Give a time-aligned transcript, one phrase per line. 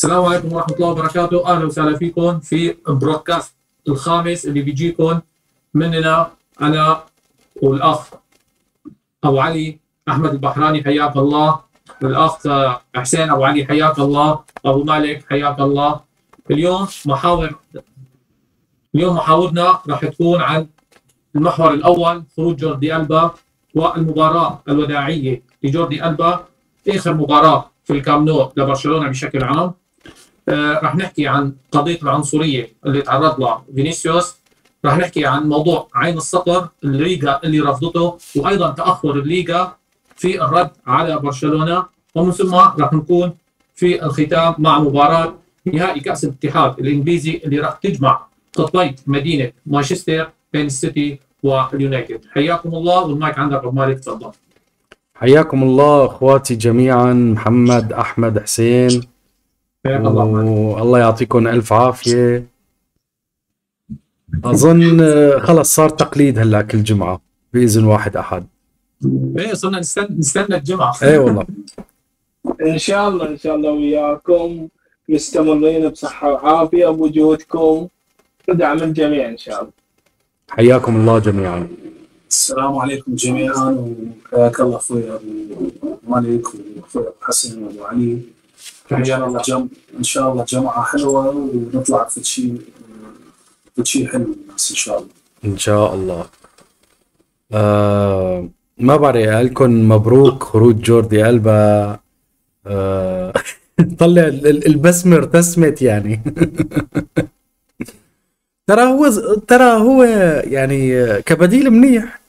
[0.00, 1.46] السلام عليكم ورحمة الله وبركاته.
[1.46, 3.52] أهلا وسهلا فيكم في برودكاست
[3.88, 5.20] الخامس اللي بيجيكم
[5.74, 6.30] مننا
[6.62, 7.04] أنا
[7.62, 8.08] والأخ
[9.24, 9.78] أبو علي
[10.08, 11.60] أحمد البحراني حياك الله.
[12.02, 12.48] الأخ
[12.96, 14.40] حسين أبو علي حياك الله.
[14.66, 16.00] أبو مالك حياك الله.
[16.50, 17.54] اليوم محاور
[18.94, 20.66] اليوم محاورنا راح تكون عن
[21.36, 23.30] المحور الأول خروج جوردي ألبا
[23.74, 26.44] والمباراة الوداعية لجوردي ألبا.
[26.88, 29.72] آخر مباراة في الكامب نو لبرشلونة بشكل عام.
[30.48, 34.36] رح نحكي عن قضية العنصرية اللي تعرض لها فينيسيوس.
[34.84, 39.76] رح نحكي عن موضوع عين الصقر الليغا اللي رفضته وأيضا تأخر الليغا
[40.16, 41.84] في الرد على برشلونة.
[42.14, 43.32] ومن ثم رح نكون
[43.74, 50.66] في الختام مع مباراة نهائي كأس الاتحاد الإنجليزي اللي راح تجمع قطبي مدينة مانشستر بين
[50.66, 52.20] السيتي واليونايتد.
[52.34, 54.30] حياكم الله والمايك عندك أبو مالك تفضل.
[55.14, 59.02] حياكم الله أخواتي جميعا محمد أحمد حسين.
[59.86, 62.46] والله يعطيكم ألف عافية.
[64.44, 67.20] أظن آه، خلص صار تقليد هلا كل جمعة
[67.52, 68.46] بإذن واحد أحد.
[69.38, 70.94] إيه صرنا نستنى نستنى الجمعة.
[71.02, 71.46] اي والله.
[72.72, 74.68] إن شاء الله إن شاء الله وياكم.
[75.08, 77.88] مستمرين بصحة وعافية بوجودكم.
[78.48, 79.72] ودعم الجميع إن شاء الله.
[80.50, 81.68] حياكم الله جميعا.
[82.30, 83.94] السلام عليكم جميعا
[84.32, 85.70] وحياك الله أخوي ابو
[86.08, 88.18] مالك واخوي ابو حسن وابو علي
[88.92, 89.68] إن شاء الله جم...
[89.98, 91.28] إن شاء الله جمعه حلوة
[91.74, 92.60] ونطلع في شيء
[93.76, 95.08] في شيء حلو للناس إن شاء الله.
[95.44, 96.26] إن شاء الله.
[97.52, 101.98] آه ما بعرف لكم مبروك خروج جوردي ألبا؟
[102.66, 103.32] آه
[103.98, 106.20] طلع ال- ال- البسمة ارتسمت يعني.
[108.66, 109.08] ترى هو
[109.48, 110.02] ترى هو
[110.44, 112.20] يعني كبديل منيح.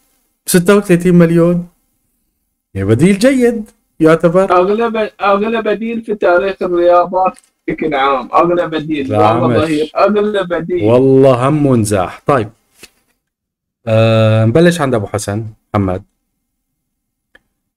[0.45, 1.67] 36 مليون.
[2.73, 3.63] يعني بديل جيد.
[4.01, 8.29] يعتبر؟ اغلى اغلى بديل في تاريخ الرياضات بشكل عام.
[8.33, 9.59] اغلى بديل لا، والله.
[9.59, 9.91] ظهير.
[9.95, 12.49] اغلى بديل والله هم ونزاح طيب.
[13.87, 15.45] آه نبلش عند أبو حسن.
[15.73, 16.03] محمد.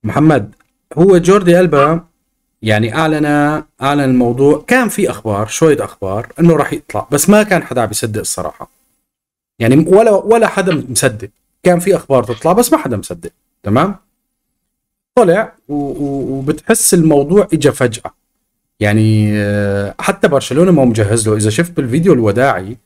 [0.05, 0.55] محمد
[0.99, 2.01] هو جوردي ألبا
[2.63, 3.27] يعني اعلن
[3.83, 4.65] أعلن الموضوع.
[4.67, 8.71] كان في أخبار شوية أخبار إنه راح يطلع بس ما كان حدا عم يصدق الصراحة.
[9.59, 11.29] يعني ولا ولا حدا مصدق.
[11.63, 13.31] كان في أخبار تطلع بس ما حدا مصدق.
[13.63, 13.97] تمام؟
[15.15, 18.15] طلع وبتحس الموضوع اجى فجأة.
[18.81, 21.37] يعني آه، حتى برشلونة ما مجهز له.
[21.37, 22.77] إذا شفت بالفيديو الوداعي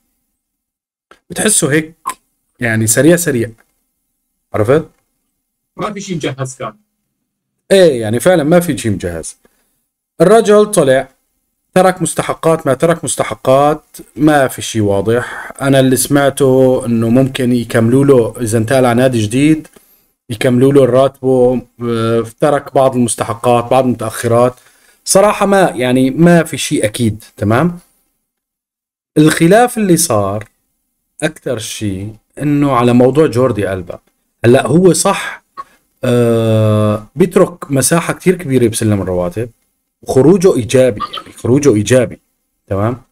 [1.31, 1.95] بتحسه هيك
[2.61, 3.51] يعني سريع سريع.
[4.55, 4.85] عرفت؟
[5.77, 6.75] ما في شيء مجهز كان.
[7.71, 9.37] إيه يعني فعلا ما في شيء مجهز.
[10.21, 11.09] الرجل طلع
[11.75, 13.85] ترك مستحقات ما ترك مستحقات
[14.17, 15.53] ما في شيء واضح.
[15.61, 19.69] أنا اللي سمعته إنه ممكن يكملوا له إذا انتقل على نادي جديد.
[20.31, 24.55] يكملوا له راتبه آه، ترك بعض المستحقات بعض المتأخرات.
[25.05, 27.79] صراحة ما يعني ما في شيء أكيد تمام؟
[29.19, 30.45] الخلاف اللي صار
[31.23, 33.99] أكثر شيء إنه على موضوع جوردي ألبا.
[34.45, 35.43] هلأ هو صح
[36.05, 39.51] آه بيترك مساحة كثير كبيرة بسلم الرواتب
[40.03, 42.19] وخروجه إيجابي يعني خروجه إيجابي
[42.67, 43.03] تمام؟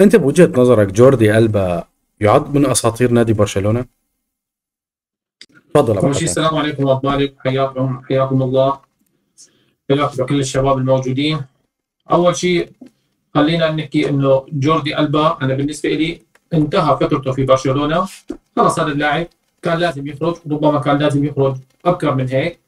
[0.00, 1.84] أنت بوجهة نظرك جوردي ألبا
[2.20, 3.84] يعد من أساطير نادي برشلونة؟
[5.74, 8.78] تفضل أبو السلام عليكم ابو مالك حياكم حياكم الله.
[9.90, 11.40] لك وكل الشباب الموجودين.
[12.10, 12.70] أول شيء
[13.34, 18.06] خلينا نحكي إنه جوردي ألبا أنا بالنسبة لي انتهى فترته في برشلونة.
[18.56, 19.26] خلص هذا اللاعب.
[19.62, 20.36] كان لازم يخرج.
[20.50, 22.58] ربما كان لازم يخرج أبكر من هيك.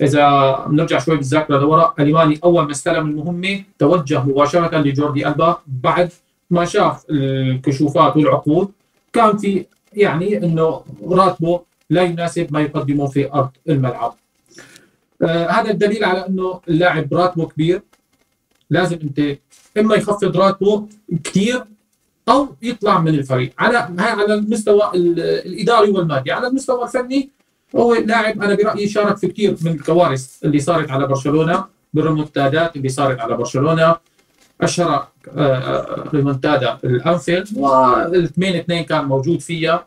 [0.00, 5.56] إذا بنرجع شوي بالذاكرة لورا أليماني أول ما استلم المهمة توجه مباشرة لجوردي ألبا.
[5.66, 6.12] بعد
[6.50, 8.72] ما شاف الكشوفات والعقود
[9.12, 14.14] كان في يعني إنه راتبه لا يناسب ما يقدمه في أرض الملعب.
[15.22, 17.82] آه هذا الدليل على إنه اللاعب راتبه كبير.
[18.70, 19.38] لازم أنت
[19.78, 20.86] إما يخفض راتبه
[21.24, 21.64] كثير
[22.28, 23.52] أو يطلع من الفريق.
[23.58, 27.30] على على المستوى ال- الإداري والمادي، على المستوى الفني
[27.76, 32.88] هو لاعب أنا برأيي شارك في كثير من الكوارث اللي صارت على برشلونة بالريمونتادات اللي
[32.88, 33.96] صارت على برشلونة.
[34.60, 39.86] أشهر آه، آه، ريمونتادا الأنفيلد والاثنين اثنين كان موجود فيها.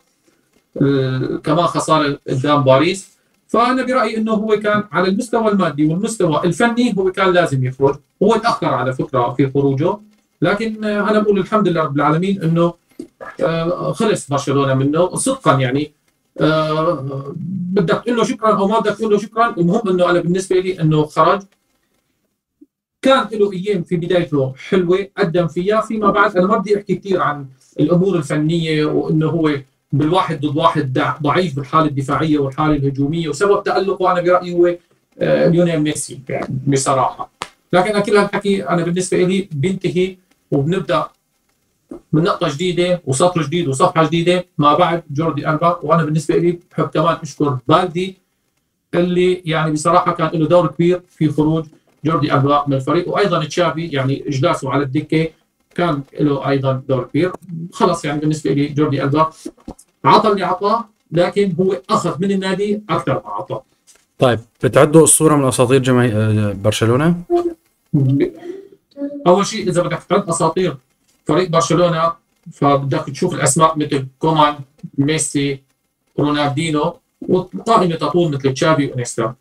[1.44, 3.12] كمان خساره قدام باريس.
[3.48, 7.96] فأنا برأيي إنه هو كان على المستوى المادي والمستوى الفني هو كان لازم يخرج.
[8.22, 9.98] هو تأخر على فكرة في خروجه.
[10.42, 12.74] لكن أنا بقول الحمد لله رب العالمين إنه
[13.40, 15.14] آه، خلص برشلونة منه.
[15.14, 15.92] صدقا يعني
[16.40, 17.34] آه،
[17.74, 19.54] بدك تقول له شكرا أو ما بدك تقول له شكرا.
[19.58, 21.42] المهم إنه أنا بالنسبة لي إنه خرج.
[23.02, 25.80] كان له أيام في بدايته حلوة قدم فيها.
[25.80, 27.46] فيما بعد أنا ما بدي أحكي كثير عن
[27.80, 29.50] الأمور الفنية وإنه هو
[29.92, 34.76] بالواحد ضد واحد ضعيف بالحالة الدفاعية والحالة الهجومية وسبب تألقه أنا برأيي هو
[35.20, 37.30] آه، ليونيل ميسي يعني بصراحة.
[37.72, 40.16] لكن كل هالحكي أنا بالنسبة لي بينتهي
[40.50, 41.06] وبنبدأ
[42.12, 45.78] من نقطة جديدة وسطر جديد وصفحة جديدة ما بعد جوردي ألبا.
[45.82, 48.16] وأنا بالنسبة لي بحب كمان أشكر بالدي
[48.94, 51.64] اللي يعني بصراحة كان له دور كبير في خروج
[52.04, 53.08] جوردي ألبا من الفريق.
[53.08, 55.28] وأيضا تشافي يعني إجلاسه على الدكة
[55.74, 57.32] كان له أيضا دور كبير.
[57.72, 59.30] خلص يعني بالنسبة لي جوردي ألبا
[60.04, 63.62] عطى اللي عطاه لكن هو أخذ من النادي أكثر ما عطاه.
[64.18, 67.22] طيب بتعدوا اسطوره من أساطير جماهير برشلونة؟
[69.26, 70.76] أول شيء إذا بدك تعد أساطير
[71.26, 72.12] فريق برشلونة
[72.52, 74.54] فبدك تشوف الأسماء مثل كومان
[74.98, 75.60] ميسي
[76.18, 76.94] رونالدينو
[77.28, 79.34] وقائمه تطول مثل تشافي وإنيستا.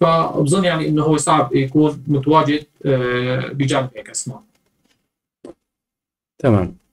[0.00, 4.42] فبظن يعني إنه هو صعب يكون متواجد آه، بجانب هيك أسماء.
[6.38, 6.83] تمام.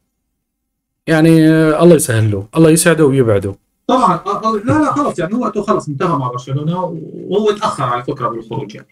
[1.08, 1.50] يعني
[1.84, 3.56] الله يسهل له الله يسعده ويبعده.
[3.88, 6.84] طبعا آه، آه، لا لا خلص يعني وقته خلص انتهى مع برشلونة
[7.28, 8.88] وهو تاخر على فكرة بالخروج يعني.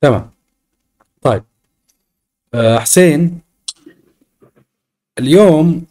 [0.00, 0.30] تمام.
[1.22, 1.42] طيب.
[2.54, 3.40] آه، حسين
[5.18, 5.84] اليوم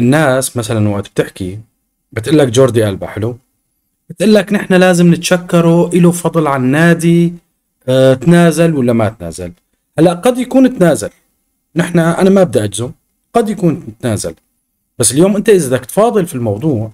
[0.00, 1.58] الناس مثلا وقت بتحكي
[2.12, 3.36] بتقول لك جوردي ألبا حلو؟
[4.10, 7.34] بتقول لك نحن لازم نتشكره له فضل على النادي
[7.88, 9.52] آه، تنازل ولا ما تنازل؟
[9.98, 11.10] هلأ قد يكون تنازل.
[11.76, 12.90] نحن أنا ما بدي أجزم.
[13.34, 14.34] قد يكون تنازل.
[14.98, 16.92] بس اليوم انت اذا بدك تفاضل في الموضوع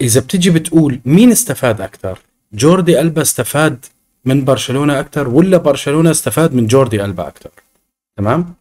[0.00, 2.18] إذا بتجي بتقول مين استفاد أكثر؟
[2.52, 3.84] جوردي ألبا استفاد
[4.24, 7.50] من برشلونة أكثر ولا برشلونة استفاد من جوردي ألبا أكثر؟
[8.16, 8.54] تمام؟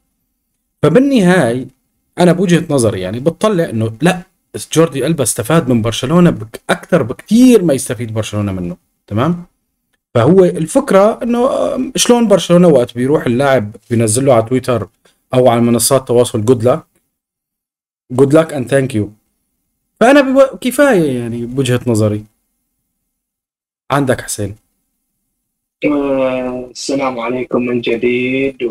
[0.83, 1.67] فبالنهاية
[2.19, 4.21] أنا بوجهة نظري يعني بتطلع إنه لا
[4.73, 9.45] جوردي ألبا استفاد من برشلونة بك أكثر بكثير ما يستفيد برشلونة منه تمام؟
[10.13, 11.49] فهو الفكرة إنه
[11.95, 14.87] شلون برشلونة وقت بيروح اللاعب بينزل له على تويتر
[15.33, 16.83] أو على منصات التواصل good luck
[18.13, 19.11] good luck and thank you
[19.99, 20.57] فأنا بو...
[20.61, 22.23] كفاية يعني بوجهة نظري.
[23.91, 24.55] عندك حسين.
[25.85, 28.69] آه، السلام عليكم من جديد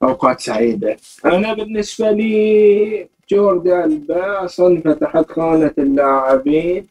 [0.00, 0.96] وأوقات سعيدة.
[1.24, 6.86] أنا بالنسبة لي جوردي ألبا أصلا فتحت خانة اللاعبين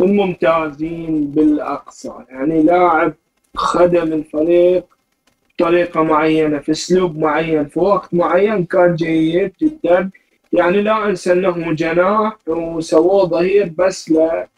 [0.00, 2.12] الممتازين بالأقصى.
[2.28, 3.14] يعني لاعب
[3.56, 4.84] خدم الفريق
[5.58, 10.10] بطريقة معينة في أسلوب معين في وقت معين كان جيد جدا.
[10.52, 14.48] يعني لا أنسى أنه جناح وسووه ظهير بس لا.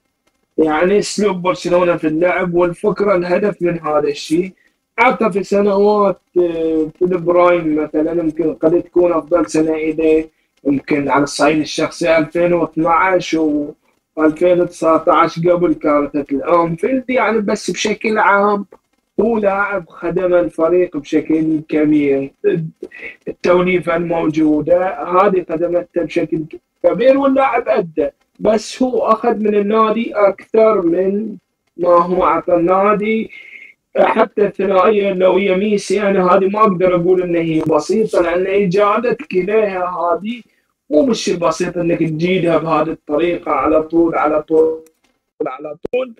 [0.58, 4.52] يعني أسلوب برشلونة في اللعب والفكرة الهدف من هذا الشيء.
[4.98, 10.30] حتى في سنوات آه، في البرايم مثلا يمكن قد تكون أفضل سنة إليه.
[10.66, 13.74] يمكن على الصعيد الشخصي 2012 و
[14.18, 18.66] 2019 قبل كارثه الأنفيلد يعني بس بشكل عام.
[19.20, 22.30] هو لاعب خدم الفريق بشكل كبير.
[23.28, 26.44] التوليفة الموجودة هذه خدمته بشكل
[26.84, 28.08] كبير واللاعب أدى
[28.40, 31.36] بس هو أخذ من النادي أكثر من
[31.76, 33.30] ما هو اعطى النادي.
[33.98, 39.32] حتى الثنائية اللي ويا ميسي أنا هذه ما أقدر أقول ان هي بسيطة لأن اجادتك
[39.34, 40.42] إليها هذه
[40.90, 44.80] مو بالشيء بسيط إنك تجيدها بهذه الطريقة على طول على طول
[45.46, 46.14] على طول.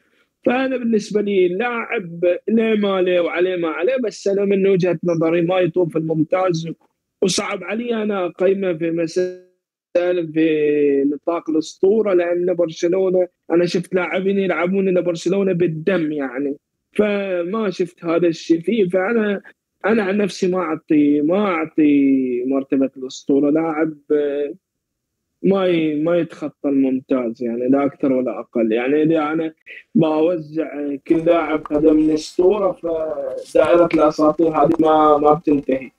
[0.46, 5.42] فأنا بالنسبة لي لاعب لا ما له وعليه ما عليه بس أنا من وجهة نظري
[5.42, 6.68] ما يطوف الممتاز
[7.22, 8.02] وصعب علي.
[8.02, 16.12] أنا اقيمه في مسألة في نطاق الأسطورة لأن برشلونة أنا شفت لاعبين يلعبون لبرشلونة بالدم
[16.12, 16.56] يعني.
[16.92, 18.88] فما شفت هذا الشيء فيه.
[18.88, 19.42] فأنا
[19.86, 23.50] أنا عن نفسي ما أعطي ما أعطي مرتبة الأسطورة.
[23.50, 23.94] لاعب
[25.44, 28.72] ما ما يتخطى الممتاز يعني لا أكثر ولا أقل.
[28.72, 29.52] يعني إذا أنا
[29.94, 35.90] بوزع كل لاعب خدمني اسطوره فدائرة الأساطير هذه ما ما بتنتهي.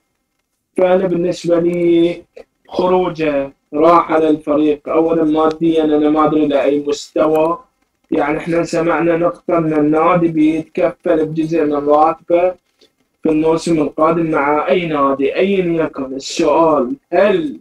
[0.76, 2.22] فأنا بالنسبة لي
[2.68, 7.58] خروجه راح على الفريق اولا ماديا أنا ما أدري لاي مستوى.
[8.10, 12.54] يعني إحنا سمعنا نقطة إن النادي بيتكفل بجزء من راتبه
[13.22, 16.14] في الموسم القادم مع أي نادي ايا يكن.
[16.14, 17.56] السؤال هل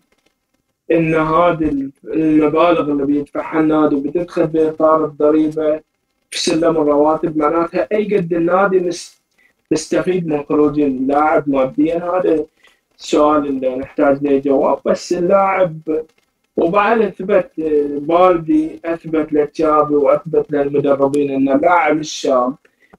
[0.92, 5.80] إن هذه المبالغ اللي بيدفعها النادي بتدخل باطار الضريبة
[6.32, 9.22] في سلم الرواتب معناتها أي قد النادي مس-
[9.72, 11.98] مستفيد من خروج اللاعب ماديا.
[11.98, 12.46] هذا
[13.00, 14.80] السؤال اللي نحتاج له جواب.
[14.86, 15.78] بس اللاعب
[16.58, 17.52] وبعد أثبت
[18.02, 22.54] بالدي أثبت لتشافي وأثبت للمدربين إن اللاعب الشاب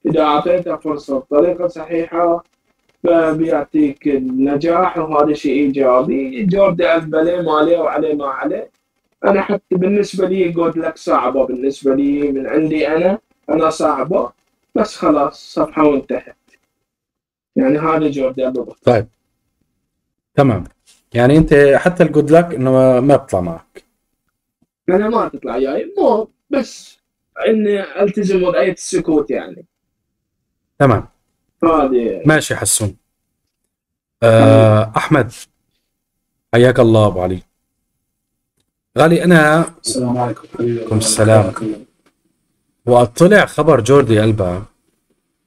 [0.07, 2.45] إذا أعطيته فرصة بطريقة صحيحة
[3.07, 6.45] فبيعطيك النجاح وهذا شيء إيجابي.
[6.45, 8.71] جوردي البا ما عليه وعليه ما عليه.
[9.25, 13.19] أنا حتى بالنسبة لي قلت لك صعبة بالنسبة لي من عندي أنا
[13.51, 14.33] أنا صعبة.
[14.75, 16.37] بس خلاص صفحة وانتهت.
[17.57, 19.07] يعني هذا جوردي البا طيب.
[20.35, 20.65] تمام.
[21.15, 23.85] يعني أنت حتى الجود لك إنه ما- بيطلع معك.
[24.89, 25.93] أنا ما تطلع جاي.
[25.99, 26.99] مو بس
[27.49, 29.65] إني ألتزم وضعية السكوت يعني.
[30.79, 31.09] تمام.
[32.27, 32.97] ماشي حسون.
[34.23, 35.33] آه أحمد
[36.55, 37.43] حياك الله أبو علي.
[38.99, 40.79] غالي أنا السلام عليكم حبيبي.
[40.81, 41.53] عليكم السلام.
[42.87, 44.65] وقت طلع خبر جوردي ألبا.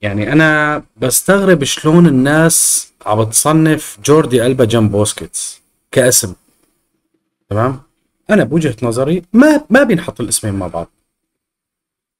[0.02, 5.62] يعني أنا بستغرب شلون الناس عم تصنف جوردي ألبا جنب بوسكيتس
[5.92, 6.34] كاسم.
[7.50, 7.82] تمام؟
[8.30, 10.88] أنا بوجهة نظري ما ما بينحط الاسمين مع بعض.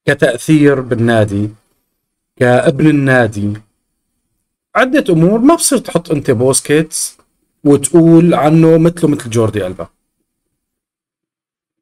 [0.06, 1.50] كتأثير بالنادي
[2.38, 3.54] كابن النادي.
[4.80, 7.18] عدة أمور ما بصير تحط أنت بوسكيتس
[7.64, 9.88] وتقول عنه مثله مثل جوردي ألبا.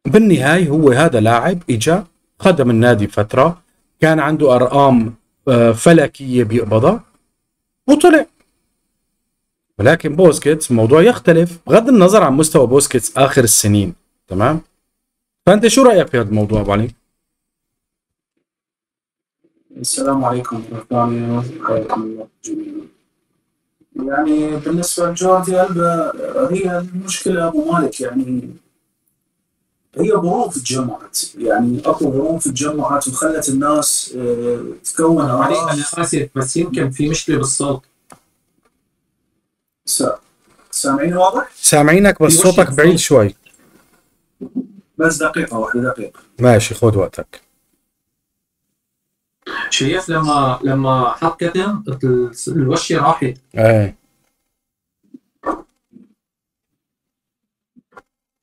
[0.05, 2.05] بالنهاية هو هذا لاعب إجا
[2.39, 3.61] خدم النادي فترة
[4.01, 5.13] كان عنده أرقام
[5.47, 7.03] آه، فلكية بيقبضها
[7.87, 8.25] وطلع.
[9.79, 13.93] ولكن بوسكيتس الموضوع يختلف بغض النظر عن مستوى بوسكيتس آخر السنين
[14.27, 14.61] تمام؟
[15.45, 16.91] فأنت شو رأيك في هذا الموضوع أبو علي؟
[19.81, 22.87] السلام عليكم مرة ثانية حياكم الله جميعا
[23.95, 26.11] يعني بالنسبة لجوردي ألبا
[26.53, 28.49] هي المشكلة أبو مالك يعني
[29.97, 36.89] هي ظروف تجمعت يعني أكو ظروف تجمعت وخلت الناس آه، تكون أنا اسف بس يمكن
[36.91, 37.81] في مشكلة بالصوت.
[39.85, 40.19] سا-
[40.71, 43.35] سامعيني واضح؟ سامعينك بس صوتك بعيد شوي.
[44.97, 46.19] بس دقيقة واحدة دقيقة.
[46.39, 47.41] ماشي خذ وقتك.
[49.69, 53.95] شايف لما لما حط كتم ال- الوشة راحت إيه.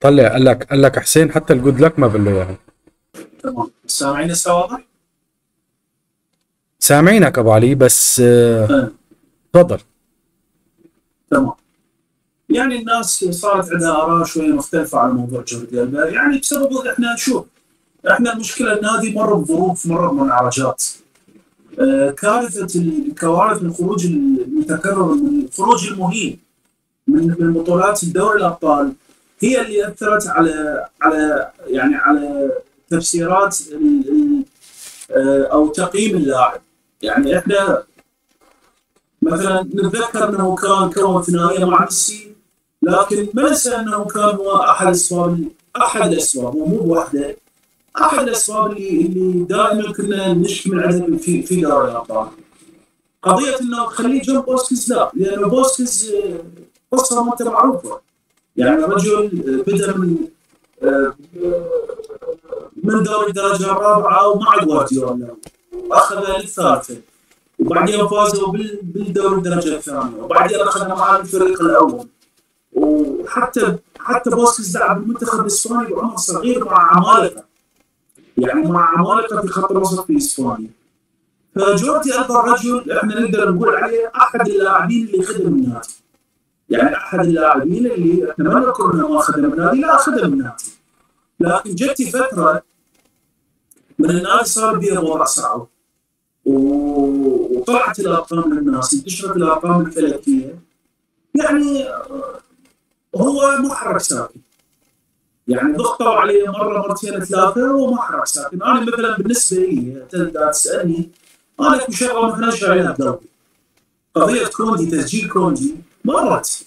[0.00, 2.56] طلع قال لك قال لك حسين حتى الجود لك ما بقول له اياها
[3.42, 3.70] تمام.
[3.86, 4.84] سامعيني هسه واضح؟
[6.78, 8.90] سامعينك أبو علي بس آه.
[9.52, 9.78] تفضل.
[11.30, 11.52] تمام.
[12.48, 15.76] يعني الناس صارت عندها آراء شوية مختلفة على موضوع جوردي
[16.14, 17.46] يعني بسبب إحنا شوف
[18.10, 20.84] إحنا المشكلة النادي مر بظروف مر بمنعرجات
[21.80, 26.38] آه، كارثة الكوارث من الخروج المتكرر من الخروج المهين
[27.06, 28.92] من من بطولات الدوري الأبطال
[29.40, 32.52] هي اللي أثرت على على يعني على
[32.90, 33.58] تفسيرات
[35.10, 36.60] آه، أو تقييم اللاعب.
[37.02, 37.82] يعني إحنا
[39.22, 42.32] مثلا نتذكر أنه كان كون ثنائيه مع ميسي
[42.82, 47.36] لكن ما ننسى أنه كان هو أحد الاسباب أحد الأسباب ومو بواحده
[48.00, 52.26] أحد الأسباب اللي اللي دائما كنا نشكي من عدم في في دوري الابطال
[53.22, 56.38] قضية إنه خليه جنب بوسكيز لا لأنه بوسكيز آه،
[56.96, 58.00] قصه ما انت معروفه
[58.56, 59.12] يعني رجل
[59.68, 60.16] آه، بدأ من
[60.82, 61.14] آه،
[62.82, 65.28] من دوري الدرجه الرابعه ومع جوارديولا
[65.88, 66.96] واخذ للثالثة.
[67.58, 70.22] وبعدين فازوا بال- بالدوري الدرجة الثانية.
[70.22, 72.06] وبعدين اخذنا معاه الفريق الأول.
[72.72, 77.44] وحتى حتى بوسكيز لعب بالمنتخب الإسباني بعمر صغير مع عمالقة.
[78.38, 80.70] يعني مع عمالقه في خط الوسط في إسبانيا.
[81.54, 85.88] فجوردي ألبا الرجل إحنا نقدر نقول عليه أحد اللاعبين اللي خدم النادي.
[86.70, 90.64] يعني أحد اللاعبين اللي نذكر انه ما خدم النادي لا خدم النادي.
[91.40, 92.62] لكن جت فترة
[93.98, 95.66] من النادي صار بيه وضع صعب.
[96.44, 100.58] وطلعت الأرقام للناس انتشرت الأرقام الفلكية.
[101.34, 101.84] يعني
[103.16, 104.40] هو محرك ساكن
[105.48, 111.10] يعني ضغطوا عليه مرة مرتين ثلاثة وهو محرك ساكن أنا مثلا بالنسبة لي تبدا تسألني
[111.60, 113.26] أنا اكو شغله مثلا شايلها بقلبي
[114.14, 115.74] قضية كوندي تسجيل كوندي
[116.04, 116.66] مرت.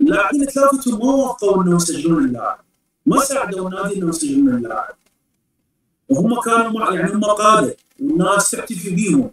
[0.00, 2.58] اللاعبين ثلاثتهم ما وافقوا انه يسجلون اللاعب.
[3.06, 4.94] ما ساعدوا النادي انه يسجلون اللاعب.
[6.08, 7.76] وهم كانوا يعني هم قادة.
[8.00, 9.30] والناس تحتفي بيهم.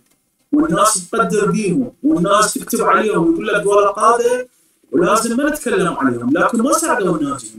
[0.52, 1.92] والناس تقدر بيهم.
[2.04, 4.48] والناس تكتب عليهم ويقول لك ولا قادة.
[4.92, 6.30] ولازم ما نتكلم عليهم.
[6.38, 7.52] لكن ما ساعدوا النادي.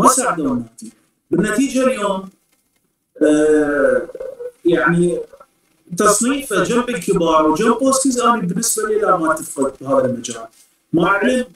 [0.00, 0.92] ساعدوا النادي
[1.30, 2.28] بالنتيجة اليوم
[3.22, 4.02] آه
[4.64, 5.20] يعني
[5.96, 10.46] تصنيفه جنب الكبار وجنب بوسكيز أنا بالنسبة لي لا ما أتفق بهذا المجال.
[10.92, 11.46] مع علم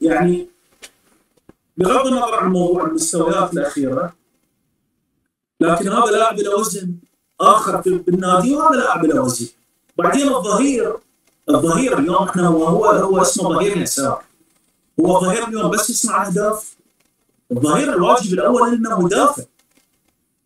[0.00, 0.48] يعني
[1.76, 4.14] بغض النظر عن موضوع المستويات الأخيرة
[5.60, 6.94] لكن هذا لاعب له وزن
[7.40, 9.46] آخر في بالنادي وهذا لاعب له وزن.
[9.98, 10.96] بعدين الظهير
[11.50, 14.24] الظهير اليوم إحنا هو, هو اسمه ظهير يسار.
[15.00, 16.79] هو ظهير اليوم بس يصنع أهداف
[17.52, 19.42] الظهير الواجب الأول إنه مدافع.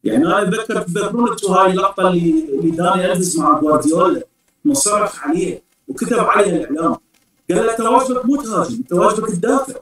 [0.04, 4.22] يعني أنا أتذكر تذكرون هاي اللقطه اللي داني الفيز مع جوارديولا
[4.64, 6.96] مصرح عليه وكتب عليها الإعلام.
[7.50, 9.74] قال له أنت واجبك مو تهاجم أنت واجبك تدافع.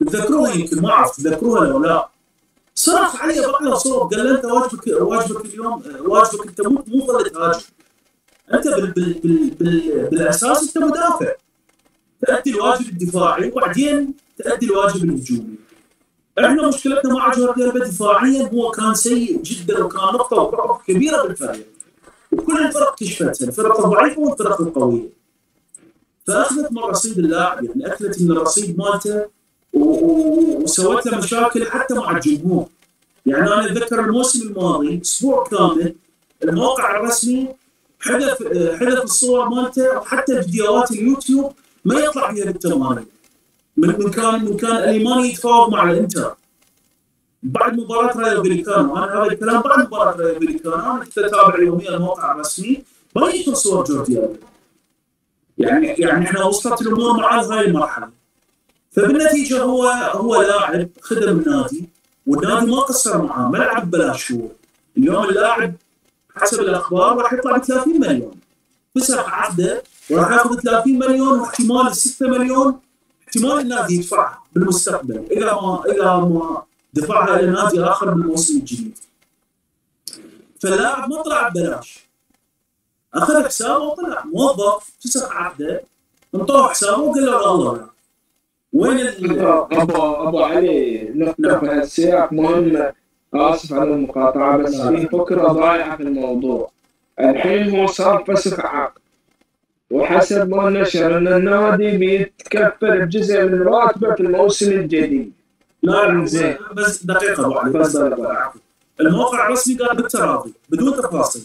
[0.00, 2.08] تذكروها يمكن ما أعرف تذكروها لو لا.
[2.74, 7.30] صرخ عليه بطل صوب قال له أنت واجبك واجبك اليوم واجبك أنت مو مو ظل
[7.30, 7.60] تهاجم.
[8.54, 11.32] أنت بال بال بال بال بالأساس أنت مدافع.
[12.26, 15.63] تؤدي الواجب الدفاعي وبعدين تؤدي الواجب الهجومي.
[16.38, 21.66] إحنا مشكلتنا مع جوردي ألبا دفاعيا هو كان سيء جدا وكان نقطة وضعف كبيره بالفريق
[22.32, 25.08] وكل الفرق كشفتها الفرق الضعيفة والفرق القوية.
[26.26, 29.26] فأخذت من رصيد اللاعب يعني اكلت من الرصيد مالته
[29.72, 32.66] وسوت له مشاكل حتى مع الجمهور.
[33.26, 35.94] يعني أنا أتذكر الموسم الماضي أسبوع كامل
[36.44, 37.48] الموقع الرسمي
[38.00, 38.42] حذف
[38.80, 41.52] حذف الصور مالته وحتى فيديوهات اليوتيوب
[41.84, 43.06] ما يطلع فيها بالتمارين.
[43.76, 46.34] من كان من كان اليماني يتفاوض مع الانتر
[47.42, 51.90] بعد مباراة رايو فيليكانو أنا هذا الكلام بعد مباراة رايو فيليكانو أنا كنت اتابع يوميا
[51.96, 52.84] الموقع الرسمي.
[53.16, 54.20] ما ينشر صور جوردي.
[55.58, 58.08] يعني يعني إحنا وصلت الأمور معاه لهاي المرحلة.
[58.92, 61.88] فبالنتيجة هو هو لاعب خدم النادي
[62.26, 64.48] والنادي ما قصر معاه ما لعب ببلاش هو
[64.98, 65.74] اليوم اللاعب
[66.36, 68.34] حسب الأخبار راح يطلع ب 30 مليون.
[68.94, 72.83] فسخ عقده وراح ياخذ 30 مليون واحتمال 6 مليون.
[73.36, 76.62] احتمال النادي يدفعها بالمستقبل؟ إذا ما إذا ما
[76.94, 78.98] دفعها إلى نادي آخر بالموسم الجديد.
[80.60, 82.04] فاللاعب ما طلع ببلاش.
[83.14, 84.24] أخذ حسابه وطلع.
[84.24, 85.82] موظف فسخ عقده
[86.34, 87.86] انطوه حسابه وقال له والله
[88.72, 88.98] وين
[89.72, 92.92] ابو ابو علي نقطة في هالسياق مهمة
[93.34, 96.70] آسف على المقاطعة بس في فكرة ضايعة في الموضوع.
[97.20, 99.03] الحين هو صار فسخ عقد.
[99.94, 105.32] وحسب ما نشر ان النادي بيتكفل بجزء من راتبه في الموسم الجديد.
[105.82, 106.56] لا زين.
[106.74, 108.60] بس دقيقة أبو علي بس عفوا.
[109.00, 111.42] الموقع الرسمي قال بالتراضي بدون تفاصيل.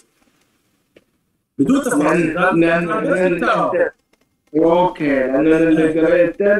[1.57, 2.37] بدون تفاصيل.
[2.39, 3.85] قال بس لأن- بالتراضي
[4.57, 6.57] أوكي لأن اللي قريته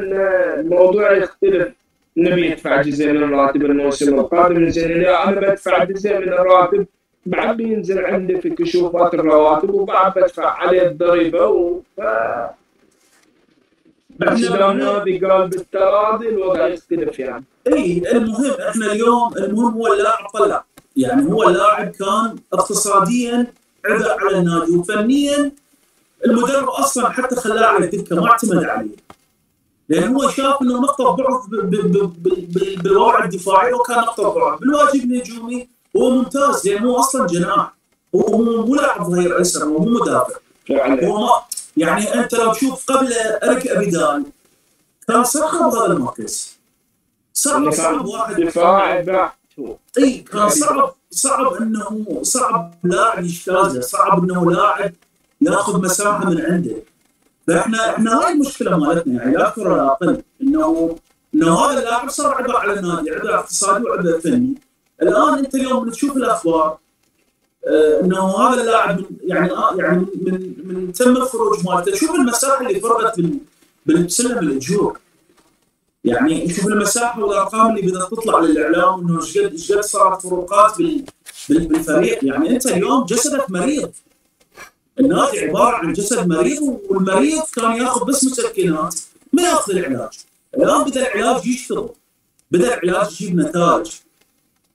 [0.60, 1.68] الموضوع يختلف.
[2.16, 4.68] نبي يدفع جزء من راتب الموسم القادم.
[4.68, 6.86] زين أنا بدفع جزء من الراتب
[7.26, 12.00] بعد بينزل عندي في كشوفات الرواتب وبعد بدفع عليه الضريبة و ف...
[14.18, 17.44] بس النادي قال بالتراضي الوضع يختلف يعني.
[17.66, 20.64] إي المهم إحنا اليوم المهم هو اللاعب طلع.
[20.96, 23.46] يعني هو اللاعب كان اقتصاديا
[23.86, 25.52] عبء على النادي وفنيا
[26.26, 28.96] المدرب أصلا حتى خلاه على الدكه ما اعتمد عليه.
[29.88, 34.22] لأن هو شاف إنه نقطه ضعف ب- ب- ب- ب- ب- بالوضع الدفاعي وكان نقطه
[34.28, 34.60] ضعف.
[34.60, 37.74] بالواجب الهجومي هو ممتاز لأنه هو أصلا جناح
[38.14, 40.34] هو مو لاعب ظهير ايسر هو مو مدافع.
[41.04, 41.30] هو ما
[41.76, 44.24] يعني أنت لو تشوف قبل أريك ابيدال
[45.08, 46.58] كان صخب هذا المركز.
[47.34, 48.40] صعب صعب واحد
[49.58, 54.92] هو إي كان صعب صعب انه صعب لاعب يجتازه صعب انه لاعب
[55.40, 56.76] يأخذ مساحة من عنده.
[57.46, 60.96] فاحنا إحنا هاي المشكلة مالتنا يعني لا أكثر ولا أقل انه
[61.34, 64.54] إنه هذا اللاعب صار عبء على النادي عبء اقتصادي وعبء فني.
[65.02, 66.78] الآن أنت اليوم تشوف الأخبار
[67.66, 71.94] آه، إنه هذا اللاعب يعني آه، يعني من من تم الخروج مالته.
[71.96, 72.80] شوف المساحة اللي
[73.16, 73.38] بال-
[73.86, 74.98] بالسلم الاجور
[76.04, 80.78] يعني شوف المساحة والأرقام اللي بدات تطلع للإعلام إنه إيش قد إيش قد صارت فروقات
[80.78, 81.04] بال-
[81.48, 82.24] بال- بالفريق.
[82.24, 83.90] يعني أنت اليوم جسدك مريض.
[85.00, 88.94] النادي عبارة عن جسد مريض والمريض كان يأخذ بس مسكنات
[89.32, 90.12] ما يأخذ العلاج.
[90.56, 91.88] الآن بدأ العلاج يشتغل
[92.50, 93.90] بدأ العلاج يجيب نتائج.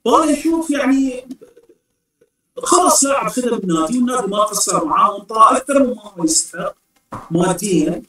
[0.05, 1.25] وأنا أشوف يعني
[2.57, 6.75] خلاص لاعب خدم النادي والنادي ما قصر معاه وانطاه أكثر مما هو يستحق
[7.31, 8.01] ماديا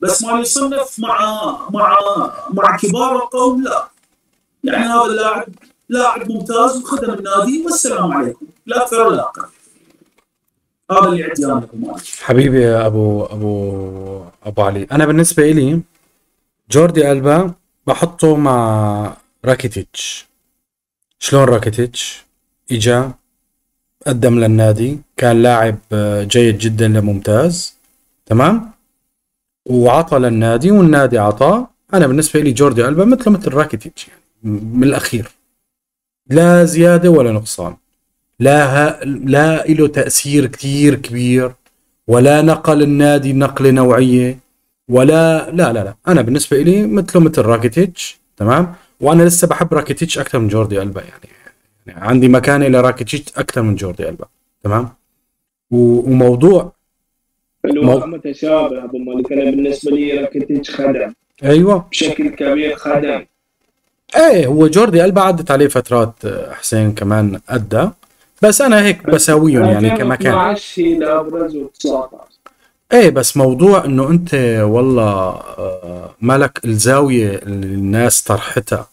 [0.00, 1.18] بس ما يصنف مع
[1.70, 1.98] مع
[2.50, 3.88] مع كبار القوم لا.
[4.64, 5.48] يعني هذا اللاعب
[5.88, 8.46] لاعب ممتاز وخدم النادي والسلام عليكم.
[8.66, 9.46] لا أكثر ولا أقل
[10.90, 14.86] هذا اللي عندي أنا حبيبي يا ابو ابو أبو علي.
[14.92, 15.80] أنا بالنسبة لي
[16.70, 17.52] جوردي ألبا
[17.86, 20.26] بحطه مع راكيتيتش.
[21.18, 22.24] شلون راكيتيتش
[22.72, 23.12] إجا
[24.06, 27.76] قدم للنادي كان لاعب آه، جيد جدا لممتاز
[28.26, 28.70] تمام؟
[29.66, 31.70] وعطى للنادي والنادي عطاه.
[31.94, 35.28] أنا بالنسبة لي جوردي ألبا مثله مثل راكيتيتش يعني من الأخير.
[36.30, 37.76] لا زيادة ولا نقصان.
[38.40, 39.04] لا ه...
[39.04, 41.52] لا له تأثير كتير كبير
[42.06, 44.38] ولا نقل النادي نقلة نوعية
[44.88, 45.94] ولا لا لا لا.
[46.08, 51.00] أنا بالنسبة لي مثله مثل راكيتيتش تمام؟ وأنا لسه بحب راكيتيتش أكثر من جوردي ألبا
[51.00, 51.28] يعني,
[51.86, 54.26] يعني عندي مكانة لراكيتيتش أكثر من جوردي ألبا.
[54.64, 54.88] تمام.
[55.70, 56.72] وموضوع
[57.64, 59.32] الوضع متشابه أبو مالك.
[59.32, 61.12] أنا بالنسبة لي راكيتيتش خدم.
[61.44, 61.86] أيوه.
[61.90, 63.24] بشكل كبير خدم.
[64.16, 67.90] إيه هو جوردي ألبا عدت عليه فترات آه، حسين كمان أدى.
[68.42, 70.50] بس أنا هيك بساويهم يعني كمكان.
[70.50, 72.35] 2012 هي الابرز و19
[72.92, 78.90] إيه بس موضوع إنه أنت والله آه، مالك الزاوية اللي الناس طرحتها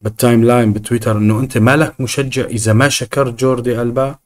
[0.00, 4.18] بال timeline بتويتر إنه أنت مالك مشجع إذا ما شكرت جوردي ألبا.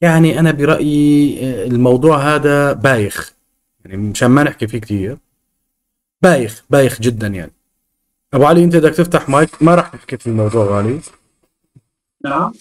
[0.00, 3.32] يعني أنا برأيي آه، الموضوع هذا بايخ.
[3.84, 5.16] يعني مشان ما نحكي فيه كثير
[6.22, 7.52] بايخ بايخ جدا يعني.
[8.34, 11.00] أبو علي أنت بدك تفتح مايك؟ ما راح نحكي في الموضوع علي.
[12.24, 12.52] نعم.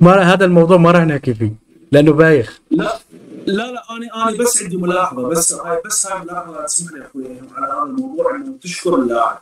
[0.00, 1.52] ما هذا الموضوع ما راح نحكي فيه
[1.92, 2.60] لأنه بايخ.
[2.70, 2.98] لا.
[3.46, 7.24] لا لا أنا أنا بس عندي ملاحظة بس هاي بس هاي ملاحظة تسمح لي أخوي
[7.56, 9.38] على هذا الموضوع إنه تشكر اللاعب.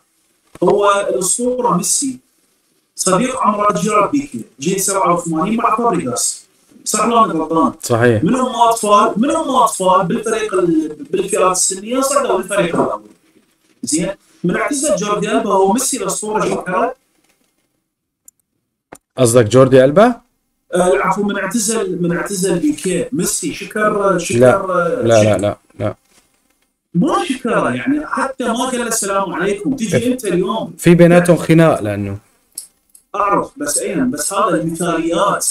[0.62, 2.18] هو الأسطورة ميسي
[2.96, 6.44] صديق عمره جيرارد بيكي جيل 87 مع فابريجاس
[6.84, 8.24] صح ولا أنا غلطان؟ صحيح.
[8.24, 13.02] منهم أطفال منهم أطفال بالفريق ال- بالفئات السنية صعدوا للفريق الأول؟
[13.82, 14.10] زين.
[14.44, 16.94] من اعتزل جوردي ألبا هو ميسي الأسطورة شكرا
[19.18, 20.20] قصدك جوردي ألبا؟
[20.74, 25.02] آه، العفو من اعتزل من اعتزل بيكي ميسي شكر شكر لا.
[25.02, 25.94] لا لا لا لا.
[26.94, 29.76] ما شكره يعني حتى ما قال السلام عليكم.
[29.76, 30.74] تجي أنت اليوم.
[30.78, 32.18] في بيناتهم خناق لأنه.
[33.14, 35.46] أعرف بس أين؟ بس هذا المثاليات.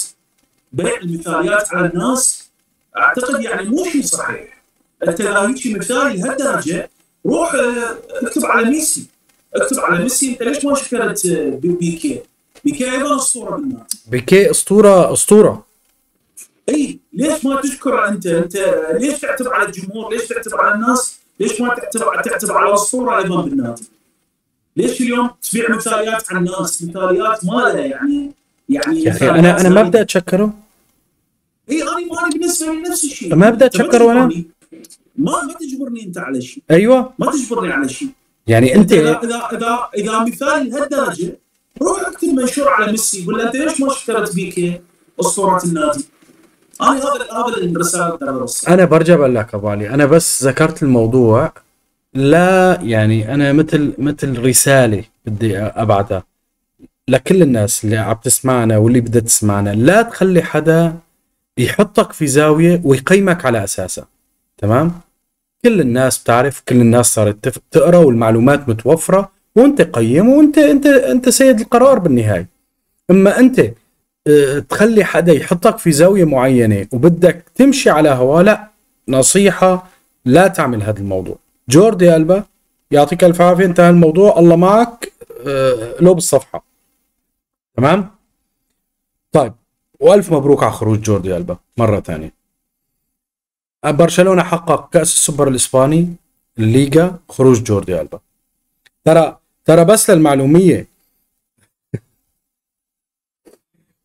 [0.72, 2.48] بيع المثاليات على الناس
[2.98, 4.58] أعتقد يعني مو شيء صحيح.
[5.08, 6.90] أنت اذا هيك مثالي لهالدرجة.
[7.26, 9.06] روح آه، اكتب على ميسي.
[9.54, 12.20] اكتب على ميسي أنت ليش ما شكرت بي- بيكي؟
[12.68, 15.66] بيكي أيضا أسطورة بالناس بيكي أسطورة أسطورة.
[16.68, 18.56] اي ليش ما تشكر أنت أنت
[19.00, 23.42] ليش تعتب على الجمهور؟ ليش تعتب على الناس؟ ليش ما تعتب تعتب على الأسطورة أيضا
[23.42, 23.82] بالنادي
[24.76, 28.32] ليش اليوم تبيع مثاليات على الناس؟ مثاليات ما لها يعني
[28.68, 30.54] يعني يا أخي أنا أنا ما بدي أتشكره.
[31.70, 33.34] اي أنا ما أنا بالنسبة لي نفس الشيء.
[33.34, 34.50] ما أتشكر وأنا؟ تجبرني.
[35.16, 36.62] ما ما تجبرني أنت على شيء.
[36.70, 37.12] أيوه.
[37.18, 38.08] ما تجبرني على شيء.
[38.46, 41.38] يعني أنت إذا إذا إذا إذا مثالي لهالدرجه
[41.82, 44.82] روح اكتب منشور على ميسي قول له أنت ليش ما شكرت بيك
[45.20, 46.04] أسطورة النادي؟
[46.80, 48.74] أنا هذا هذا الرساله.
[48.74, 51.52] أنا برجع بقول لك أبو علي أنا بس ذكرت الموضوع
[52.14, 56.22] لا يعني أنا مثل مثل رسالة بدي ابعتها
[57.08, 60.96] لكل الناس اللي عم تسمعنا واللي بدها تسمعنا لا تخلي حدا
[61.58, 64.06] يحطك في زاوية ويقيمك على أساسها
[64.58, 65.00] تمام
[65.64, 71.60] كل الناس بتعرف كل الناس صارت تقرأ والمعلومات متوفرة وانت قيم وانت انت انت سيد
[71.60, 72.48] القرار بالنهاية.
[73.10, 73.60] اما انت
[74.26, 78.68] آه، تخلي حدا يحطك في زاوية معينة وبدك تمشي على هوا لا
[79.08, 79.88] نصيحة
[80.24, 81.36] لا تعمل هذا الموضوع.
[81.68, 82.44] جوردي ألبا
[82.90, 84.38] يعطيك ألف عافية انتهى الموضوع.
[84.38, 85.12] الله معك
[85.46, 86.64] آه، لو بالصفحة.
[87.76, 88.10] تمام؟
[89.32, 89.52] طيب
[90.00, 92.32] وألف مبروك على خروج جوردي ألبا مرة ثانية.
[93.84, 96.14] برشلونة حقق كأس السوبر الإسباني
[96.58, 98.20] الليغا خروج جوردي ألبا.
[99.08, 100.86] ترى ترى بس للمعلومية.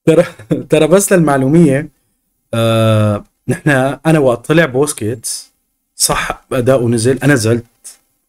[0.06, 0.26] ترى
[0.70, 1.90] ترى بس للمعلومية
[2.54, 3.70] آه نحن
[4.06, 5.52] أنا وقت طلع بوسكيتس
[5.96, 7.66] صح اداؤه نزل أنا زعلت.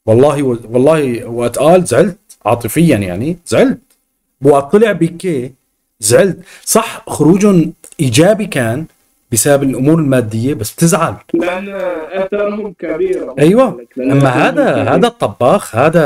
[0.06, 3.80] والله والله وقت قال زعلت عاطفيا يعني زعلت.
[4.42, 5.52] وقت طلع بيكي
[6.00, 6.38] زعلت.
[6.64, 8.86] صح خروجهم إيجابي كان
[9.32, 11.14] بسبب الأمور المادية بس بتزعل.
[11.34, 11.68] لأن
[12.12, 13.34] اثرهم كبير.
[13.38, 13.86] أيوه.
[13.98, 14.94] أما هذا كبير.
[14.94, 16.04] هذا الطباخ هذا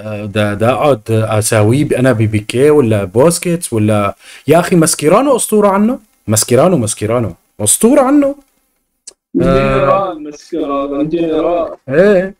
[0.00, 4.16] آه، دا, دا أقعد أساويه أنا ببيكي ولا بوسكيتس ولا
[4.46, 5.98] يا أخي ماسكيرانو أسطورة عنه.
[6.26, 8.34] ماسكيرانو ماسكيرانو أسطورة عنه.
[9.34, 11.76] جنرال ماسكيرانو جنرال.
[11.88, 12.34] إيه.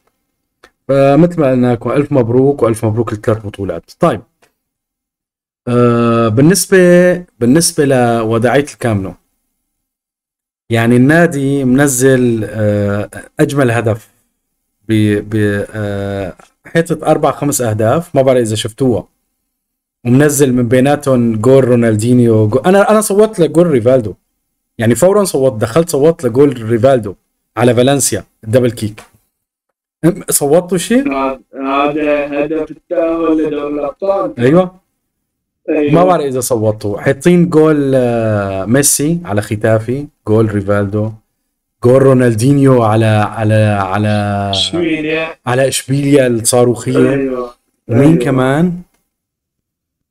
[0.88, 3.90] فمثل ما قلنا لكم الف مبروك وألف مبروك الثلاث بطولات.
[4.00, 4.20] طيب.
[5.68, 6.78] آه بالنسبة
[7.40, 9.14] بالنسبة لوداعيه الكامنو
[10.70, 14.08] يعني النادي منزل آه أجمل هدف
[14.88, 14.92] ب
[15.30, 19.08] ب آه حيطه أربع خمس أهداف ما بعرف إذا شفتوها.
[20.06, 22.48] ومنزل من بيناتهم جول رونالدينيو.
[22.48, 24.14] جول أنا أنا صوت لجول ريفالدو.
[24.78, 27.14] يعني فورا صوت دخلت صوت لجول ريفالدو
[27.56, 29.02] على فالنسيا ال double kick.
[30.30, 34.34] صوتوا شيء؟ هذا هدف التأهل لدوري الأبطال.
[34.38, 34.85] أيوه.
[35.68, 35.92] أيوة.
[35.92, 37.00] ما بعرف إذا صوتوا.
[37.00, 41.12] حاطين جول آه، ميسي على ختافي جول ريفالدو
[41.84, 45.28] جول رونالدينيو على على على إشبيليا.
[45.46, 47.10] على إشبيليا الصاروخية.
[47.12, 47.50] أيوه.
[47.88, 48.24] ومين أيوة.
[48.24, 48.72] كمان؟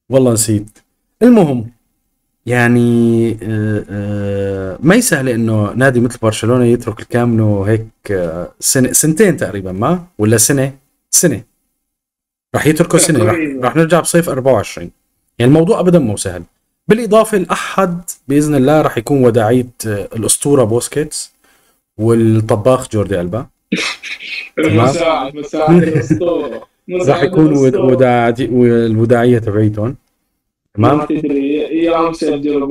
[0.09, 0.79] والله نسيت.
[1.23, 1.71] المهم
[2.45, 7.87] يعني آه، آه، ما يسهل إنه نادي مثل برشلونة يترك الكامنو هيك
[8.59, 10.73] سنة سنتين تقريبا ما؟ ولا سنة؟
[11.09, 11.41] سنة.
[12.55, 13.23] راح يتركوا سنة.
[13.23, 13.35] راح.
[13.63, 14.91] راح نرجع بصيف 24
[15.39, 16.43] يعني الموضوع ابدا مو سهل.
[16.87, 21.33] بالإضافة لأحد بإذن الله راح يكون وداعيه الأسطورة بوسكيتس
[21.97, 23.45] والطباخ جوردي ألبا.
[24.59, 25.35] مساعد
[27.09, 27.67] راح يكون
[28.65, 29.95] الوداعيه تبعيتهم
[30.77, 32.67] ما تمام؟ تدري سجلوا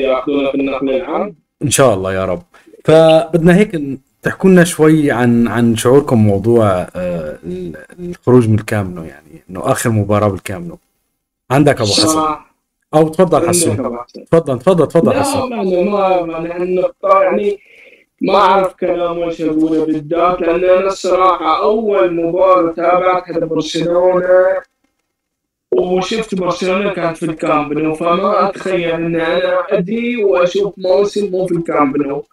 [0.00, 1.34] ياخذونه في النقل العام.
[1.62, 2.42] إن شاء الله يا رب.
[2.84, 3.80] فبدنا هيك
[4.22, 9.90] تحكوا لنا شوي عن عن شعوركم موضوع آه، ال- الخروج من الكامنو يعني إنه آخر
[9.90, 10.78] مباراة بالكامنو
[11.52, 12.08] عندك أبو حسن.
[12.08, 12.52] صراحة
[12.94, 13.76] أو تفضل حسن.
[14.30, 15.48] تفضل تفضل تفضل لا حسن.
[15.48, 16.48] ما ما
[17.22, 17.58] يعني
[18.20, 24.46] ما أعرف كلام وش أقوله بالذات لأن أنا الصراحة أول مباراة تابعتها لبرشلونة
[25.72, 31.54] وشفت برشلونة كانت في الكامب نو فما أتخيل إن أنا أجي وأشوف موسم مو في
[31.54, 32.24] الكامب نو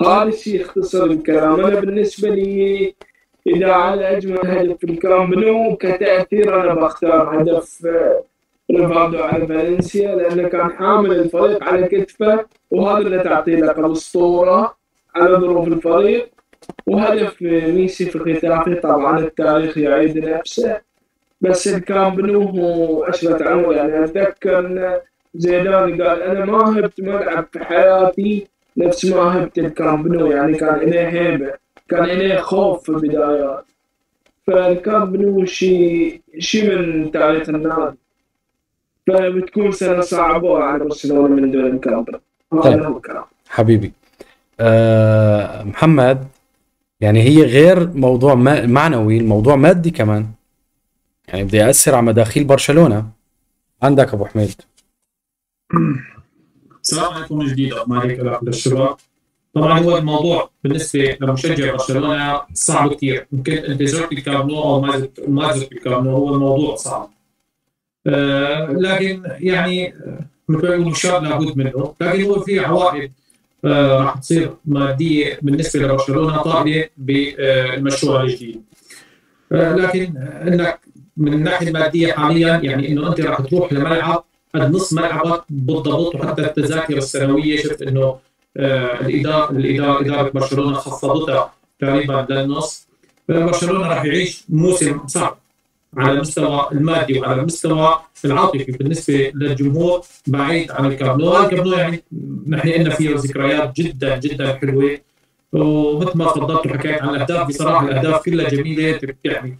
[0.00, 1.64] هذا الشيء يختصر الكلام.
[1.64, 2.94] أنا بالنسبة لي
[3.46, 7.86] إذا على أجمل هدف في الكامب نو كتأثير أنا بختار هدف
[8.72, 14.74] ريفالدو على فالنسيا لأنه كان حامل الفريق على كتفه وهذا اللي تعطيه لقب اسطوره
[15.14, 16.28] على ظروف الفريق.
[16.86, 20.80] وهدف ميسي في ختافه طبعا التاريخ يعيد نفسه.
[21.40, 24.96] بس الكامب نو هو عشرة عمر يعني أتذكر إن
[25.34, 30.74] زيدان قال أنا ما هبت ملعب في حياتي نفس ما هبت الكامب نو يعني كان
[30.74, 31.52] إليه هيبة
[31.88, 33.64] كان إليه خوف في البدايات.
[34.46, 37.96] فالكامب نو شيء شيء من تاريخ النادي.
[39.08, 42.04] فبتكون سنة صعبة على برشلونه من دون نو
[42.62, 42.72] طيب.
[42.72, 43.92] هذا هو الكلام حبيبي
[44.60, 46.26] أه محمد
[47.00, 50.26] يعني هي غير موضوع معنوي الموضوع مادي كمان.
[51.28, 53.06] يعني بده يأثر على مداخيل برشلونة.
[53.82, 54.54] عندك أبو حميد.
[56.82, 58.96] السلام عليكم جديد ما عليك الشباب
[59.54, 64.80] طبعا هو الموضوع بالنسبة لمشجع برشلونة صعب كثير يمكن أنت زرت الكامب نو أو
[65.28, 67.10] ما زرتو هو الموضوع صعب.
[68.06, 71.94] لكن يعني آه، مثل شاب لابد منه.
[72.00, 73.12] لكن هو في عوائد
[73.64, 78.62] آه راح تصير مادية بالنسبة لبرشلونة طائلة بالمشروع الجديد.
[79.52, 80.80] آه لكن إنك
[81.16, 86.42] من الناحية المادية حاليا يعني إنه أنت راح تروح لملعب قد نص ملعبك بالضبط وحتى
[86.42, 88.16] التذاكر السنوية شفت إنه
[88.56, 92.88] آه، الاداره الاداره إدارة برشلونة خفضتها تقريبا للنص.
[93.30, 95.38] آه، برشلونة راح يعيش موسم صعب.
[95.96, 102.02] على المستوى المادي وعلى المستوى العاطفي بالنسبة للجمهور بعيد عن الكامب نو يعني
[102.48, 104.98] نحن لنا فيه ذكريات جدا جدا حلوة.
[105.52, 109.00] ومثل ما تفضلت وحكيت عن الأهداف بصراحة الأهداف كلها جميلة.
[109.24, 109.58] يعني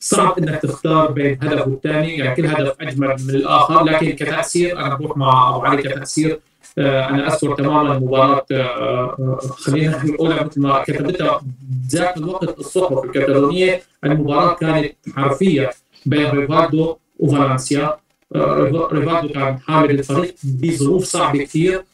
[0.00, 4.94] صعب إنك تختار بين هدف والثاني يعني كل هدف أجمل من الآخر لكن كتأثير أنا
[4.94, 6.40] بروح مع أبو علي كتأثير.
[6.78, 11.42] أنا اذكر تماما مباراة آه، آه، خلينا نقولها مثل ما كتبتها
[11.90, 15.70] ذاك الوقت الصحف الكتالونيه المباراة كانت حرفية
[16.06, 17.96] بين ريفاردو وفالنسيا.
[18.34, 21.84] آه، ريفاردو كان حامل الفريق بظروف صعبة كثير.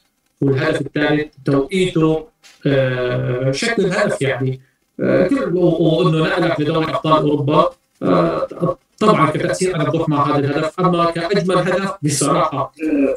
[0.41, 2.27] والهدف الثالث توقيته
[2.67, 4.61] آه، شكل الهدف يعني.
[5.01, 7.71] آه، وإنه نقلك لدوري أبطال أوروبا
[8.03, 12.73] آه، طبعا كتأثير أنا بروح مع هذا الهدف أما كأجمل هدف بصراحة.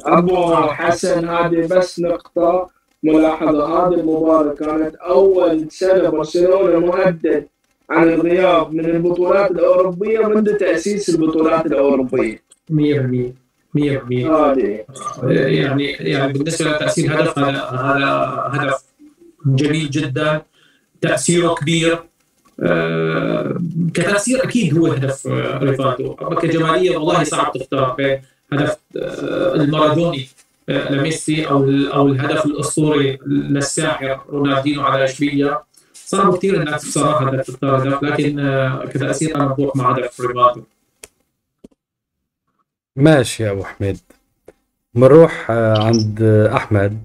[0.05, 2.69] أبو حسن هذه بس نقطة.
[3.03, 7.47] ملاحظة هذه المباراة كانت أول سنة برشلونة مهدد
[7.89, 12.43] عن الغياب من البطولات الأوروبية منذ تأسيس البطولات الأوروبية.
[12.69, 13.33] 100%
[13.75, 14.85] 100% هذه.
[15.23, 18.83] يعني يعني بالنسبة لتأثير هدف هذا هدف
[19.45, 20.41] جميل جدا.
[21.01, 21.99] تأثيره كبير.
[23.93, 28.21] كتأثير أكيد هو هدف آه، ريفاردو أما كجمالية والله صعب تختار بين
[28.53, 30.27] هدف آه، المارادوني
[30.69, 31.63] آه، لميسي أو
[31.93, 35.59] أو الهدف الأسطوري للساحر رونالدينو على إشبيليا.
[35.93, 40.63] صعب كثير إنك بصراحة إنك تختار هدف لكن آه، كتأثير أنا بروح مع هدف ريفاردو
[42.95, 43.99] ماشي يا أبو حميد.
[44.93, 46.99] بنروح آه، عند آه، أحمد.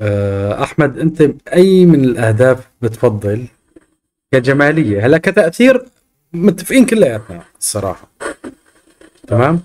[0.00, 3.46] آه، أحمد أنت أي من الأهداف بتفضل؟
[4.32, 5.06] كجمالية.
[5.06, 5.84] هلا كتأثير
[6.32, 8.08] متفقين كلياتنا الصراحة.
[9.26, 9.60] تمام؟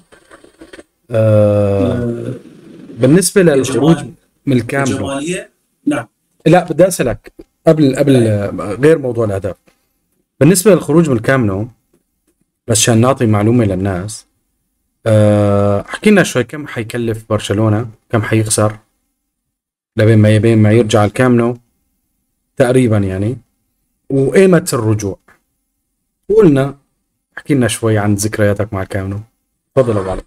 [1.12, 2.34] آه،
[2.98, 3.98] بالنسبة للخروج
[4.46, 4.58] من.
[4.58, 5.50] الجماليه
[5.86, 6.08] نعم.
[6.46, 7.32] لا بدي أسألك
[7.68, 8.14] قبل قبل
[8.84, 9.56] غير موضوع الأهداف.
[10.40, 11.68] بالنسبة للخروج من الكام نو
[12.68, 14.26] بس عشان نعطي معلومة للناس
[15.06, 18.78] أه احكي لنا شوي كم حيكلف برشلونة؟ كم حيخسر؟
[19.98, 21.58] لبين ما يبين ما يرجع الكام نو
[22.58, 23.38] تقريبا يعني.
[24.10, 25.20] وايمت الرجوع.
[26.30, 26.78] قولنا
[27.38, 29.20] احكي لنا شوي عن ذكرياتك مع الكام نو
[29.76, 30.22] تفضل أبو علي.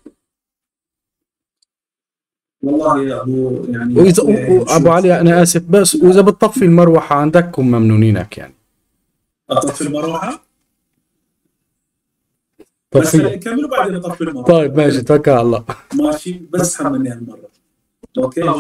[2.63, 6.65] والله يا أبو يعني واذا يعني و- و- ابو علي أنا آسف بس وإذا بتطفي
[6.65, 8.55] المروحة عندك كن ممنونينك يعني.
[9.51, 10.43] أطفي المروحة؟
[12.95, 14.49] بس طفي نكمل وبعدين أطفي المروحة.
[14.53, 15.65] طيب ماشي توكل على الله.
[15.95, 17.39] ماشي بس حملني هالمرة.
[18.19, 18.59] أوكي ابو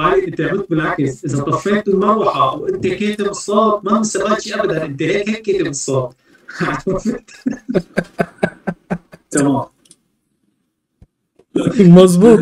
[0.00, 5.02] علي أنت عملت بالعكس إذا طفيت المروحة وأنت كاتب الصوت ما مستفاد شيء ابدا أنت
[5.02, 6.14] هيك هيك كاتب الصوت
[9.30, 9.64] تمام.
[11.78, 12.40] مزبوط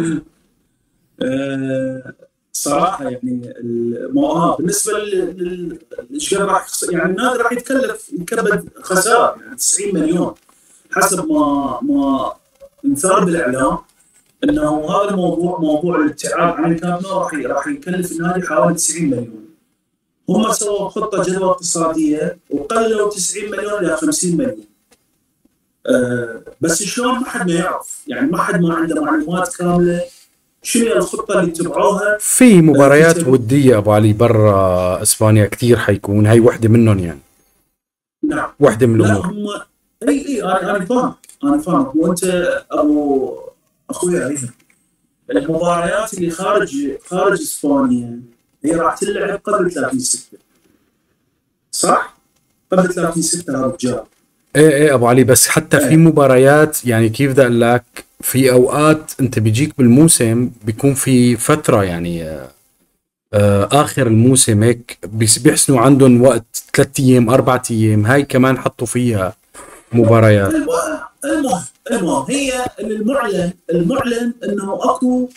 [1.22, 2.12] آه،
[2.52, 4.26] صراحة يعني المو...
[4.26, 5.78] آه بالنسبة لل- لل-
[6.14, 10.34] إيش قد راح يعني النادي راح يتكلف يكبد خسائر يعني 90 مليون
[10.90, 12.32] حسب ما ما
[12.84, 13.78] انثار بالإعلام.
[14.44, 19.42] إنه هذا الموضوع موضوع الابتعاد عن الكامب نو راح راح يكلف النادي حوالي 90 مليون.
[20.28, 24.64] هم سووا خطة جدوى اقتصادية وقللوا 90 مليون إلى 50 مليون.
[25.86, 28.02] آه بس شلون؟ ما حد ما يعرف.
[28.06, 30.00] يعني ما حد ما عنده معلومات كاملة.
[30.62, 36.26] شنو الخطة اللي اتبعوها في مباريات ودية أبو علي برا إسبانيا كثير حيكون.
[36.26, 37.20] هاي وحدة منهم يعني.
[38.22, 38.50] نعم.
[38.60, 39.26] وحدة من لا الأمور.
[39.26, 39.46] هم
[40.08, 41.14] إي إي أنا أنا فاهم.
[41.44, 41.92] أنا فاهم.
[41.94, 42.24] وأنت
[42.70, 43.34] ابو
[43.92, 44.48] أخوي أيضا
[45.30, 46.76] المباريات اللي خارج
[47.06, 48.20] خارج إسبانيا
[48.64, 50.38] هي راح تلعب قبل 30 6
[51.72, 52.16] صح؟
[52.72, 54.02] قبل 30 6 هذا الرجال
[54.56, 55.96] إيه إيه أبو علي بس حتى في إيه.
[55.96, 57.84] مباريات يعني كيف بدي أقول لك
[58.20, 62.48] في أوقات أنت بيجيك بالموسم بيكون في فترة يعني آه،
[63.34, 69.36] آه، آخر الموسم هيك بيحسنوا عندهم وقت ثلاث أيام أربع أيام هاي كمان حطوا فيها
[69.92, 70.54] مباريات.
[70.54, 70.68] الم-
[71.24, 75.28] المهم المهم هي المعلن المعلن إنه أكو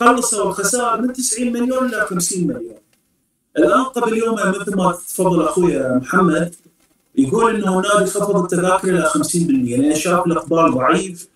[0.00, 2.74] خلصوا الخسائر من 90 مليون إلى 50 مليون.
[3.58, 6.54] الآن قبل يومين مثل ما تفضل أخوي محمد
[7.18, 11.28] يقول إنه النادي خفض التذاكر إلى 50% لأن شاف الاقبال ضعيف.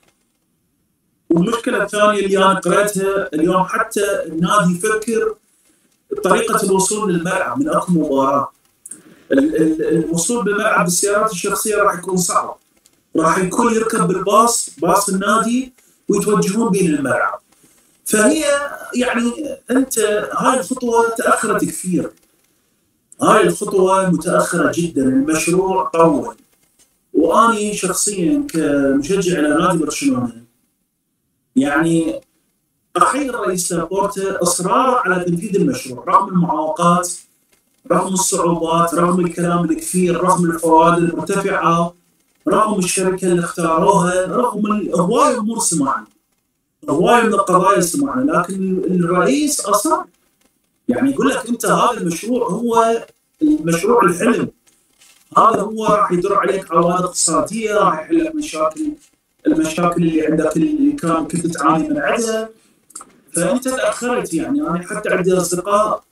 [1.30, 5.34] والمشكلة الثانية اللي أنا قريتها اليوم حتى النادي يفكر
[6.24, 8.52] طريقة الوصول للملعب من أكو مباراة.
[9.32, 12.56] الوصول بالملعب بالسيارات الشخصية راح يكون صعب.
[13.16, 15.72] راح يكون يركب بالباص باص النادي
[16.08, 17.40] ويتوجهون بين الملعب.
[18.04, 18.44] فهي
[18.94, 19.98] يعني أنت
[20.32, 22.10] هاي الخطوة تأخرت كثير.
[23.22, 26.36] هاي الخطوة متأخرة جدا المشروع طول.
[27.14, 30.32] وأني شخصيا كمشجع لنادي برشلونة
[31.56, 32.20] يعني
[33.02, 37.10] أحيي الرئيس لابورتا اصراره على تنفيذ المشروع رغم المعوقات
[37.92, 41.94] رغم الصعوبات رغم الكلام الكثير رغم الفوائد المرتفعة
[42.48, 46.06] رغم الشركة اللي اختاروها رغم هواي امور سمعنا.
[46.90, 48.32] هواي من القضايا سمعنا.
[48.32, 49.96] لكن الرئيس اصر
[50.88, 53.06] يعني يقول لك أنت هذا المشروع هو
[53.42, 54.48] المشروع الحلم.
[55.36, 58.92] هذا هو راح يدر عليك عوائد اقتصادية راح يحل لك مشاكل
[59.46, 62.48] المشاكل اللي عندك اللي كان كنت تعاني من عندها
[63.36, 64.60] فأنت تأخرت يعني.
[64.60, 66.07] أنا حتى عندي أصدقاء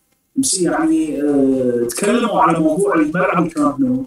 [0.61, 4.05] يعني آه، تكلموا على موضوع الملعب الكامب نو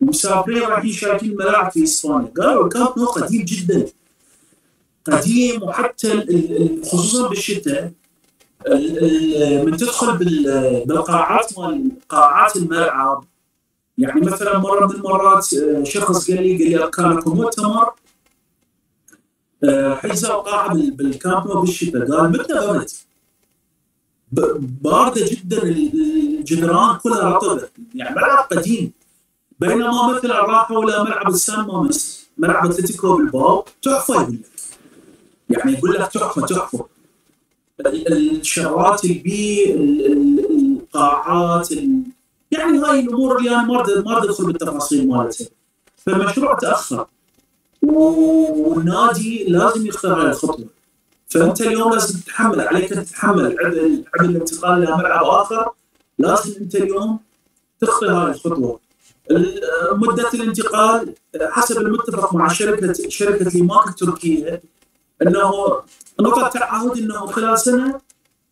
[0.00, 2.32] ومسافرين رايحين شايفين ملاعب في إسبانيا.
[2.40, 3.86] قالوا الكامب نو قديم جدا.
[5.06, 6.26] قديم وحتى
[6.84, 7.92] خصوصا بالشتاء.
[8.66, 13.24] ال- ال- من تدخل بال- بالقاعات مال قاعات الملعب.
[13.98, 17.90] يعني مثلا مرة من المرات آه، شخص قال لي قال لي كان اكو مؤتمر
[19.64, 22.06] آه، حجزوا قاعه بال- بالكامب نو بالشتاء.
[22.10, 22.86] قال متى ب-
[24.32, 28.92] باردة جدا ال- الجدران كلها رطبه يعني ملعب قديم.
[29.60, 34.40] بينما مثلا راحوا إلى ملعب السان مامس ملعب أتلتيكو بلباو تحفة يقول لك.
[35.58, 36.86] يعني يقول لك تحفة تحفة.
[37.80, 42.02] ال- الشغلات البي ال- ال- القاعات ال-
[42.50, 45.46] يعني هاي الأمور اللي أنا ما ما أدخل بالتفاصيل مالتها.
[46.06, 47.06] فالمشروع تأخر.
[47.82, 50.66] والنادي لازم يختار الخطوة.
[51.28, 55.70] فأنت اليوم لازم تتحمل عليك تتحمل عبء عبء الانتقال إلى ملعب آخر.
[56.18, 57.18] لازم أنت اليوم
[57.80, 58.80] تخطي هاي الخطوة.
[59.30, 59.60] ال-
[59.92, 64.62] مدة الانتقال حسب المتفق مع شركة شركة ليماك التركية
[65.22, 65.52] أنه
[66.20, 68.00] نقطة تعهد أنه خلال سنة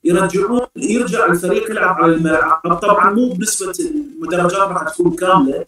[0.05, 2.79] يرجعون يرجع الفريق يلعب على الملعب.
[2.83, 5.65] طبعا مو بنسبة المدرجات راح تكون كاملة.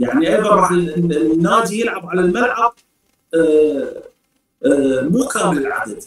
[0.00, 2.74] يعني أيضا راح ال- النادي يلعب على الملعب
[3.34, 4.02] آه،
[4.66, 6.04] آه، مو كامل العدد.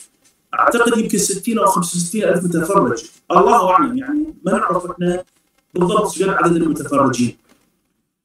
[0.59, 5.23] أعتقد يمكن 60 أو 65 ألف متفرج الله أعلم يعني ما نعرف إحنا
[5.73, 7.37] بالضبط شنو عدد المتفرجين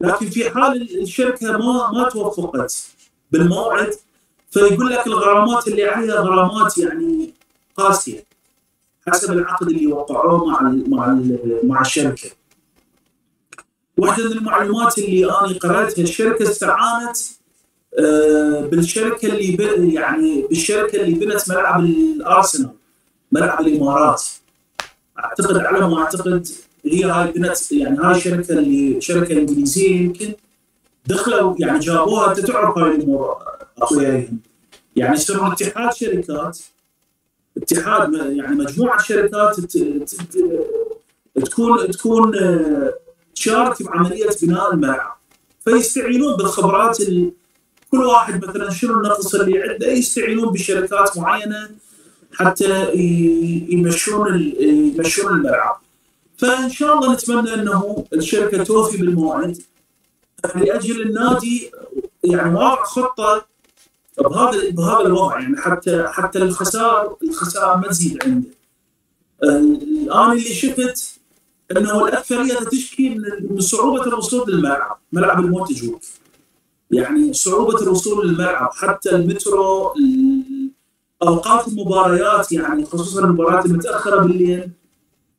[0.01, 2.87] لكن في حال الشركة ما ما توفقت
[3.33, 3.91] بالموعد
[4.51, 7.35] فيقول لك الغرامات اللي عليها غرامات يعني
[7.77, 8.25] قاسية
[9.09, 11.21] حسب العقد اللي وقعوه مع مع
[11.62, 12.31] مع الشركة.
[13.97, 17.17] واحدة من المعلومات اللي أنا قرأتها الشركة استعانت
[18.71, 22.71] بالشركة اللي يعني بالشركة اللي بنت ملعب الأرسنال
[23.33, 24.23] ملعب الإمارات.
[25.19, 26.49] أعتقد على ما أعتقد
[26.85, 30.33] هي هاي بنت يعني هاي الشركة اللي شركة إنجليزية يمكن
[31.07, 33.37] دخلوا يعني جابوها أنت تعرف هاي الأمور
[33.79, 34.29] اخويا
[34.97, 36.59] يعني يصيرون اتحاد شركات
[37.57, 39.61] اتحاد يعني مجموعة شركات
[41.35, 42.94] تكون تكون آه،
[43.35, 45.17] تشارك بعمليه بناء الملعب.
[45.65, 47.33] فيستعينون بالخبرات ال-
[47.91, 51.71] كل واحد مثلا شنو النقص اللي عنده يستعينون بشركات معينة
[52.33, 52.95] حتى
[53.69, 55.81] يمشون يمشون الملعب
[56.39, 59.59] فإن شاء الله نتمنى إنه الشركة توفي بالموعد
[60.55, 61.71] لأجل النادي
[62.25, 63.47] يعني وضع خطه
[64.19, 68.49] بهذا بهذا الوضع يعني حتى حتى الخسائر الخسائر ما تزيد عنده.
[69.43, 71.19] الآن اللي شفت
[71.77, 73.09] إنه الأكثرية تشكي
[73.51, 76.01] من صعوبة الوصول للملعب، ملعب المونتجوك.
[76.91, 80.71] يعني صعوبة الوصول للملعب حتى المترو ال-
[81.23, 84.71] اوقات المباريات يعني خصوصا المباريات المتأخرة بالليل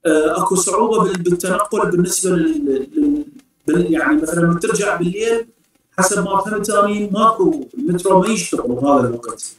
[0.05, 2.87] آه، أكو صعوبة بال- بالتنقل بالنسبة لل
[3.67, 5.45] يعني مثلا لما ترجع بالليل
[5.97, 9.55] حسب ما فهمت اني ماكو المترو ما يشتغل بهذا الوقت.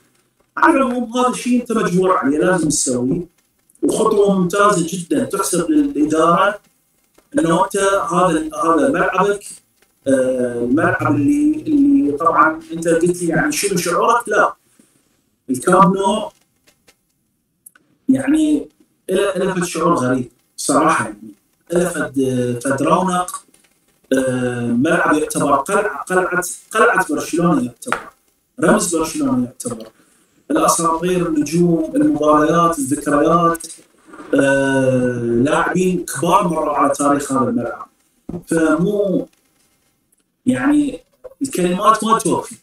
[0.57, 3.26] على العموم هذا الشيء أنت مجبور عليه لازم تسويه
[3.82, 6.59] وخطوة ممتازة جدا تحسب للإدارة
[7.39, 7.76] إنه أنت
[8.12, 9.45] هذا هذا ملعبك
[10.09, 14.54] الملعب اللي اللي طبعا أنت قلت لي يعني شنو شعورك؟ لا.
[15.50, 16.30] الكامب نو
[18.09, 18.68] يعني
[19.09, 21.34] فد شعور غريب صراحة يعني.
[21.90, 22.14] فد
[22.64, 23.44] فد رونق
[24.12, 27.98] آه، ملعب يعتبر قلعة قلعة قلعة برشلونة يعتبر
[28.61, 29.86] رمز برشلونة يعتبر.
[30.50, 33.66] الأساطير النجوم المباريات الذكريات
[34.34, 37.88] آه، لاعبين كبار مروا على تاريخ هذا الملعب.
[38.46, 39.26] فمو
[40.49, 41.01] يعني
[41.42, 42.57] الكلمات ما توفي.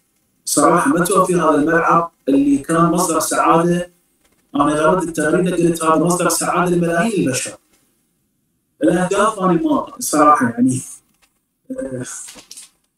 [0.46, 3.92] صراحة ما توفي هذا الملعب اللي كان مصدر سعادة.
[4.56, 7.58] أنا غرض التغريده قلت هذا مصدر سعادة لملايين البشر.
[8.84, 10.82] الأهداف أنا ما صراحة يعني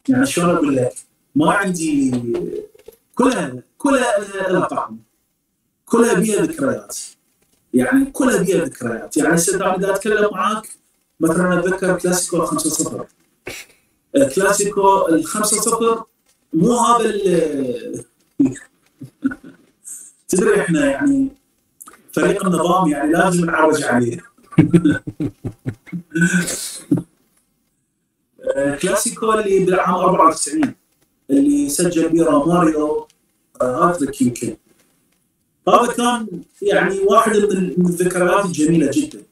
[0.08, 0.92] يعني شلون أقول لك؟
[1.34, 2.22] ما عندي
[3.14, 4.18] كلها كلها
[4.48, 4.98] لها طعم
[5.86, 6.96] كلها بيها ذكريات.
[7.74, 9.16] يعني كلها بيها ذكريات.
[9.16, 10.68] يعني هسه اذا أتكلم معاك
[11.20, 13.06] مثلا أتذكر كلاسيكو 5 0
[14.24, 16.04] كلاسيكو ال 5 0
[16.52, 18.04] مو هذا ال-
[20.28, 21.28] تدري إحنا يعني
[22.12, 24.18] فريق النظام يعني لازم نعرج عليه.
[28.56, 30.74] آه، كلاسيكو اللي بالعام 94
[31.30, 33.06] اللي سجل بيه روماريو
[33.62, 34.56] آه، هاتريك يمكن
[35.68, 36.26] هذا كان
[36.62, 39.22] يعني واحدة من الذكريات الجميلة جدا.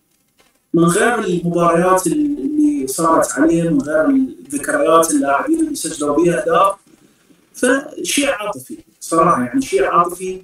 [0.74, 2.35] من غير المباريات اللي
[2.86, 6.74] صارت عليه من غير الذكريات اللاعبين اللي سجلوا بها اهداف
[7.54, 10.42] فشيء عاطفي صراحة يعني شيء عاطفي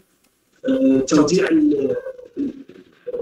[0.69, 1.97] آه، توديع ال-
[2.39, 2.53] ال-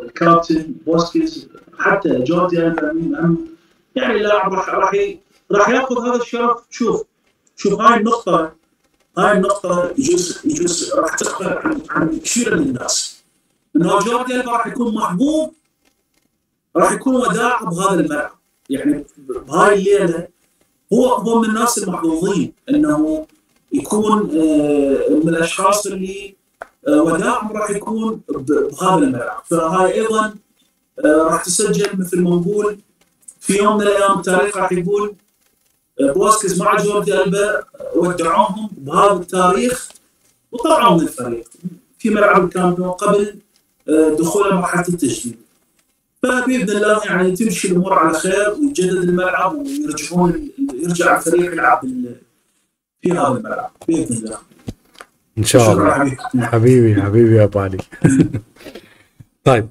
[0.02, 1.48] الكابتن بوسكيز
[1.78, 4.92] حتى جوردي يعني اللاعب راح راح
[5.52, 6.58] راح ياخذ هذا الشرف.
[6.70, 7.02] شوف
[7.56, 8.52] شوف هاي النقطة
[9.18, 13.22] هاي النقطة يجوز يجوز راح تغفل عن عن كثير من الناس.
[13.76, 15.54] إنه جوردي راح يكون محبوب
[16.76, 18.30] راح يكون وداع بهذا الملعب.
[18.70, 20.28] يعني بهاي الليلة
[20.92, 23.26] هو هو من الناس المحظوظين إنه
[23.72, 26.34] يكون آه، من الأشخاص اللي
[26.88, 29.42] آه، وداعهم راح يكون بهذا الملعب.
[29.46, 30.34] فهاي أيضا
[31.04, 32.78] آه، راح تسجل مثل ما نقول
[33.40, 35.14] في يوم من الأيام التاريخ راح يقول
[36.00, 37.64] بوسكيز مع جوردي ألبا
[37.94, 39.88] ودعوهم بهذا التاريخ
[40.52, 41.48] وطلعوا من الفريق.
[41.98, 43.34] في ملعب الكامب قبل
[43.88, 45.36] آه، دخول مرحلة التجديد.
[46.22, 50.48] فباذن الله يعني تمشي الأمور على خير ويجدد الملعب ويرجعون
[50.82, 51.80] يرجع الفريق يلعب
[53.02, 54.38] في هذا الملعب بإذن الله.
[55.38, 55.90] إن شاء الله.
[55.94, 56.16] حبيبي.
[56.46, 57.78] حبيبي حبيبي يا ابو علي
[59.44, 59.68] طيب.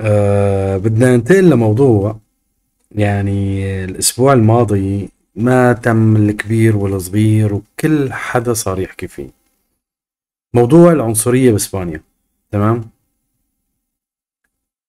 [0.00, 2.16] آه بدنا ننتقل لموضوع
[2.92, 9.30] يعني الأسبوع الماضي ما تم الكبير والصغير وكل حدا صار يحكي فيه
[10.54, 12.02] موضوع العنصرية بإسبانيا.
[12.50, 12.93] تمام؟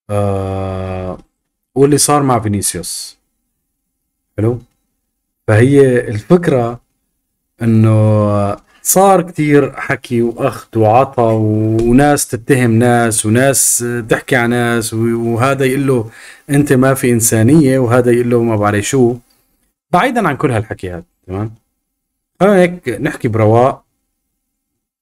[0.10, 1.18] آه
[1.76, 3.18] واللي صار مع فينيسيوس.
[4.38, 4.60] حلو؟
[5.48, 6.82] فهي الفكرة
[7.62, 11.22] إنه صار كتير حكي واخذ وعطى
[11.82, 16.10] وناس تتهم ناس وناس تحكي على ناس وهذا يقول له
[16.50, 19.16] أنت ما في إنسانية وهذا يقول له ما بعرف شو.
[19.92, 21.56] بعيدا عن كل هالحكي هذا تمام؟
[22.40, 23.86] خلينا هيك نحكي برواق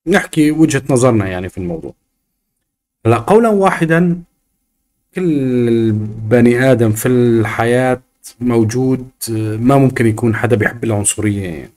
[0.06, 1.94] نحكي وجهة نظرنا يعني في الموضوع.
[3.06, 4.22] هلا قولا واحدا
[5.14, 5.92] كل
[6.30, 8.02] بني آدم في الحياة
[8.40, 9.08] موجود
[9.58, 11.70] ما ممكن يكون حدا بيحب العنصرية يعني.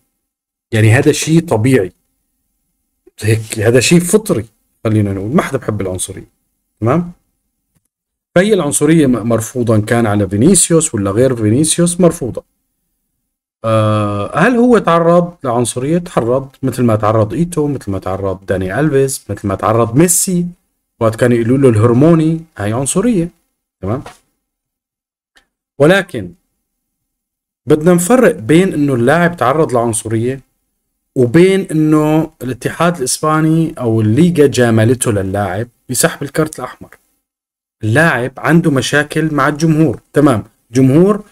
[0.72, 1.92] يعني هذا شيء طبيعي.
[3.22, 4.46] هيك هذا شيء فطري
[4.84, 5.36] خلينا نقول.
[5.36, 6.28] ما حدا بحب العنصرية
[6.82, 7.12] تمام؟
[8.36, 12.44] فهي العنصرية مرفوضه إن كان على فينيسيوس ولا غير فينيسيوس؟ مرفوضة.
[13.66, 19.26] آه هل هو تعرض لعنصرية؟ تعرض مثل ما تعرض إيتو مثل ما تعرض داني ألفيس
[19.30, 20.46] مثل ما تعرض ميسي.
[21.00, 23.30] وقت كانوا يقولوا له الهرموني هاي عنصرية
[23.82, 24.04] تمام؟
[25.80, 26.32] ولكن
[27.66, 30.42] بدنا نفرق بين إنه اللاعب تعرض لعنصرية
[31.16, 36.90] وبين إنه الاتحاد الإسباني أو الليغا جاملته للاعب بسحب الكرت الأحمر.
[37.84, 41.24] اللاعب عنده مشاكل مع الجمهور تمام؟ جمهور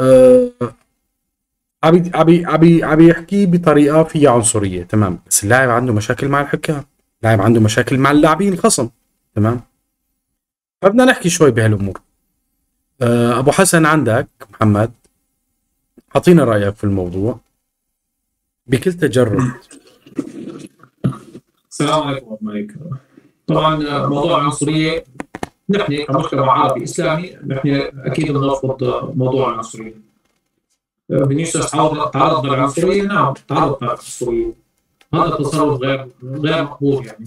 [0.00, 0.50] آه
[1.84, 6.84] عبي عبي عبي عبي يحكي بطريقة فيها عنصرية تمام؟ بس اللاعب عنده مشاكل مع الحكام.
[7.22, 8.88] اللاعب عنده مشاكل مع اللاعبين الخصم
[9.34, 9.60] تمام؟
[10.82, 12.00] فبدنا نحكي شوي بهالأمور.
[13.02, 14.92] آه أبو حسن عندك محمد
[16.16, 17.40] أعطينا رأيك في الموضوع.
[18.66, 19.52] بكل تجرد.
[21.70, 22.98] السلام عليكم ورحمة الله
[23.46, 25.04] طبعا آه، موضوع العنصريه
[25.70, 28.84] نحن كمجتمع عربي إسلامي نحن أكيد بنرفض
[29.16, 29.94] موضوع العنصرية.
[31.08, 34.52] فينيسيوس تعرض تعرض للعنصرية نعم تعرض للعنصرية.
[35.14, 37.26] هذا تصرف غير غير مقبول يعني.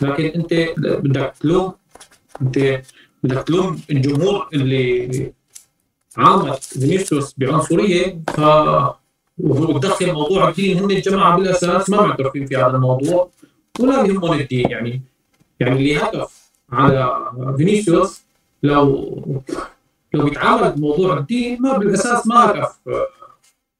[0.00, 1.72] لكن أنت بدك تلوم
[2.42, 2.82] أنت
[3.22, 5.32] بدك تلوم الجمهور اللي
[6.16, 8.40] عامت فينيسيوس بعنصرية ف
[9.38, 10.78] وتدخل موضوع الدين.
[10.78, 13.30] هم الجماعة بالاساس ما معترفين في هذا الموضوع
[13.80, 14.70] ولا يهمهم الدين.
[14.70, 15.02] يعني
[15.60, 18.22] يعني اللي هدف على فينيسيوس
[18.62, 19.14] لو
[20.14, 22.78] لو بيتعامل بموضوع الدين ما بالأساس ما هدف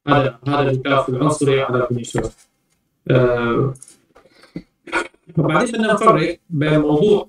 [0.09, 2.48] هذا هذا الهتاف العنصري على فينيسيوس.
[3.11, 3.75] آه،
[5.39, 7.29] وبعدين بدنا نفرق بين موضوع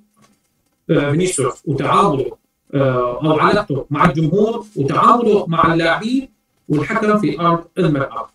[0.90, 2.36] آه، فينيسيوس وتعامله
[2.74, 6.28] آه، أو علاقته مع الجمهور وتعامله مع اللاعبين
[6.68, 8.30] والحكم في أرض الملعب.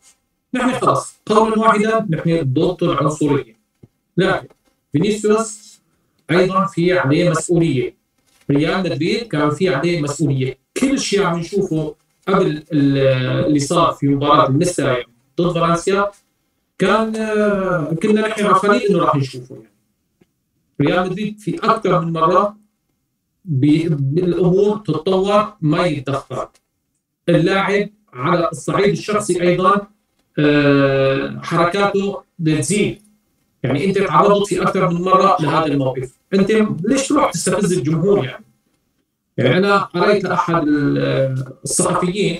[0.54, 3.56] نحن خلص قولا واحدا نحن ضد العنصرية.
[4.18, 4.48] لكن
[4.92, 5.80] فينيسيوس
[6.32, 7.96] أيضا في عليه مسؤولية.
[8.52, 11.96] ريال مدريد كان في عليه مسؤولية، كل شيء عم نشوفه
[12.28, 14.98] قبل اللي صار في مباراة النسا
[15.42, 16.12] ضد فرنسا
[16.78, 19.76] كان آه، كنا نحن عارفين إنه راح نشوفه يعني.
[20.82, 22.58] ريال مدريد في أكثر من مرة
[23.46, 26.48] بالأمور تتطور ما يتدخل
[27.30, 29.88] اللاعب على الصعيد الشخصي أيضا
[30.40, 33.02] آه، حركاته بتزيد
[33.64, 36.18] يعني أنت تعرضت في أكثر من مرة لهذا الموقف.
[36.34, 36.52] أنت
[36.84, 38.46] ليش تروح تستفز الجمهور يعني؟
[39.38, 40.68] يعني أنا قريت لأحد
[41.64, 42.40] الصحفيين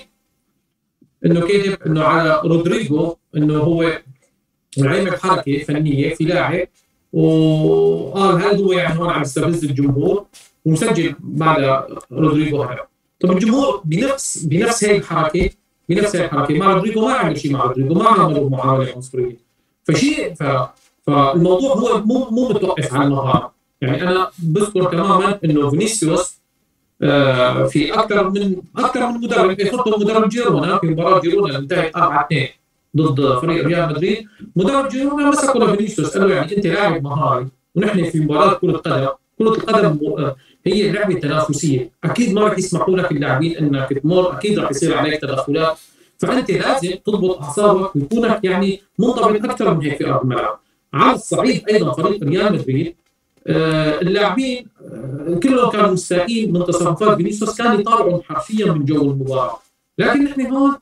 [1.26, 3.98] إنه كاتب إنه على رودريجو إنه هو
[4.84, 6.68] عمل حركة فنية في لاعب.
[7.12, 10.24] وقال هل هو يعني هون عم يستفز الجمهور
[10.64, 12.80] ومسجل بعد رودريجو هدف
[13.20, 15.50] طب الجمهور بنفس بنفس هي الحركه
[15.88, 16.58] بنفس هي الحركة.
[16.58, 19.36] مع رودريجو ما عمل شيء مع رودريجو ما عملوا معاملة عنصريه
[19.84, 20.42] فشيء ف...
[21.06, 23.52] فالموضوع هو مو مو متوقف على المهارة.
[23.80, 26.36] يعني أنا بذكر تماما إنه فينيسيوس
[27.02, 32.26] آه في أكثر من أكثر من مدرب يخطوا مدرب جيرونا في مباراة جيرونا انتهت 4
[32.26, 32.48] 2
[32.96, 34.26] ضد فريق ريال مدريد.
[34.56, 39.08] مدرب جيرونا مسكوا لفينيسيوس قال له يعني أنت لاعب مهاري ونحن في مباراة كرة قدم.
[39.38, 39.98] كرة القدم
[40.66, 41.90] هي لعبة تنافسية.
[42.04, 44.32] أكيد ما رح يسمحوا لك اللاعبين إنك تمر.
[44.32, 45.78] أكيد رح يصير عليك تدخلات.
[46.18, 50.58] فأنت لازم تضبط أعصابك ويكونك يعني منضبط أكثر من هيك في أرض الملعب.
[50.94, 52.94] على الصعيد أيضا فريق ريال مدريد
[53.46, 59.58] آه اللاعبين آه كلهم كانوا مستائين من تصرفات فينيسيوس كانوا يطالعوا حرفيا من جو المباراة.
[59.98, 60.74] لكن نحن هون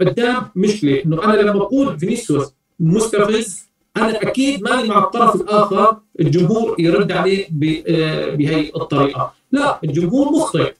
[0.00, 3.66] قدام مشكلة إنه أنا لما بقول فينيسيوس مستفز
[3.96, 7.44] أنا أكيد ماني مع الطرف الآخر الجمهور يرد عليه
[7.88, 9.32] آه، بهي الطريقة.
[9.52, 10.72] لا الجمهور مخطئ.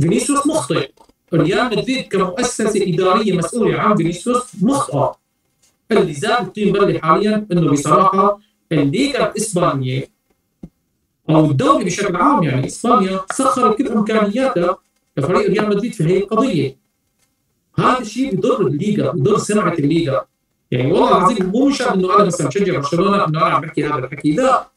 [0.00, 0.88] فينيسيوس مخطئ.
[1.34, 5.18] ريال مدريد كمؤسسة إدارية مسؤولة عن فينيسيوس مخطئ
[5.92, 8.40] اللي زاد الطين بلة حاليا إنه بصراحة
[8.72, 10.08] الليغا الاسبانيه
[11.30, 14.76] أو الدوري بشكل عام يعني إسبانيا سخرت كل إمكانياتها
[15.16, 16.76] لفريق ريال مدريد في هي القضية.
[17.78, 20.24] هذا الشيء بضر الليغا بضر سمعة الليغا
[20.70, 23.98] يعني والله العظيم مو مشان إنه أنا مثلا بشجع برشلونة إنه أنا عم بحكي هذا
[23.98, 24.68] الحكي لا.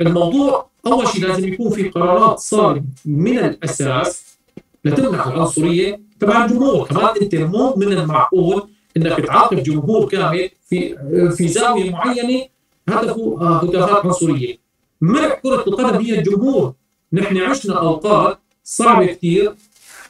[0.00, 4.38] الموضوع أول شيء لازم يكون في قرارات صارمة من الأساس
[4.84, 6.86] لتمنع العنصرية تبع الجمهور.
[6.86, 10.96] كمان أنت مو من المعقول إنك تعاقب جمهور كامل في
[11.36, 12.46] في زاوية معينة
[12.88, 14.56] هدفه هتافات عنصرية.
[15.00, 16.72] مرح كرة القدم هي الجمهور.
[17.12, 19.54] نحن عشنا أوقات صعبة كثير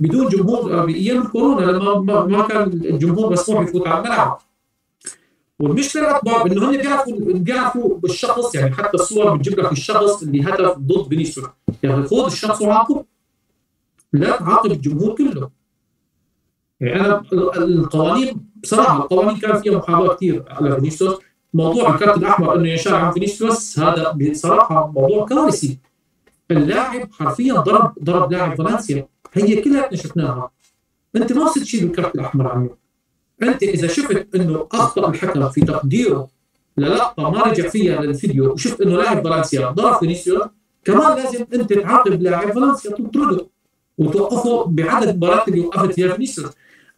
[0.00, 4.38] بدون جمهور بايام الكورونا لما ما كان الجمهور مسموح يفوت على الملعب.
[5.60, 10.78] والمشكلة الأكبر إنه هم بيعرفوا بيعرفوا بالشخص يعني حتى الصور بتجيب لك الشخص اللي هدف
[10.78, 11.46] ضد فينيسيوس.
[11.82, 13.04] يعني خذ الشخص وعاقب.
[14.12, 15.50] لا تعاقب الجمهور كله.
[16.80, 17.22] يعني أنا
[17.56, 21.14] القوانين بصراحة القوانين كان فيها محاباه كثير على فينيسيوس.
[21.54, 25.78] موضوع الكارت الاحمر إنه ينشال عن فينيسيوس هذا بصراحة موضوع كارثي.
[26.50, 29.08] اللاعب حرفيا ضرب ضرب لاعب فالنسيا.
[29.36, 30.50] هي كلها شفناها
[31.16, 32.70] أنت ما صرت تشيل الكارت الأحمر عنه
[33.42, 36.28] أنت إذا شفت إنه أخطأ الحكم في تقديره
[36.78, 40.42] للقطه ما رجع فيها للفيديو وشفت إنه لاعب فالنسيا ضرب فينيسيوس.
[40.84, 43.46] كمان لازم أنت تعاقب لاعب فالنسيا تطرده
[43.98, 46.50] وتوقفه بعدد المباريات اللي وقفت فيها فينيسيوس.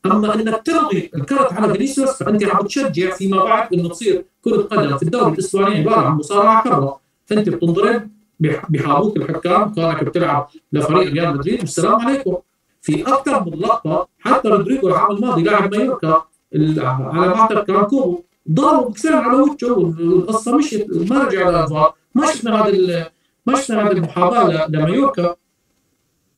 [0.06, 4.96] أما إنك تلغي الكرت على فينيسيوس فأنت عم تشجع فيما بعد إنه تصير كرة قدم
[4.96, 7.00] في الدوري الإسباني عبارة عن مصارعة حرة.
[7.32, 8.08] انت بتنضرب
[8.40, 11.60] بحابوك الحكام كانك بتلعب لفريق ريال مدريد.
[11.60, 12.36] والسلام عليكم.
[12.82, 16.24] في أكثر من لقطة حتى رودريجو العام الماضي لاعب مايوركا
[16.54, 18.22] على ما اعتقد كان كوبو.
[18.50, 21.10] ضربه بكسر على وجهه والقصة مشيت.
[21.10, 23.10] ما رجع للفار ما شفنا هذا
[23.46, 25.36] ما شفنا هذه المحاباة لمايوركا.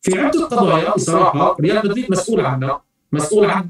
[0.03, 2.83] في عدة قضايا بصراحة ريال مدريد مسؤول عنها.
[3.13, 3.69] مسؤول عن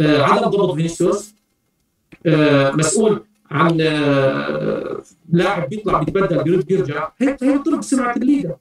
[0.00, 1.34] آه، عدم ضبط فينيسيوس.
[2.26, 8.56] آه، مسؤول عن آه، لاعب بيطلع بيتبدل بيرد بيرجع هيك هي بتضرب سمعة الليجا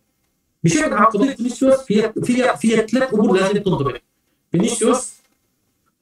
[0.63, 4.01] بشكل عام قضيه فينيسيوس فيها فيها فيها ثلاث أمور لازم تنضبط
[4.51, 5.13] فينيسيوس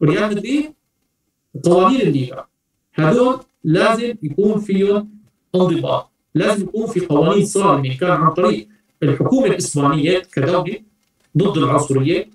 [0.04, 0.74] ريال مدريد
[1.64, 2.46] قوانين الليغا.
[2.94, 5.10] هذول لازم يكون فيهم
[5.56, 6.12] انضباط.
[6.36, 7.98] لازم يكون في قوانين صارمة.
[7.98, 8.68] كان عن طريق
[9.04, 10.80] الحكومة الإسبانية كدولة
[11.38, 12.30] ضد العنصرية.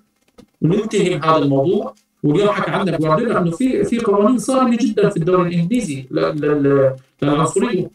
[0.62, 1.94] وننتهي هذا الموضوع.
[2.25, 6.07] واليوم حكى عنك جوارديولا إنه في في قوانين صارمة جدا في الدوري الانجليزي
[7.22, 7.91] للعنصريه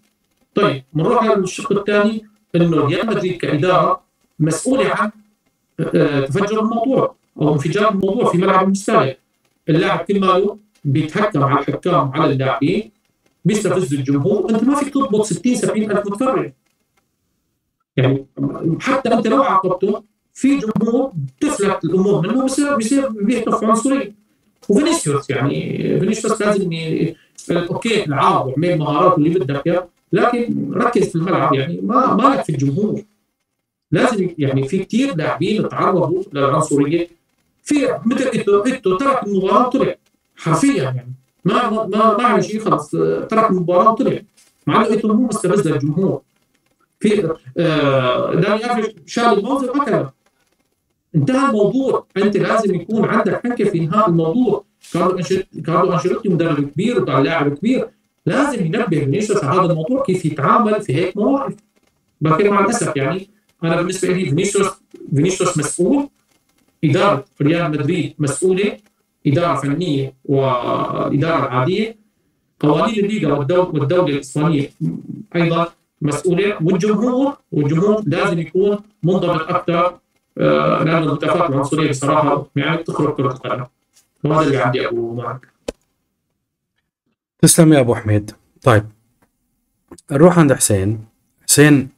[0.55, 2.25] طيب بنروح على الشق الثاني
[2.55, 4.01] إنه ريال مدريد كإدارة
[4.39, 5.11] مسؤولة عن
[5.79, 9.19] آه، تفجر الموضوع أو انفجار الموضوع في ملعب المستهلك
[9.69, 12.91] اللاعب كل ماله بيتهجم على الحكام على اللاعبين
[13.45, 14.49] بيستفز الجمهور.
[14.49, 16.51] أنت ما فيك تضبط 60 70 ألف متفرج.
[17.97, 18.25] يعني
[18.79, 20.03] حتى أنت لو عاقبته
[20.39, 21.11] في جمهور
[21.41, 24.13] تفلت الأمور منه بصير بصير بيهتف عنصري
[24.69, 26.69] وفينيسيوس يعني فينيسيوس لازم.
[27.51, 32.49] okay العب واعمل مهارات اللي بدك إياه لكن ركز في الملعب يعني ما مالك في
[32.49, 33.01] الجمهور.
[33.91, 37.07] لازم يعني في كثير لاعبين تعرضوا للعنصرية.
[37.63, 39.95] في مثل ايتو إيتو ترك المباراة وطلع.
[40.35, 41.13] حرفيا يعني.
[41.45, 42.91] ما ما ما ما عمل شيء خلص
[43.29, 44.19] ترك المباراة وطلع.
[44.67, 46.21] مع إنه إيتو مو مستفز للجمهور.
[46.99, 50.11] في آه داني ألفيش شال الموزه وما
[51.15, 52.05] انتهى الموضوع.
[52.17, 54.63] أنت لازم يكون عندك حنكه في انهاء الموضوع.
[54.93, 57.87] كارلو انشيلوتي كارلو أنشيلوتي مدرب كبير وطلع لاعب كبير.
[58.25, 61.55] لازم ينبه فينيسيوس على هذا الموضوع كيف يتعامل في هيك مواقف.
[62.21, 63.29] لكن مع الأسف يعني
[63.63, 64.67] أنا بالنسبة لي فينيسيوس
[65.15, 66.09] فينيسيوس مسؤول.
[66.83, 68.77] إدارة ريال مدريد مسؤولة.
[69.27, 71.97] إدارة فنية واداره عادية.
[72.59, 74.71] قوانين الليغا والدولة الإسبانية
[75.35, 75.67] أيضا
[76.01, 76.57] مسؤولة.
[76.63, 79.97] والجمهور والجمهور لازم يكون منضبط أكثر
[80.39, 83.65] آه، لأن الهتافات العنصريه بصراحه يعني تخرب كرة القدم.
[84.23, 85.47] وهذا اللي عندي أبو معك.
[87.41, 88.31] تسلم يا أبو حميد.
[88.61, 88.85] طيب
[90.11, 91.05] نروح عند حسين.
[91.47, 91.89] حسين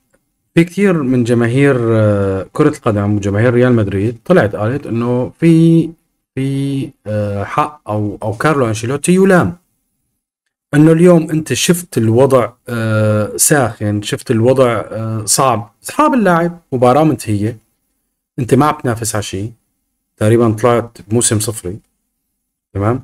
[0.55, 5.89] في كثير من جماهير آه، كرة القدم وجماهير ريال مدريد طلعت قالت إنه في
[6.35, 9.57] في آه، حق أو أو كارلو أنشيلوتي يلام.
[10.73, 12.51] إنه اليوم أنت شفت الوضع
[13.35, 14.83] ساخن شفت الوضع
[15.25, 15.71] صعب.
[15.83, 17.57] أصحاب اللاعب مباراة منتهية.
[18.39, 19.51] انت ما عم تنافس على شيء.
[20.17, 21.79] تقريبا طلعت بموسم صفري.
[22.73, 23.03] تمام؟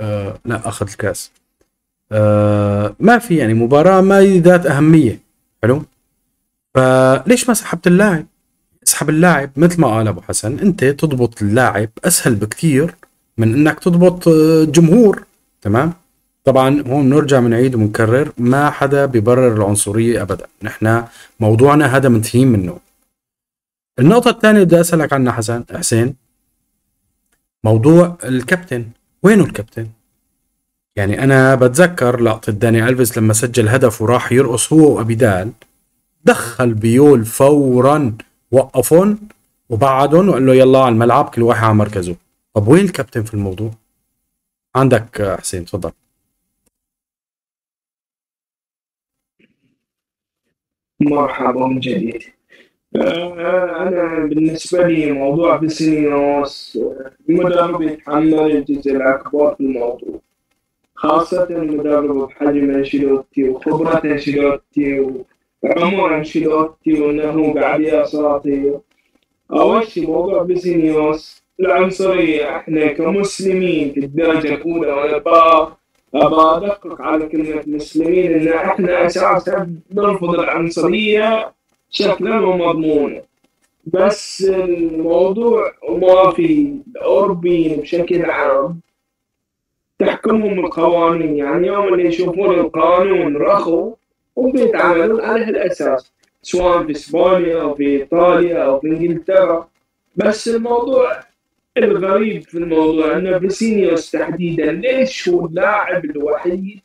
[0.00, 1.30] آه لا اخذ الكاس.
[2.12, 5.20] آه ما في يعني مباراة ما ذات أهمية.
[5.62, 5.82] حلو؟
[6.74, 8.26] فليش ما سحبت اللاعب؟
[8.86, 12.94] اسحب اللاعب مثل ما قال أبو حسن أنت تضبط اللاعب أسهل بكثير
[13.38, 15.24] من أنك تضبط آه، جمهور.
[15.62, 15.92] تمام؟
[16.44, 20.46] طبعا هون نرجع بنعيد وبنكرر ما حدا بيبرر العنصرية أبدا.
[20.62, 21.04] نحن
[21.40, 22.78] موضوعنا هذا منتهيين منه
[23.98, 26.16] النقطة الثانية بدي أسألك عنها حسن حسين.
[27.64, 28.90] موضوع الكابتن.
[29.22, 29.88] وينه الكابتن؟
[30.96, 35.52] يعني أنا بتذكر لقطة داني ألفيس لما سجل هدف وراح يرقص هو وأبيدال.
[36.24, 38.16] دخل بيول فورا
[38.50, 39.18] وقفهم
[39.68, 42.16] وبعدهم وقال له يلا على الملعب كل واحد على مركزه.
[42.54, 43.70] طب وين الكابتن في الموضوع؟
[44.76, 45.92] عندك حسين تفضل.
[51.00, 52.37] مرحبا من جديد.
[52.96, 55.56] أنا بالنسبة لي موضوع
[56.76, 60.20] آه، المدرب يتحمل الجزء الأكبر في الموضوع
[60.94, 65.00] خاصة المدرب بحجم أنشيلوتي وخبرة أنشيلوتي
[65.62, 68.78] وعمر أنشيلوتي وأنه قاعد أساطير.
[69.50, 72.56] أول شيء موضوع فيسينيوس العنصرية.
[72.56, 75.62] إحنا كمسلمين في الدرجة الأولى وأنا با
[76.14, 81.57] أبى أدقق على كلمة مسلمين إن إحنا أساسا نرفض العنصرية.
[81.90, 83.22] شكلا ومضمونا
[83.86, 88.80] بس الموضوع ما في الأوروبيين بشكل عام.
[89.98, 91.36] تحكمهم القوانين.
[91.36, 93.94] يعني يوم اللي يشوفون القانون رخو
[94.36, 96.12] وبيتعاملون على هالأساس
[96.42, 99.68] سواء في إسبانيا أو في إيطاليا أو في إنجلترا.
[100.16, 101.20] بس الموضوع
[101.76, 106.80] الغريب في الموضوع أن فيسينيوس تحديدا ليش هو اللاعب الوحيد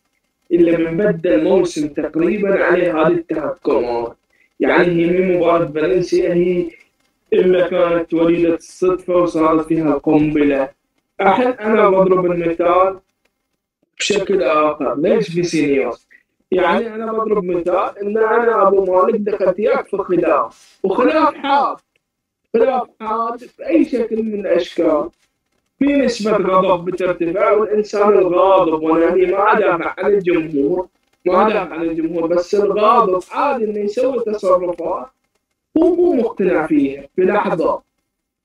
[0.52, 4.18] اللي من بدأ الموسم تقريبا عليه هذه التهكمات
[4.60, 6.68] يعني من مباراة فالنسيا هي
[7.34, 10.70] إلا كانت وليدة الصدفة وصارت فيها قنبلة.
[11.22, 13.00] أحد أنا بضرب المثال
[14.00, 14.96] بشكل آخر.
[15.00, 16.08] ليش فيسينيوس
[16.52, 20.80] يعني أنا بضرب مثال إن أنا أبو مالك دخلت وياك في خلاف.
[20.84, 21.78] وخلاف حاد.
[22.54, 25.10] خلاف حاد بأي شكل من الأشكال.
[25.80, 30.88] في نسبة غضب بترتفع والإنسان الغاضب وأنا ما أدافع عن الجمهور.
[31.26, 35.08] ما أدافع عن الجمهور؟ بس الغاضب عادي إنه يسوي تصرفات
[35.78, 37.82] هو مو مقتنع فيها في لحظة.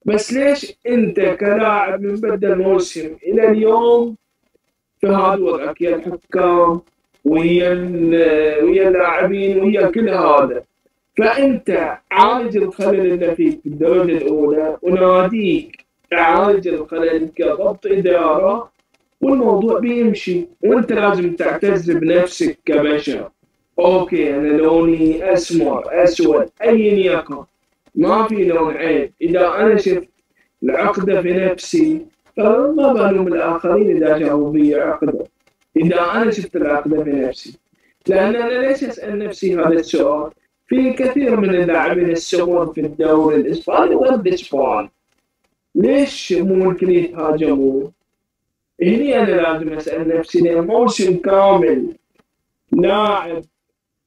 [0.05, 4.17] بس ليش أنت كلاعب من بدأ الموسم إلى اليوم
[5.01, 6.81] في هذا وضعك يا الحكام
[7.25, 7.73] ويا
[8.63, 10.63] ويا اللاعبين ويا كل هذا
[11.19, 18.71] فأنت عالج الخلل اللي فيك في الدرجة الأولى وناديك عالج الخلل كضبط إدارة
[19.21, 20.47] والموضوع بيمشي.
[20.65, 23.31] وانت لازم تعتز بنفسك كبشر.
[23.79, 27.45] okay أنا لوني أسمر أسود ايا يكن.
[27.95, 30.09] ما في لون عيب إذا أنا شفت
[30.63, 32.07] العقده في نفسي
[32.37, 35.27] فما بلوم الآخرين إذا شافوا في عقده
[35.77, 37.59] إذا أنا شفت العقده في نفسي.
[38.07, 40.31] لأن أنا ليش أسأل نفسي هذا السؤال؟
[40.67, 44.89] في كثير من اللاعبين السمر في الدوري الإسباني ضد إسبان.
[45.75, 47.93] ليش الكل يتهاجمون؟
[48.83, 51.93] هني أنا لازم أسأل نفسي لأن موسم كامل؟
[52.73, 53.43] لاعب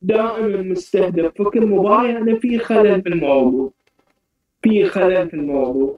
[0.02, 1.34] دائما مستهدف.
[1.34, 3.70] في كل مباراه يعني في خلل في الموضوع.
[4.62, 5.98] في خلل في الموضوع.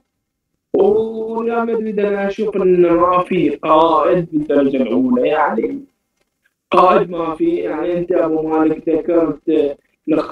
[0.74, 5.80] وريال مدريد أنا أشوف انه ما في قائد بالدرجة الأولى يعني.
[6.70, 9.40] قائد ما في يعني أنت أبو مالك ذكرت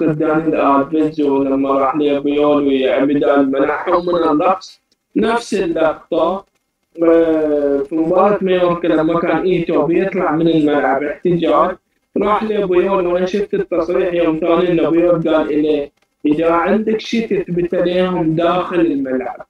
[0.01, 4.81] دانيال الفيز ولما راح لبيول وبدال منحهم من الرقص
[5.15, 6.17] نفس اللقطة.
[6.17, 6.45] آه،
[6.93, 11.75] في مباراة مايوركا لما كان ايتو بيطلع من الملعب احتجاج.
[12.17, 15.91] راح لبيول وأنا شفت التصريح يوم ثاني انه بيول قال إليه
[16.25, 19.47] إذا عندك شيء تثبت عليهم داخل الملعب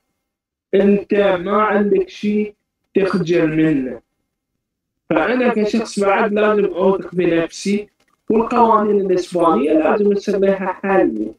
[0.76, 2.54] أنت ما عندك شيء
[2.96, 4.00] تخجل منه.
[5.10, 7.88] فأنا كشخص بعد لازم أوثق بنفسي
[8.30, 11.32] والقوانين الإسبانية لازم لها حل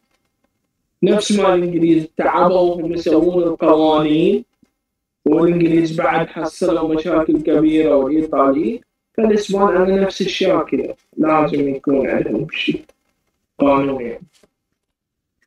[1.02, 4.44] نفس ما الإنجليز تعبوا وهم يسوون القوانين.
[5.24, 8.80] والإنجليز بعد حصلوا مشاكل كبيرة والايطاليين
[9.16, 12.84] فالاسبان على نفس الشاكله لازم يكون عندهم شيء.
[13.58, 14.20] قانوني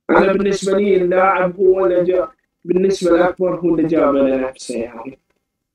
[0.09, 2.27] أنا بالنسبة لي اللاعب هو اللي جا
[2.65, 5.19] بالنسبة الاكبر هو اللي جاب لنفسه يعني.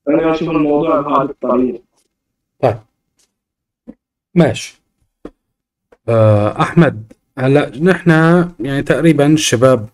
[0.09, 1.81] أنا أشوف الموضوع بهذه الطريقة.
[2.61, 2.77] طيب.
[4.35, 4.81] ماشي.
[6.09, 8.09] آه، أحمد هلا نحن
[8.59, 9.89] يعني تقريبا الشباب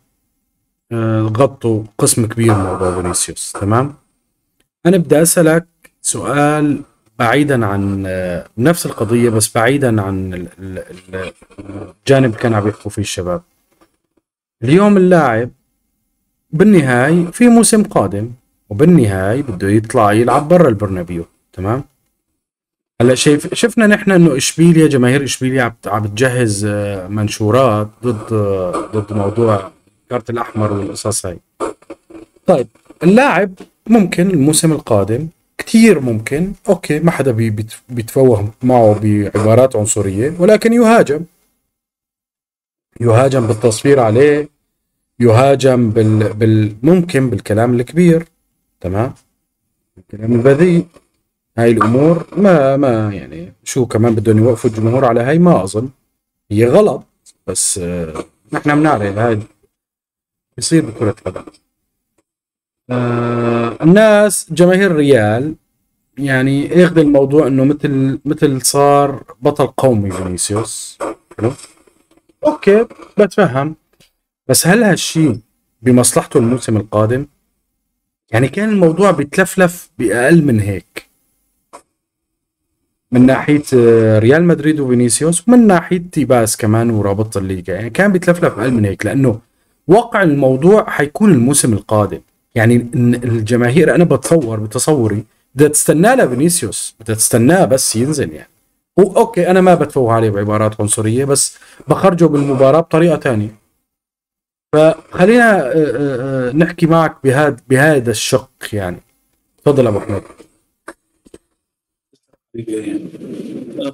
[1.37, 3.93] غطوا قسم كبير من موضوع فينيسيوس تمام؟
[4.85, 5.65] أنا بدي أسألك
[6.01, 6.81] سؤال
[7.19, 10.83] بعيدا عن آه، نفس القضية بس بعيدا عن ال- ال-
[11.19, 11.33] ال-
[11.99, 13.41] الجانب كانوا عم يحكوا فيه الشباب.
[14.63, 15.49] اليوم اللاعب
[16.51, 18.31] بالنهاية في موسم قادم
[18.69, 21.83] وبالنهاية بده يطلع يلعب برا البرنابيو تمام؟
[23.01, 28.71] هلأ شايف شفنا نحن إنه إشبيليا جماهير إشبيليا عم عم تجهز آه، منشورات ضد آه،
[28.95, 29.71] ضد موضوع
[30.10, 31.39] الكارت الأحمر والقصص هاي.
[32.45, 32.68] طيب
[33.03, 33.53] اللاعب
[33.88, 40.74] ممكن الموسم القادم كثير ممكن okay ما حدا بي- بيت- بيتفوه معه بعبارات عنصرية ولكن
[40.74, 41.22] يهاجم.
[43.01, 44.49] يهاجم بالتصفير عليه
[45.20, 46.34] يهاجم بال...
[46.34, 46.76] بال...
[46.84, 48.26] ممكن بالكلام الكبير
[48.82, 49.14] تمام؟
[49.97, 50.86] الكلام البذيء.
[51.57, 55.89] هاي الأمور ما ما يعني شو كمان بدهم يوقفوا الجمهور على هاي ما أظن.
[56.51, 57.03] هي غلط
[57.47, 58.14] بس آه،
[58.53, 59.39] نحن بنعرف هاي
[60.60, 61.43] بيصير بكرة قدم
[62.89, 65.55] آه الناس جماهير ريال
[66.18, 70.97] يعني ياخذ الموضوع إنه مثل مثل صار بطل قومي فينيسيوس
[71.38, 71.51] حلو؟
[72.45, 72.86] okay
[73.18, 73.76] بتفهم.
[74.47, 75.39] بس هل هالشيء
[75.82, 77.26] بمصلحته الموسم القادم؟
[78.32, 81.10] يعني كان الموضوع بيتلفلف بأقل من هيك.
[83.12, 87.74] من ناحية آه، ريال مدريد وفينيسيوس ومن ناحية تيباس كمان ورابطة الليغا.
[87.74, 89.48] يعني كان بيتلفلف أقل من هيك لأنه
[89.89, 92.21] وقع الموضوع حيكون الموسم القادم.
[92.55, 92.75] يعني
[93.23, 95.23] الجماهير أنا بتصور بتصوري
[95.55, 98.49] بدها تستناه لفينيسيوس بدها تستناه بس ينزل يعني.
[98.99, 103.55] هو okay أنا ما بتفوه عليه بعبارات عنصرية بس بخرجه بالمباراة بطريقة تانية.
[104.75, 109.01] فخلينا آه، آه، آه، نحكي معك بهذا بهذا الشق يعني.
[109.63, 110.23] تفضل أبو حميد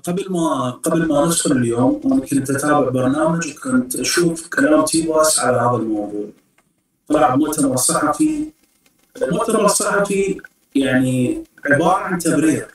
[0.07, 5.57] قبل ما قبل ما ندخل اليوم أنا كنت أتابع برنامج وكنت أشوف كلام تيباس على
[5.57, 6.25] هذا الموضوع.
[7.07, 8.45] طلع مؤتمر صحفي
[9.21, 10.37] المؤتمر الصحفي
[10.75, 12.67] يعني عبارة عن تبرير.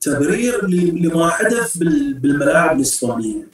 [0.00, 3.46] تبرير لما حدث بال- بالملاعب الإسبانية.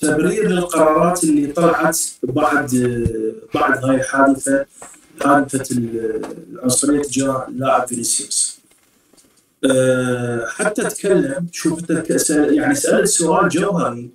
[0.00, 2.70] تبرير للقرارات اللي طلعت بعد
[3.54, 4.66] بعد هاي الحادثه
[5.22, 5.76] حادثة
[6.52, 8.61] العنصرية تجاه اللاعب فينيسيوس.
[10.48, 11.90] حتى تكلم شوف
[12.28, 14.10] يعني سألت سؤال جوهري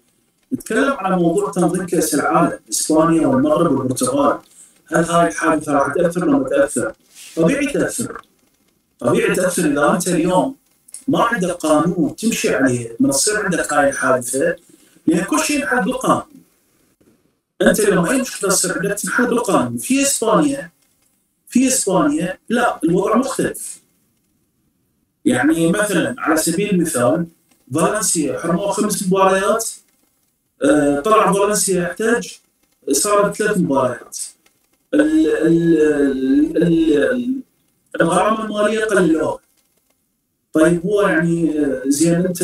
[0.60, 4.40] تكلم على موضوع تنظيم كأس العالم إسبانيا والمغرب والبرتغال.
[4.88, 6.94] هل هاي الحادثة راح تأثر ولا ما تأثر؟
[7.36, 8.22] طبيعي تأثر.
[9.00, 10.56] طبيعي تأثر إذا أنت اليوم
[11.08, 14.56] ما عندك قانون تمشي عليه من تصير عندك هاي الحادثة
[15.08, 16.24] لأن كل شيء ينحل بالقانون
[17.62, 20.72] أنت لما اي مشكله تصير عندك تنحل بالقانون في إسبانيا
[21.50, 23.87] في إسبانيا لا الوضع مختلف.
[25.28, 27.28] يعني مثلا على سبيل المثال
[27.76, 29.66] فالنسيا حرموه خمس مباريات
[30.64, 32.40] آه، طلع فالنسيا يحتاج
[32.92, 34.18] صارت ثلاث مباريات.
[34.94, 37.42] ال- ال- ال-
[38.02, 39.40] الغرامة المالية قللوها
[40.54, 42.44] طيب هو يعني آه، زين أنت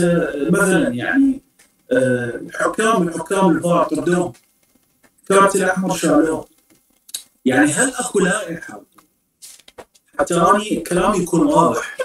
[0.49, 1.41] مثلا يعني
[1.91, 4.33] آه، الحكام الحكام الفار طردوهم
[5.29, 6.47] كارت الاحمر شالوه.
[7.45, 8.81] يعني هل اكو لائحه
[10.19, 11.97] حتى اني كلامي يكون واضح.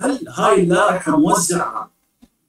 [0.00, 1.90] هل هاي اللائحة موزعة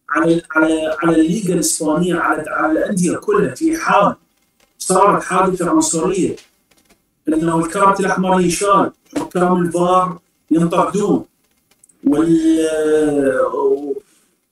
[0.09, 4.15] على على على الليغا الإسبانية على على الأندية كلها في حال
[4.77, 6.35] صارت حادثة عنصرية؟
[7.27, 10.19] انه الكارت الأحمر يشال حكام الفار
[10.51, 11.25] ينطردون
[12.03, 12.59] وال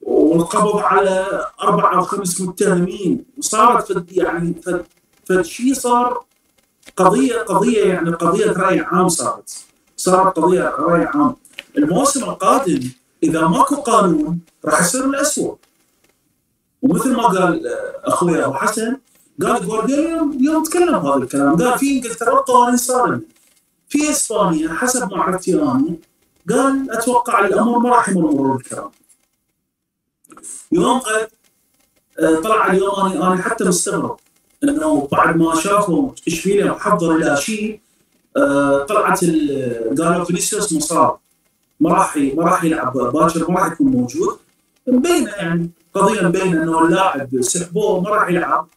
[0.02, 3.26] والقبض على أربع أو خمس متهمين.
[3.38, 4.86] وصارت فد يعني فد
[5.26, 6.26] فالشيء صار؟
[6.98, 9.66] قضيه قضية يعني قضية رأي عام صارت.
[9.98, 11.36] صارت قضية رأي عام.
[11.78, 12.90] الموسم القادم
[13.24, 15.58] إذا ماكو قانون راح يصير الاسوء
[16.82, 18.98] ومثل ما قال آه، أخوي أبو حسن
[19.44, 23.22] قال جوارديولا يوم- تكلم هذا الكلام قال في إنجلترا القوانين صارمة.
[23.90, 25.96] في إسبانيا حسب معرفتي أنا
[26.50, 28.92] قال أتوقع الأمر ما راح يمر مرور الكرام
[30.72, 31.28] يوم قد
[32.20, 34.18] آه، طلع اليوم أنا أنا حتى مستغرب
[34.64, 37.80] إنه بعد ما شافوا اشبيليا محضر إلى شيء
[38.38, 41.18] آه، طلعت ال- قالوا فينيسيوس مصاب.
[41.80, 44.38] ما راح ما راح يلعب باكر ما راح يكون موجود.
[44.88, 48.68] مبينه يعني قضية مبينه إنه اللاعب سحبوه ما راح يلعب.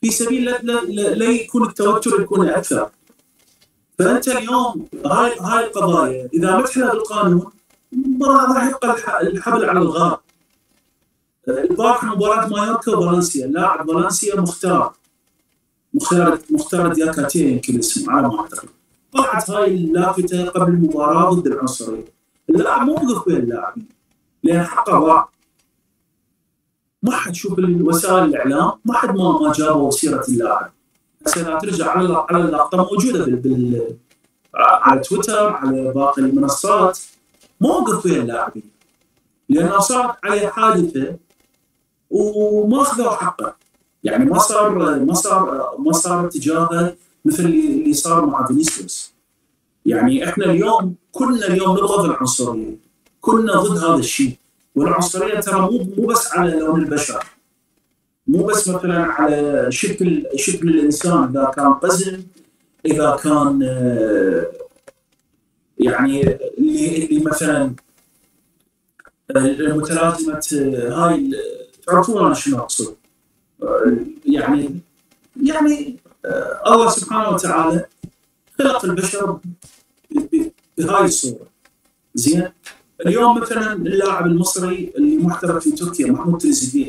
[0.00, 0.80] في سبيل لا,
[1.14, 2.88] لا, يكون التوتر يكون أكثر.
[3.98, 7.50] فأنت اليوم هاي هاي القضايا إذا متحنا بالقانون
[7.92, 10.20] ما راح يبقى الح- الحبل على الغار.
[11.48, 13.46] البارح مباراة مايوركا وفالنسيا.
[13.46, 14.92] لاعب فالنسيا مختار.
[15.94, 18.68] مختار مختار دياكاتيه يمكن اسمه على ما أعتقد.
[19.12, 22.13] طلعت هاي اللافتة قبل المباراة ضد العنصرية.
[22.50, 23.88] اللاعب مو موقف بين اللاعبين
[24.42, 25.28] لأن حقه ضاع
[27.02, 30.72] ما حد شوف وسائل الإعلام ما حد ما ما جابوا سيره اللاعب
[31.26, 33.96] هسه لا ترجع على على اللقطة موجودة بال, بال
[34.54, 36.98] على تويتر على باقي المنصات.
[37.60, 38.70] موقف بين اللاعبين
[39.48, 41.16] لأنه صارت عليه حادثة
[42.10, 43.56] وما أخذوا حقه.
[44.04, 49.13] يعني ما صار ما صار ما صار اتجاهه مثل اللي صار مع فينيسيوس.
[49.86, 52.76] يعني إحنا اليوم كلنا اليوم نبغض العنصرية.
[53.20, 54.36] كلنا ضد هذا الشيء.
[54.74, 57.24] والعنصرية ترى مو مو بس على لون البشر.
[58.26, 61.22] مو بس مثلا على شكل شكل الإنسان.
[61.22, 62.22] إذا كان قزم
[62.86, 64.46] إذا كان آه،
[65.78, 66.20] يعني
[66.58, 67.74] اللي اللي مثلا
[69.30, 71.30] المتلازمة آه، هاي
[71.86, 72.94] تعرفون أنا شنو أقصد؟
[73.62, 74.80] آه، يعني
[75.42, 77.84] يعني آه، الله سبحانه وتعالى
[78.58, 79.38] خلق البشر
[80.78, 81.46] بهاي الصورة.
[82.14, 82.48] زين؟
[83.06, 86.88] اليوم مثلا اللاعب المصري اللي محترف في تركيا محمود تريزيجيه.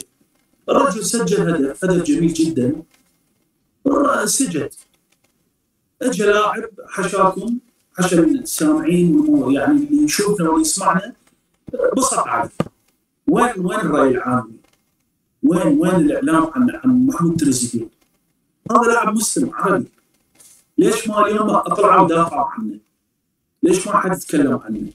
[0.69, 2.76] الرجل سجل هدف هدف جميل جدا.
[4.26, 4.73] سجد
[6.01, 7.57] اجى لاعب حشاكم
[7.97, 11.13] حشا السامعين يعني اللي يشوفنا واللي يسمعنا
[11.97, 12.49] بسط عليه
[13.28, 14.57] وين وين الرأي العام؟
[15.43, 17.89] وين وين الإعلام عن عن محمود تريزيجيه؟
[18.71, 19.91] هذا لاعب مسلم عربي.
[20.78, 22.80] ليش ما اليوم اطلع ودافع عنه؟
[23.66, 24.88] ليش ما حد يتكلم عنه؟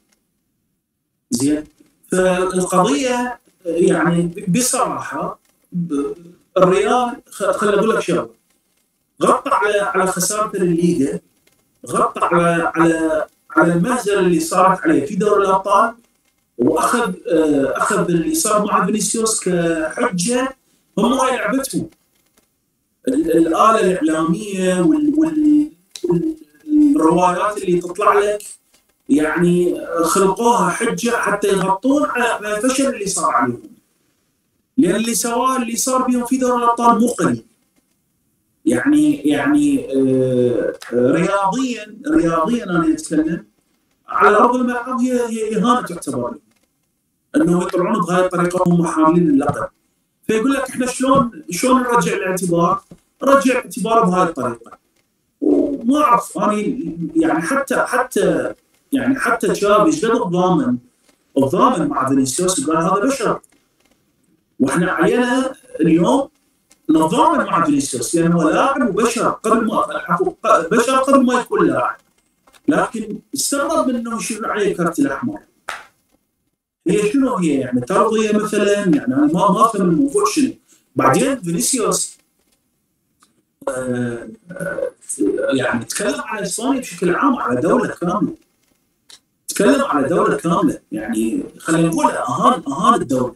[1.30, 1.64] زين؟
[2.12, 5.38] فالقضية يعني بصراحة
[6.58, 8.28] الريال خليني أقول لك شغلة.
[9.22, 11.18] غطى على على خسارته للليغا
[11.86, 15.94] غطى على على على المهزلة اللي صارت عليه في دوري الأبطال
[16.58, 20.56] وأخذ آه، أخذ اللي صار مع فينيسيوس كحجة
[20.98, 21.90] هم هاي لعبتهم.
[23.08, 25.70] ال- الآلة الإعلامية وال- وال-
[26.94, 28.42] والروايات اللي تطلع لك
[29.11, 33.62] يعني خلقوها حجة حتى يغطون على الفشل اللي صار عليهم.
[34.76, 37.44] لأن اللي سواه اللي صار بهم في دوري الأبطال مو قليل
[38.66, 43.44] يعني يعني آه، آه، رياضيا رياضيا أنا أتكلم
[44.08, 46.34] على ارض الملعب هي هي إهانة تعتبر
[47.36, 49.68] انه يطلعون بهاي الطريقة وهم حاملين اللقب.
[50.26, 52.82] فيقول لك إحنا شلون شلون نرجع الاعتبار؟
[53.22, 54.78] نرجع الاعتبار بهاي الطريقة.
[55.40, 56.36] وما أعرف
[57.16, 58.54] يعني حتى حتى
[58.93, 60.76] يعني حتى تشافي قد تضامن
[61.36, 63.41] تضامن مع فينيسيوس وقال هذا بشر.
[64.61, 66.28] وإحنا علينا اليوم
[66.91, 69.86] نتضامن مع فينيسيوس لأنه هو لاعب وبشر قبل ما
[70.70, 71.97] بشر قبل ما يكون لاعب.
[72.68, 75.38] لكن استغرب إنه يشيل عليه الكرت الأحمر.
[76.88, 80.53] هي شنو هي؟ يعني ترضيه مثلا؟ يعني أنا ما ما أفهم الموضوع شنو.
[80.97, 82.18] بعدين فينيسيوس
[83.68, 84.91] آه، آه،
[85.53, 88.34] يعني تكلم على اسبانيا بشكل عام على دولة كاملة.
[89.55, 90.78] تكلم على دولة كاملة.
[90.92, 93.34] يعني خلينا نقول اهان أهان الدولة.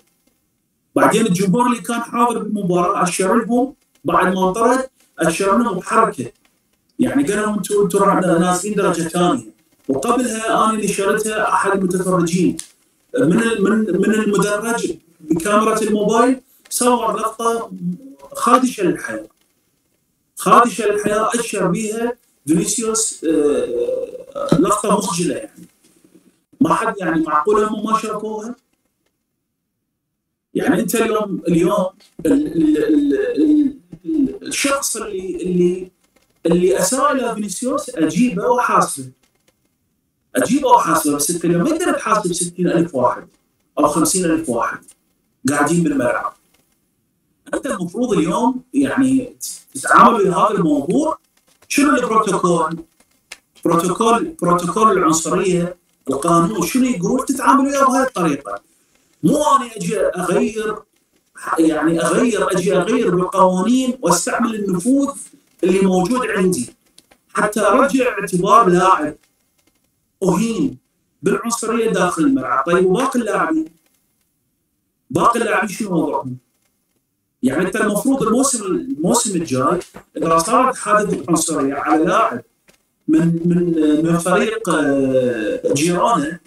[0.97, 4.87] بعدين الجمهور اللي كان حاضر بالمباراة اشر لهم بعد ما انطرد
[5.19, 6.27] اشر لهم بحركه
[6.99, 9.55] يعني قال لهم أنتم أنتم نازلين درجة ثانية.
[9.89, 12.57] وقبلها أنا اللي شريتها أحد المتفرجين.
[13.19, 16.41] من من من المدرج بكاميرا الموبايل
[16.71, 17.71] صور لقطة
[18.33, 19.27] خادشة للحياة.
[20.37, 22.12] خادشة للحياة أشر بها
[22.47, 25.54] فينيسيوس آه، لقطة مخجلة يعني.
[26.65, 28.55] ما حد يعني معقوله هم ما شافوها؟
[30.55, 31.87] يعني أنت اليوم اليوم
[32.27, 35.91] ال ال ال ال الشخص اللي اللي
[36.47, 39.11] اللي اساء إلى فينيسيوس أجيبه واحاسبه
[40.37, 43.29] أجيبه واحاسبه بس انت لما تقدر تحاسب 60000 واحد
[43.79, 44.85] أو 50000 واحد
[45.49, 46.35] قاعدين بالملعب.
[47.55, 49.37] أنت المفروض اليوم يعني
[49.75, 51.19] تتعامل ويا هذا الموضوع.
[51.69, 52.85] شنو البروتوكول؟
[53.65, 55.77] بروتوكول بروتوكول العنصرية
[56.11, 58.61] القانون شنو يقول؟ تتعامل وياه بهذه الطريقة.
[59.23, 60.77] مو أنا أجي أغير
[61.59, 65.11] يعني أغير أجي أغير بالقوانين وأستعمل النفوذ
[65.65, 66.75] اللي موجود عندي.
[67.35, 69.17] حتى أرجع اعتبار لاعب.
[70.23, 70.79] أهين
[71.23, 73.65] بالعنصرية داخل الملعب، طيب وباقي اللاعبين؟
[75.11, 76.37] باقي اللاعبين شنو وضعهم؟
[77.43, 79.79] يعني أنت المفروض الموسم الموسم الجاي
[80.17, 82.43] إذا صارت حادثة عنصرية على لاعب
[83.09, 86.39] من من من فريق آه، جيرانه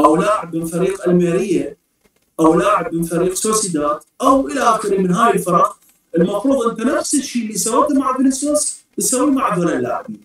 [0.00, 1.76] أو لاعب من فريق الميرية
[2.40, 5.78] أو لاعب من فريق سوسيداد أو إلى آخره من هاي الفرق.
[6.16, 10.20] المفروض أنت نفس الشيء اللي سويته مع فينيسيوس تسويه مع هذول اللاعبين.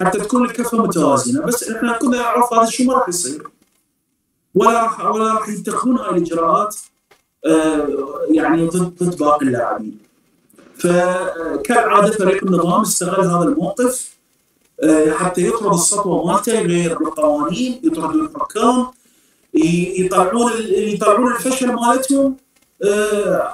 [0.00, 1.42] حتى تكون الكفة متوازنة.
[1.46, 3.48] بس إحنا كنا نعرف هذا الشيء ما راح يصير.
[4.54, 6.76] ولا راح ولا راح يتخذون هاي الإجراءات
[7.46, 7.88] آه،
[8.30, 9.98] يعني ضد ضد باقي اللاعبين.
[10.78, 14.15] فكالعادة فريق النظام استغل هذا الموقف.
[15.14, 18.86] حتى يطرد السطوه مالته يغير بالقوانين يطرد الحكام
[19.54, 22.36] يطلعون يطلعون الفشل مالتهم
[22.84, 23.52] آه،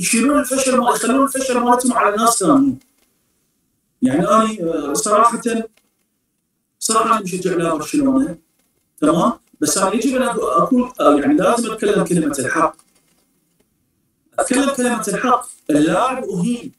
[0.00, 2.78] يشيلون الفشل مال- يخلون الفشل مالتهم على ناس ثانيين.
[4.02, 5.40] يعني أنا آه، صراحة
[6.78, 8.36] صراحة مشجع لبرشلونه
[9.00, 12.76] تمام؟ بس أنا يجب أن أقول آه، يعني لازم أتكلم كلمة الحق.
[14.38, 15.46] أتكلم كلمة الحق.
[15.70, 16.72] اللاعب أهين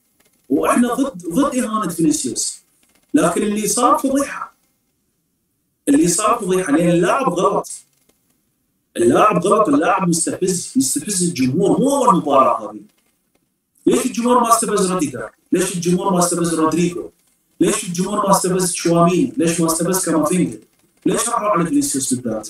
[0.50, 2.65] وإحنا ضد ضد إهانة فينيسيوس.
[3.16, 4.56] لكن اللي صار فضيحه
[5.88, 7.70] اللي صار فضيحه لأن اللاعب غلط
[8.98, 12.80] اللاعب غلط اللاعب مستفز يستفز الجمهور مو أول مباراة هذه
[13.86, 17.10] ليش الجمهور ما استفز روديجر؟ ليش الجمهور ما استفز رودريجو؟
[17.60, 20.60] ليش الجمهور ما استفز تشواميني؟ ليش ما استفز كامافينجا؟
[21.06, 22.50] ليش راحوا على فينيسيوس بالذات؟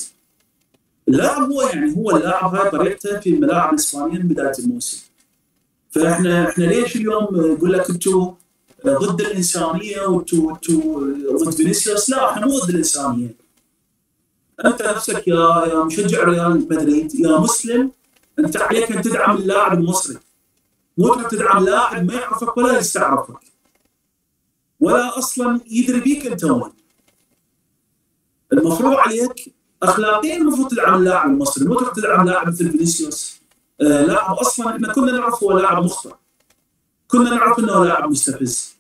[1.07, 4.97] اللاعب هو يعني هو اللاعب هاي طريقته في الملاعب الاسبانيه من بداية الموسم.
[5.91, 8.33] فإحنا إحنا ليش اليوم نقول لك أنتم
[8.89, 10.81] ضد الإنسانية وأنتم أنتم
[11.43, 13.35] ضد فينيسيوس؟ لا إحنا مو ضد الإنسانية.
[14.65, 17.91] أنت نفسك يا يا مشجع ريال مدريد يا مسلم
[18.39, 20.17] أنت عليك أن تدعم اللاعب المصري.
[20.97, 23.39] مو تدعم لاعب ما يعرفك ولا يستعرفك.
[24.79, 26.71] ولا أصلا يدري بيك أنت وين.
[28.53, 33.41] المفروض عليك اخلاقيا المفروض تدعم اللاعب المصري مو تروح تدعم لاعب مثل فينيسيوس
[33.81, 36.13] آه لاعب أصلا إحنا كنا نعرف هو لاعب مخطئ
[37.07, 38.74] كنا نعرف إنه لاعب مستفز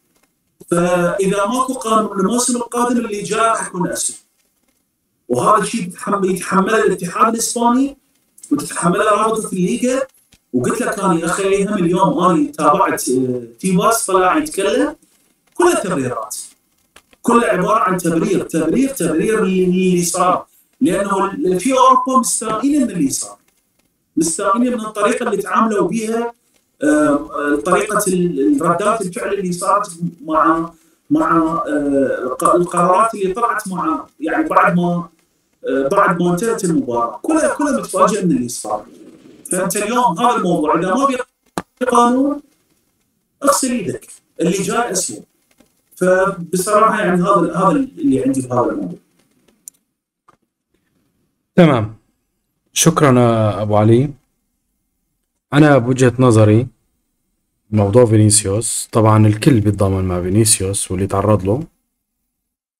[0.71, 4.15] فإذا ماكو قانون الموسم القادم اللي جاي راح يكون اسوء
[5.29, 5.89] وهذا الشيء
[6.23, 7.97] يتحمل الاتحاد الإسباني
[8.51, 10.01] وتتحمله رابطه الليغا.
[10.53, 14.95] وقلت لك أنا يا أخي هم اليوم أنا تابعت آه، تيباس طلع يتكلم.
[15.53, 16.35] كلها تبريرات.
[17.21, 20.45] كلها عبارة عن تبرير تبرير تبرير اللي صار
[20.81, 23.37] لأنه في أوروبا مستائين من اللي صار
[24.17, 26.33] مستائين من الطريقة اللي تعاملوا بها
[27.65, 28.05] طريقة
[28.61, 29.91] ردات الفعل اللي صارت
[30.25, 30.71] مع
[31.09, 35.07] مع آه، الق- القرارات اللي طلعت مع يعني بعد ما
[35.69, 37.19] آه، بعد ما انتهت المباراة.
[37.21, 38.85] كلها كلها متفاجئة من اللي صار.
[39.51, 41.07] فأنت اليوم هذا الموضوع إذا ما
[41.91, 42.41] قانون
[43.43, 44.07] اغسل إيدك
[44.41, 45.23] اللي جاي اسوء
[45.95, 48.97] فبصراحة يعني هذا هذا اللي عندي في هذا الموضوع.
[51.55, 51.95] تمام.
[52.73, 53.11] شكرا
[53.61, 54.09] أبو علي.
[55.53, 56.67] أنا بوجهة نظري
[57.75, 58.89] موضوع فينيسيوس.
[58.91, 61.63] طبعا الكل بيتضامن مع فينيسيوس واللي تعرض له.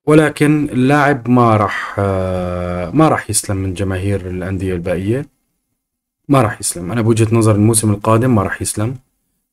[0.07, 5.25] ولكن اللاعب ما راح آه، ما راح يسلم من جماهير الأندية الباقيه
[6.29, 6.91] ما راح يسلم.
[6.91, 8.95] أنا بوجهة نظر الموسم القادم ما راح يسلم.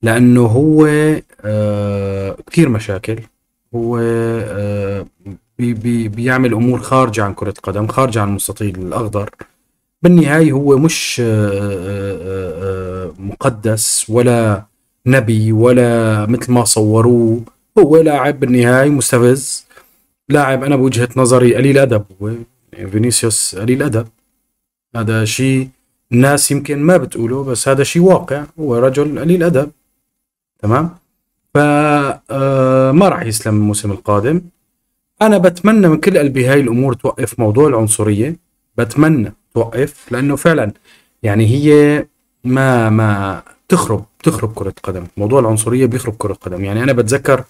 [0.03, 0.87] لأنه هو
[1.45, 3.19] آه، كثير مشاكل.
[3.75, 5.07] هو آه،
[5.59, 9.31] بي بي بيعمل أمور خارجة عن كرة قدم خارجة عن المستطيل الأخضر.
[10.03, 11.23] بالنهاية هو مش
[13.19, 14.72] مقدس ولا
[15.07, 17.41] نبي ولا مثل ما صوروه
[17.79, 19.67] هو لاعب بالنهاية مستفز.
[20.29, 22.31] لاعب أنا بوجهة نظري قليل أدب هو
[22.91, 24.09] فينيسيوس قليل أدب.
[24.97, 25.69] هذا شيء
[26.13, 29.71] الناس يمكن ما بتقوله بس هذا شيء واقع هو رجل قليل أدب.
[30.63, 30.91] تمام؟
[31.55, 34.41] فما راح يسلم الموسم القادم.
[35.23, 38.37] أنا بتمنى من كل قلبي هاي الأمور توقف موضوع العنصرية.
[38.79, 40.73] بتمنى توقف لأنه فعلا
[41.23, 42.07] يعني هي
[42.45, 43.43] ما ما
[43.73, 45.07] تخرب تخرب كرة قدم.
[45.17, 46.65] موضوع العنصرية بيخرب كرة قدم.
[46.65, 47.45] يعني أنا بتذكر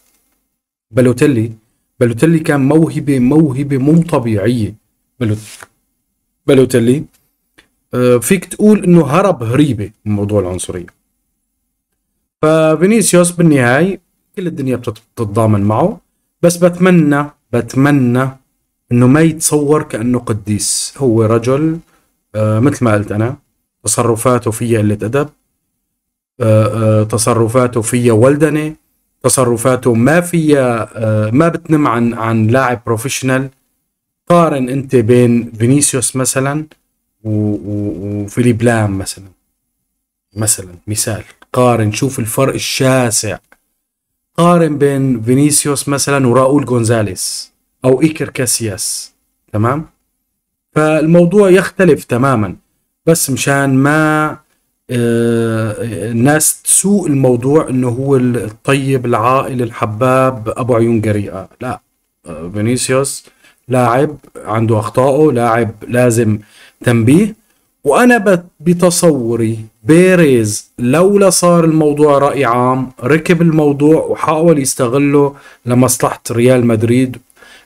[0.91, 1.53] بالوتيلي.
[2.01, 4.75] بالوتيلي كان موهبة موهبة مو طبيعية.
[5.21, 5.59] بالوت-
[6.47, 7.05] بالوتيلي
[7.95, 10.87] آه، فيك تقول إنه هرب هريبة من موضوع العنصرية.
[12.43, 14.01] ففينيسيوس بالنهاية
[14.37, 16.01] كل الدنيا بتت- بتتضامن معه.
[16.43, 18.29] بس بتمنى بتمنى
[18.93, 20.95] إنه ما يتصور كأنه قديس.
[20.99, 21.79] هو رجل
[22.35, 23.37] آه، مثل ما قلت أنا
[23.85, 25.29] تصرفاته فيها قلة أدب.
[27.11, 28.75] تصرفاته فيها ولدنه
[29.23, 33.51] تصرفاته ما فيها آه، ما بتنم عن عن لاعب professional
[34.29, 36.67] قارن انت بين فينيسيوس مثلا
[37.25, 39.25] وفيليب لام مثلا.
[40.37, 43.39] مثلا مثال قارن شوف الفرق الشاسع.
[44.37, 47.53] قارن بين فينيسيوس مثلا وراؤول غونزاليس
[47.85, 49.13] أو إيكر كاسياس
[49.53, 49.87] تمام؟
[50.73, 52.57] فالموضوع يختلف تماما
[53.07, 54.42] بس مشان ما آه،
[54.93, 61.49] الناس تسوق الموضوع إنه هو الطيب العاقل الحباب أبو عيون جريئة.
[61.61, 61.81] لا.
[62.27, 63.25] آه، فينيسيوس
[63.69, 64.17] لاعب
[64.47, 66.39] عنده أخطائه لاعب لازم
[66.85, 67.35] تنبيه.
[67.85, 75.35] وأنا بت- بتصوري بيريز لولا صار الموضوع رأي عام ركب الموضوع وحاول يستغله
[75.67, 77.17] لمصلحة ريال مدريد.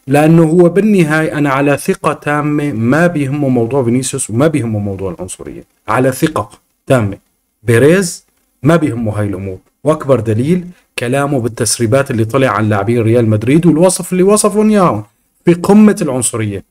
[0.07, 5.65] لأنه هو بالنهاية أنا على ثقة تامة ما بيهمه موضوع فينيسيوس وما بيهمه موضوع العنصرية.
[5.89, 6.51] على ثقة.
[6.87, 7.19] تامه
[7.63, 8.25] بيريز
[8.63, 9.59] ما بيهمه هاي الأمور.
[9.85, 10.67] وأكبر دليل
[10.99, 15.05] كلامه بالتسريبات اللي طلع عن لاعبين ريال مدريد والوصف اللي وصفهم اياهم
[15.45, 16.65] في قمة العنصرية.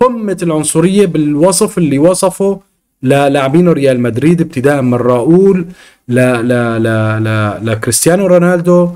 [0.00, 2.60] قمة العنصرية بالوصف اللي وصفه
[3.02, 5.66] للاعبين ريال مدريد ابتداء من راؤول
[6.08, 6.48] ل ل
[6.82, 6.84] ل
[7.24, 8.90] ل لكريستيانو رونالدو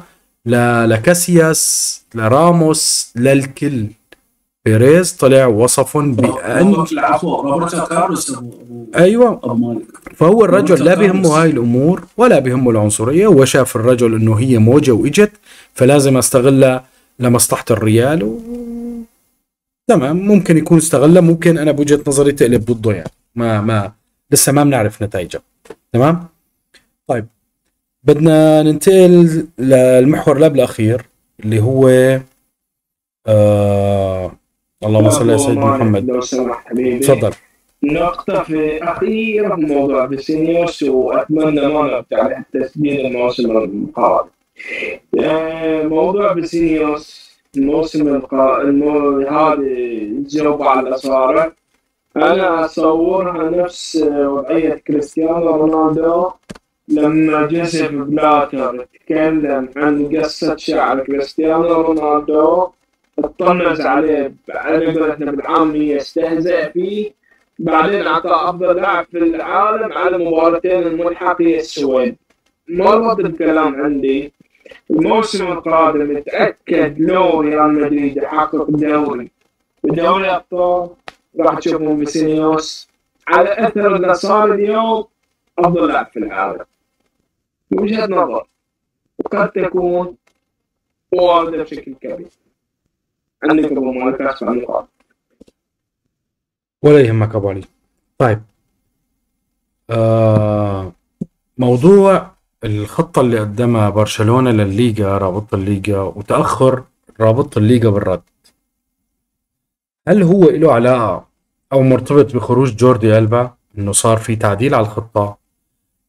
[0.47, 3.87] لكاسياس لراموس للكل.
[4.65, 6.39] بيريز طلع وصفهم ابو أبو-
[8.97, 9.41] أيوه.
[10.17, 11.29] فهو الرجل لا بيهمه.
[11.43, 15.33] هاي الأمور ولا بيهمه العنصرية هو شاف الرجل إنه هي موجة وإجت
[15.75, 16.85] فلازم استغلها
[17.19, 18.39] لمصلحة الريال و...
[19.89, 20.17] تمام.
[20.17, 23.11] ممكن يكون استغلها ممكن أنا بوجهة نظري تقلب ضده يعني.
[23.35, 23.93] ما ما
[24.31, 25.41] لسه ما بنعرف نتائجها.
[25.93, 26.27] تمام؟
[27.07, 27.27] طيب.
[28.05, 31.05] بدنا ننتقل للمحور اللي الأخير
[31.45, 31.89] اللي هو
[33.27, 34.33] آه...
[34.85, 36.11] اللهم صل على سيدنا محمد.
[36.11, 37.31] لو سمحت حبيبي تفضل.
[37.83, 44.29] نقطة في أخيرة في موضوع فيسينيوس وأتمنى ما نقطع على تسديد الموسم القادم.
[45.21, 48.63] آه، موضوع فيسينيوس الموسم القا...
[48.63, 49.19] المو...
[49.19, 51.53] هذه الجواب على الأصارة
[52.17, 56.31] أنا أصورها نفس وضعية كريستيانو رونالدو
[56.89, 62.69] لما جوزيف بلاتر تكلم عن قصة شعر كريستيانو رونالدو.
[63.25, 67.11] اطنز عليه على قولتنا بالعامية استهزأ فيه.
[67.59, 72.17] بعدين أعطاه أفضل لاعب في العالم على مباراتين الملحقيه السويد
[72.69, 74.33] مربط الكلام عندي.
[74.91, 79.31] الموسم القادم يتأكد لو ريال مدريد يحقق دوري
[79.83, 80.89] ودوري أبطال
[81.41, 82.89] راح تشوفون فيسينيوس
[83.29, 85.05] على أثر اللي صار اليوم
[85.59, 86.65] أفضل لاعب في العالم.
[87.71, 88.47] وجهة نظر
[89.19, 90.17] وقد تكون
[91.13, 92.29] واردة بشكل كبير.
[93.45, 93.93] عندك ابو
[96.83, 97.65] ولا يهمك ابو علي
[98.19, 98.43] طيب.
[99.91, 100.93] آه
[101.59, 102.31] موضوع
[102.65, 106.85] الخطة اللي قدمها برشلونة للليغا رابطة الليغا وتأخر
[107.21, 108.23] رابطة الليغا بالرد.
[110.09, 111.27] هل هو له علاقة
[111.73, 115.37] أو مرتبط بخروج جوردي ألبا إنه صار في تعديل على الخطة؟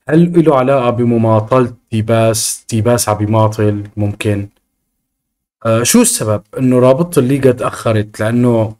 [0.09, 4.47] هل له علاقة بمماطلة تيباس تيباس عم بيماطل ممكن؟
[5.65, 8.75] آه شو السبب إنه رابطة الليغا تأخرت لأنه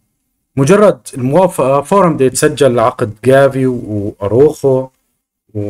[0.56, 4.88] مجرد الموافقة فورا بده يتسجل عقد جافي وأروخو
[5.54, 5.62] و...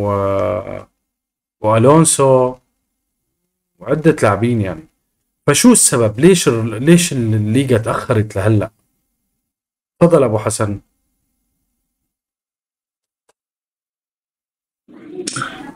[1.62, 2.56] وألونسو
[3.80, 4.84] وعدة لاعبين يعني.
[5.48, 8.72] فشو السبب؟ ليش ليش الليغا تأخرت لهلأ؟
[10.00, 10.80] تفضل أبو حسن.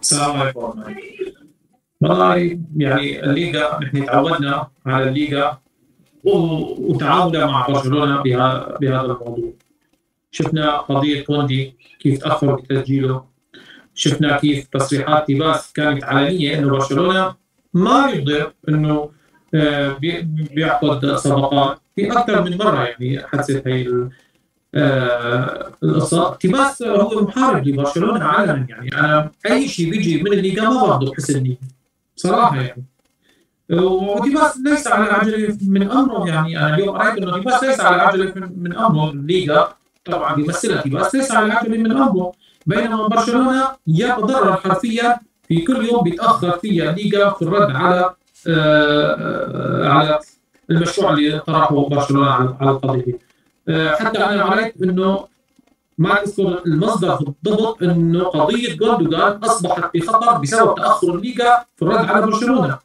[0.01, 0.83] السلام عليكم.
[2.09, 5.57] والله يعني الليغا نحن تعودنا على الليغا
[6.23, 9.53] و- وتعاملنا مع برشلونة بهذا الموضوع.
[10.31, 13.23] شفنا قضية كوندي كيف تاخر بتسجيله
[13.95, 17.35] شفنا كيف تصريحات تيباس كانت علنية إنه برشلونة
[17.73, 19.09] ما يقدر إنه
[19.53, 20.21] آه، بي-
[20.55, 21.79] بيعقد صفقات.
[21.95, 23.87] في أكثر من مرة يعني حدثت هي
[24.75, 26.35] آه، القصة.
[26.35, 28.93] تيباس هو محارب لبرشلونة عالميا يعني.
[28.99, 31.57] أنا أي شيء بيجي من الليغا ما بحسن نيه
[32.15, 32.85] صراحة يعني.
[33.69, 38.33] وتيباس ليس على العجلة من أمره يعني أنا اليوم رايت إنه تيباس ليس على العجلة
[38.55, 39.09] من, أمره.
[39.11, 39.73] الليغا
[40.05, 40.81] طبعا بيمثلها.
[40.81, 42.31] تيباس ليس على العجلة من أمره.
[42.65, 48.13] بينما برشلونة يتضرر حرفيا في كل يوم بيتأخر فيها الليغا في الرد على
[48.47, 50.19] آه على
[50.69, 53.19] المشروع اللي طرحه برشلونة على القضية
[53.69, 55.27] آه حتى أنا قريت إنه
[55.97, 62.05] ما اذكر المصدر بالضبط انه قضية جوندوجان أصبحت في خطر بسبب تأخر الليغا في الرد
[62.05, 62.79] على برشلونه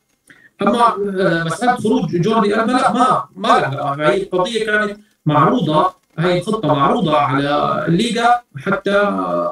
[0.63, 0.87] أما
[1.19, 4.97] آه مسألة خروج جوردي البا لا ما ما لها هي القضية كانت
[5.27, 8.97] معروضة هي الخطه معروضة على الليغا حتى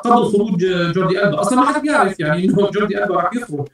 [0.05, 0.65] قبل خروج
[0.95, 1.41] جوردي ألبا.
[1.41, 3.69] أصلا ما حد بيعرف يعني إنه جوردي ألبا راح يخرج.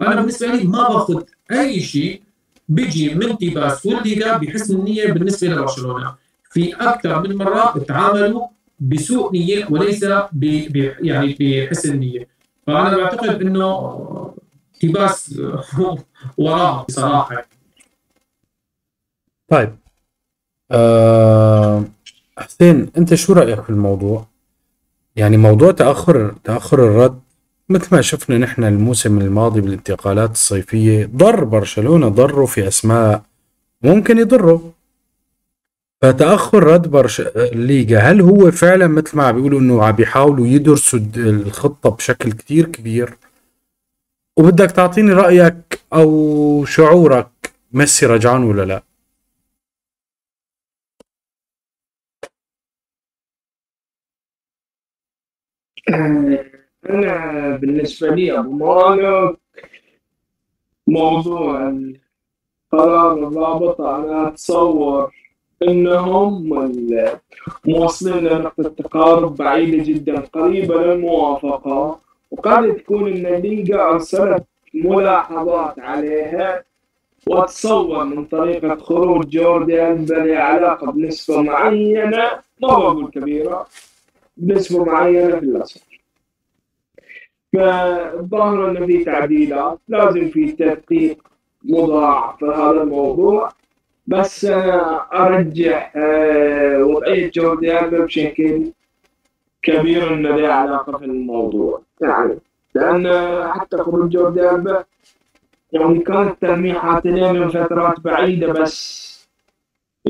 [0.00, 1.22] أنا بالنسبة لي ما باخذ
[1.52, 2.22] أي شيء
[2.68, 6.14] بيجي من تيباس والليغا بحسن النية بالنسبة لبرشلونة.
[6.50, 8.46] في أكثر من مرة تعاملوا
[8.80, 10.44] بسوء نية وليس ب
[11.00, 12.28] يعني بحسن نية.
[12.66, 14.34] فأنا بعتقد إنه
[14.80, 15.40] تيباس
[16.38, 17.48] وراه بصراحة.
[19.48, 19.76] طيب.
[20.70, 21.84] آه
[22.38, 24.26] حسين أنت شو رأيك في الموضوع؟
[25.16, 27.20] يعني موضوع تأخر تأخر الرد
[27.68, 33.22] مثل ما شفنا نحن الموسم الماضي بالانتقالات الصيفية ضر برشلونة ضروا في أسماء
[33.82, 34.60] ممكن يضروا
[36.02, 41.90] فتأخر رد برش الليغا هل هو فعلا مثل ما بيقولوا إنه عم بيحاولوا يدرسوا الخطة
[41.90, 43.16] بشكل كتير كبير
[44.38, 47.28] وبدك تعطيني رأيك أو شعورك
[47.72, 48.82] ميسي رجعان ولا لا؟
[56.90, 59.38] أنا بالنسبة لي أبو مالك
[60.86, 64.34] موضوع القرار الرابط أنا
[65.62, 67.18] أتصور إنهم
[67.64, 70.20] موصلين لنقطة تقارب بعيدة جدا.
[70.20, 71.98] قريبة للموافقة
[72.30, 74.44] وقد تكون الليغا أرسلت
[74.74, 76.64] ملاحظات عليها
[77.26, 79.36] وأتصور من طريقة خروج
[79.92, 82.30] ألبا له علاقة بنسبة معينة.
[82.62, 83.66] ما بقول كبيرة.
[84.36, 85.88] بنسبة معينة في الأسعار
[87.52, 89.78] فالظاهر انه في تعديلات.
[89.88, 91.18] لازم في تدقيق
[91.64, 93.52] مضاعف في هذا الموضوع.
[94.08, 95.92] بس أنا ارجح
[96.80, 98.72] وضعيه جوردي البا بشكل
[99.62, 101.80] كبير انه له علاقة في الموضوع.
[102.00, 102.38] يعني
[102.74, 103.04] لأن
[103.52, 104.84] حتى خروج جوردي البا
[105.72, 109.08] يعني كانت تلميحات له من فترات بعيدة بس.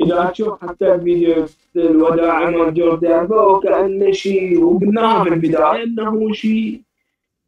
[0.05, 1.47] إذا تشوف حتى فيديو
[1.77, 6.81] الوداع مال جوردي البا وكانه شيء وقلناها في البداية إنه شيء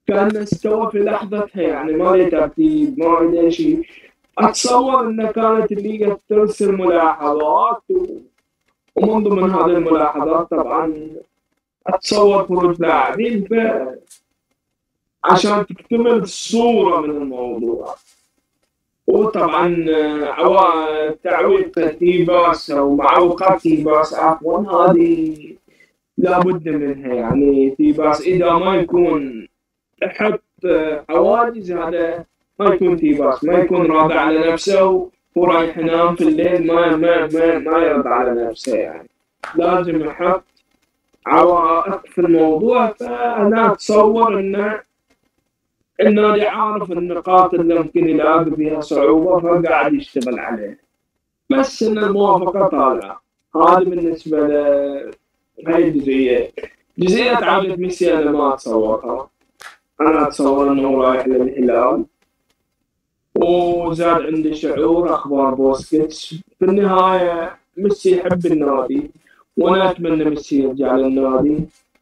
[0.07, 3.83] كان استوى في لحظتها يعني ما له ترتيب ما له شيء.
[4.49, 7.83] أتصور انه كانت الليغا ترسل ملاحظات.
[8.97, 11.07] ومن ضمن هذه الملاحظات طبعا
[11.87, 13.49] أتصور خروج لاعبين
[15.25, 17.95] عشان تكتمل الصورة من الموضوع.
[19.07, 19.87] وطبعا
[21.25, 25.37] تعويق تيباس أو معوقات تيباس عفوا هذه
[26.19, 27.15] لابد منها.
[27.15, 29.49] يعني تيباس إذا ما يكون
[30.03, 30.43] يحط
[31.09, 32.25] حواجز هذا
[32.61, 37.59] ما يكون تيباس ما يكون راضي على نفسه ورايح ينام في الليل ما ما ما,
[37.59, 39.09] ما يرضى على نفسه يعني.
[39.55, 40.45] لازم يحط
[41.27, 44.81] عوائق في الموضوع فأنا أتصور انه
[46.01, 50.77] النادي عارف النقاط اللي ممكن يلاقي فيها صعوبة فقاعد يشتغل عليها.
[51.51, 53.23] بس إن الموافقة طالعة.
[53.57, 54.53] هذا بالنسبة ل
[55.67, 56.51] هاي الجزئية.
[56.99, 59.31] جزئية عودة ميسي أنا ما أتصورها.
[60.01, 62.05] أنا أتصور إنه رايح للهلال.
[63.43, 69.11] وزاد عندي شعور أخبار بوسكيتس في النهاية ميسي يحب النادي
[69.57, 71.59] وأنا أتمنى ميسي يرجع للنادي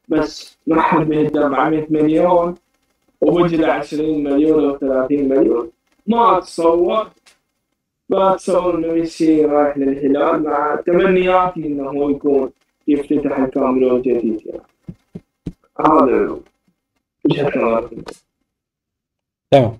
[0.09, 2.55] بس ما حد بيهدي 400 مليون
[3.21, 5.71] وبجي ل 20 مليون أو 30 مليون.
[6.07, 7.11] ما أتصور
[8.09, 12.51] بتصور انه ميسي رايح للهلال مع تمنياتي إنه هو يكون
[12.89, 14.47] يفتتح الكامب نو جديد.
[14.47, 14.63] يعني
[15.81, 16.41] هذا
[19.51, 19.79] تمام.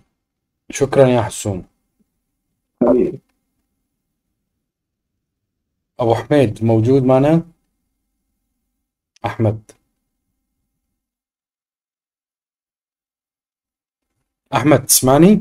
[0.71, 1.67] شكرا يا حسون
[2.83, 3.21] حبيبي.
[6.01, 7.43] أبو حميد موجود معنا؟
[9.25, 9.71] أحمد.
[14.55, 15.41] أحمد تسمعني؟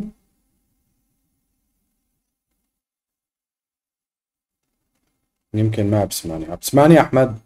[5.53, 6.55] يمكن ما بسمعني.
[6.55, 7.39] بسمعني أحمد؟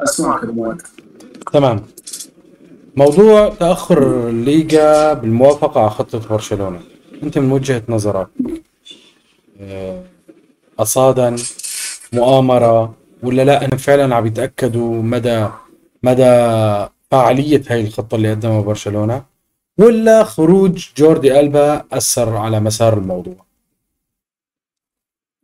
[0.00, 0.74] أسمعك أبو
[1.52, 1.86] تمام.
[2.96, 6.80] موضوع تأخر الليغا بالموافقة على خطة برشلونة.
[7.22, 8.28] أنت من وجهة نظرك
[9.60, 10.04] آه،
[10.78, 11.36] أصادا
[12.12, 15.48] مؤامرة ولا لا؟ انهم فعلا عم يتأكدوا مدى
[16.02, 16.22] مدى
[17.10, 19.24] فاعليه هاي الخطة اللي قدمها برشلونة
[19.78, 23.36] ولا خروج جوردي ألبا أثر على مسار الموضوع؟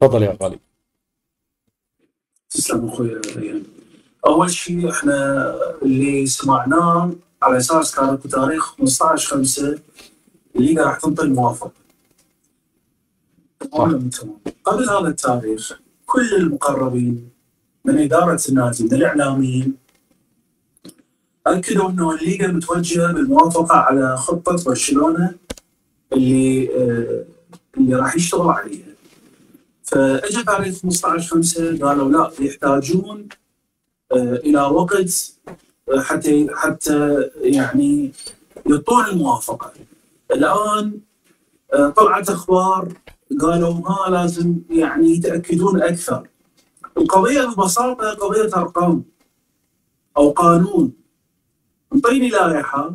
[0.01, 0.59] تفضل يا غالي.
[2.51, 3.21] تسلم أخوي
[4.27, 7.11] أول شيء إحنا اللي سمعناه
[7.43, 9.79] على أساس كان اكو تاريخ 15 5
[10.57, 11.73] الليغا راح تنطي الموافقة.
[13.73, 14.11] تمام
[14.65, 17.31] قبل هذا التاريخ كل المقربين
[17.85, 19.75] من إدارة النادي من الإعلاميين
[21.47, 25.35] أكدوا أنه الليغا متوجهة بالموافقة على خطة برشلونة
[26.13, 27.25] اللي آه،
[27.77, 28.87] اللي راح يشتغلوا عليها.
[29.85, 33.29] فاجى تاريخ 15 5 قالوا لا يحتاجون
[34.13, 35.33] آه، إلى وقت
[35.99, 38.13] حتى حتى يعني
[38.67, 39.73] يعطون الموافقة.
[40.31, 41.01] الآن
[41.73, 42.93] آه، طلعت أخبار
[43.41, 46.29] قالوا ها لازم يعني يتأكدون أكثر.
[46.97, 49.05] القضية ببساطة قضية أرقام
[50.17, 50.93] أو قانون.
[51.95, 52.95] انطيني لائحة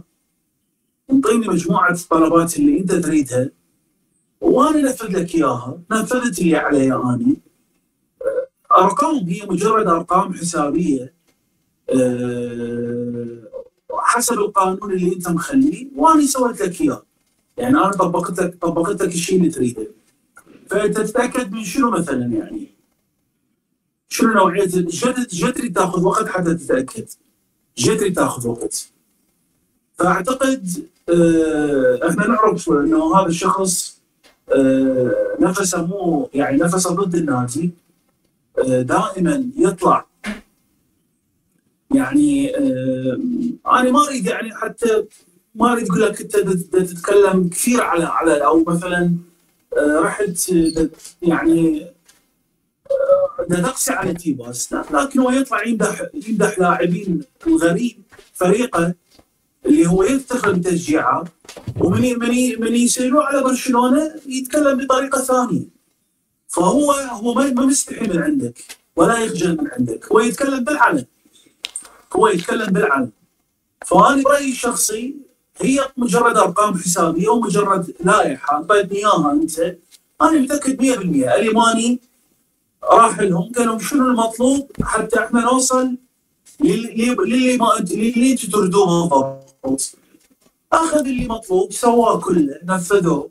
[1.12, 3.50] انطيني مجموعة الطلبات اللي أنت تريدها
[4.42, 7.42] وأنا انفذ لك إياها، نفذت اللي علي اني
[8.72, 11.15] أرقام هي مجرد أرقام حسابية
[13.94, 17.04] حسب القانون اللي انت مخليه وأنا سويت لك اياه.
[17.58, 19.88] يعني أنا طبقت لك طبقت لك الشيء اللي تريده.
[20.70, 22.68] فانت تتاكد من شنو مثلا يعني؟
[24.10, 24.66] شنو نوعية
[25.34, 27.06] جد تأخذ وقت حتى تتأكد.
[27.78, 28.90] جد تأخذ وقت.
[29.94, 34.02] فأعتقد أه إحنا نعرف إنه هذا الشخص
[34.50, 37.72] أه نفسه مو يعني نفسه ضد النادي
[38.58, 40.06] أه دائما يطلع
[41.94, 43.20] يعني أه
[43.68, 45.06] أنا ما أريد يعني حتى
[45.56, 46.38] ما أريد أقول لك أنت
[46.76, 49.16] تتكلم كثير على على أو مثلا
[49.78, 50.52] أه رحت
[51.22, 51.86] يعني
[52.92, 57.98] أه تقسي على تيباس لكن هو يطلع يمدح يمدح لاعبين الغريب
[58.34, 58.94] فريقه
[59.66, 61.24] اللي هو يفتخر بتشجيعه
[61.80, 65.66] ومن من من يسيروا على برشلونة يتكلم بطريقة ثانية.
[66.48, 68.60] فهو هو ما مستحي من عندك
[68.96, 71.06] ولا يخجل من عندك هو يتكلم بالعلن
[72.14, 73.10] هو يتكلم بالعلن
[73.86, 75.16] فأنا برأيي الشخصي
[75.58, 78.54] هي مجرد أرقام حسابية ومجرد لائحة.
[78.54, 79.60] اعطيتني اياها أنت؟
[80.22, 80.84] أنا متأكد 100%
[81.36, 82.00] اليماني
[82.84, 85.98] راح لهم قالوا شنو المطلوب حتى إحنا نوصل
[86.60, 89.96] للي للي ما للي أنتم تريدوه بالضبط
[90.74, 93.30] أخذ اللي مطلوب سواه كله نفذوه.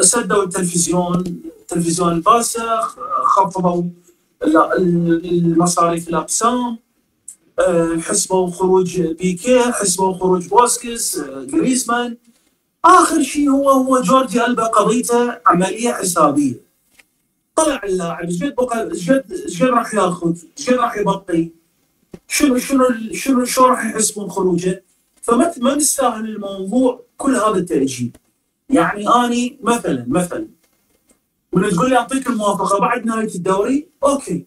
[0.00, 3.82] سدوا التلفزيون التلفزيون الفاسخ خفضوا
[4.44, 6.78] المصاريف الأقسام.
[8.00, 12.16] حسبوا خروج بيكي حسبوا خروج بوسكس جريزمان.
[12.84, 16.54] آخر شيء هو هو جوردي ألبا قضيته عملية حسابية.
[17.56, 21.48] طلع اللاعب إيش قد بقى إيش قد إيش قد راح ياخذ؟ إيش قد راح يبقي؟
[22.28, 24.84] شنو شنو شنو شو راح يحسبون خروجه؟
[25.22, 28.12] فما ما نستاهل الموضوع كل هذا التأجيل.
[28.70, 30.48] يعني أني مثلا مثلا
[31.52, 34.46] من تقول لي أعطيك الموافقة بعد نهاية الدوري؟ okay.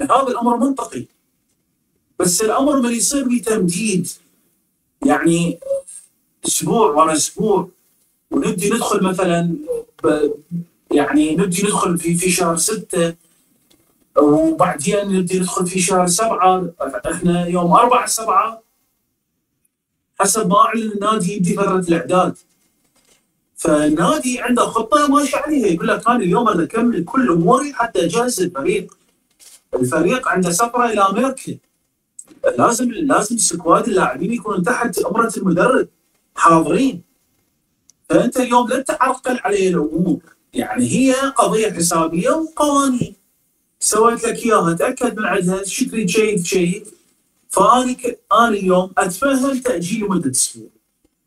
[0.00, 1.06] هذا الأمر منطقي.
[2.18, 4.08] بس الأمر من يصير به تمديد.
[5.06, 5.58] يعني
[6.46, 7.68] أسبوع ورا أسبوع.
[8.30, 9.56] ونبدي ندخل مثلا
[10.90, 13.14] يعني نبدي ندخل في في شهر ستة.
[14.16, 16.70] وبعدين نبدي ندخل في شهر سبعة.
[17.12, 18.62] إحنا يوم 4 7
[20.20, 22.36] حسب ما أعلن النادي يبدي فترة الإعداد.
[23.56, 25.66] فالنادي عنده خطة ماشي عليها.
[25.66, 28.96] يقول لك أنا اليوم أنا أكمل كل أموري حتى أجهز الفريق.
[29.74, 31.58] الفريق عنده سفرة إلى أمريكا.
[32.58, 35.88] لازم لازم squad اللاعبين يكونوا تحت أمرة المدرب.
[36.34, 37.02] حاضرين.
[38.08, 40.20] فأنت اليوم لا تعرقل عليه الأمور.
[40.54, 43.14] يعني هي قضية حسابية وقوانين.
[43.80, 44.72] سويت لك إياها.
[44.72, 45.62] تأكد من عندها.
[45.62, 46.86] تريد شيء شيء
[47.48, 48.20] فأني ك...
[48.32, 50.68] أنا اليوم اتفهم تأجيل لمده أسبوع.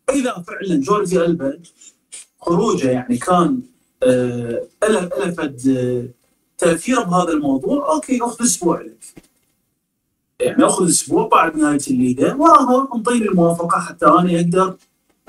[0.10, 1.60] إذا فعلا جوردي البا
[2.42, 3.62] خروجه يعني كان
[4.04, 6.06] آه ألفت آه
[6.58, 9.31] تأثير بهذا الموضوع أوكي اخذ أسبوع لك.
[10.42, 14.76] يعني اخذ أسبوع بعد نهاية الليغا وراها انطيني الموافقة حتى أنا أقدر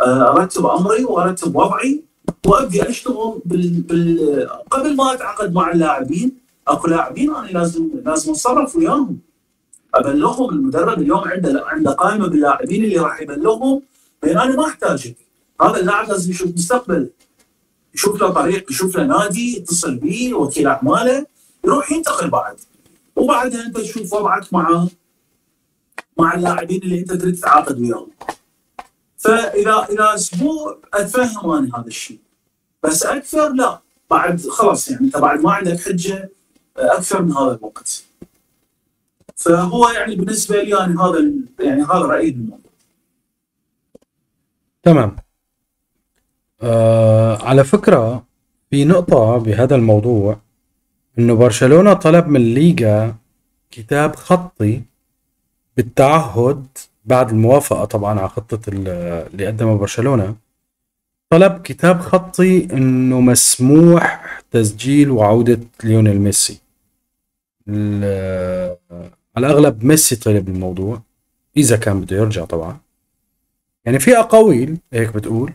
[0.00, 2.02] أرتب أمري وأرتب وضعي
[2.46, 3.70] وابدي أشتغل بال...
[3.80, 4.48] بال...
[4.70, 6.42] قبل ما أتعاقد مع اللاعبين.
[6.68, 9.18] أكو لاعبين أنا لازم لازم أتصرف وياهم.
[9.94, 13.82] أبلغهم المدرب اليوم عنده عنده قائمة باللاعبين اللي راح يبلغهم
[14.22, 15.16] بين أنا ما أحتاجك.
[15.62, 17.10] هذا اللاعب لازم يشوف مستقبل
[17.94, 21.26] يشوف له طريق يشوف له نادي يتصل به وكيل أعماله
[21.64, 22.56] يروح ينتقل بعد.
[23.16, 24.86] وبعدها انت تشوف وضعك مع
[26.18, 28.10] مع اللاعبين اللي انت تريد تتعاقد وياهم.
[29.18, 32.18] فإذا إذا أسبوع أتفهم أنا هذا الشيء.
[32.82, 33.80] بس أكثر لا.
[34.10, 36.30] بعد خلاص يعني أنت بعد ما عندك حجة
[36.76, 38.04] أكثر من هذا الوقت.
[39.36, 42.70] فهو يعني بالنسبة لي يعني هذا يعني هذا رأيي بالموضوع
[44.82, 45.16] تمام.
[46.62, 48.24] آه على فكرة
[48.70, 50.38] في نقطة بهذا الموضوع
[51.18, 53.14] إنه برشلونة طلب من الليغا
[53.70, 54.82] كتاب خطي
[55.76, 56.66] بالتعهد
[57.04, 58.88] بعد الموافقة طبعا على خطة ال-
[59.32, 60.34] اللي قدمها برشلونة
[61.30, 66.58] طلب كتاب خطي إنه مسموح تسجيل وعودة ليونيل ميسي.
[69.36, 71.00] على الأغلب ميسي طلب الموضوع
[71.56, 72.76] إذا كان بده يرجع طبعا.
[73.84, 75.52] يعني في أقاويل هيك بتقول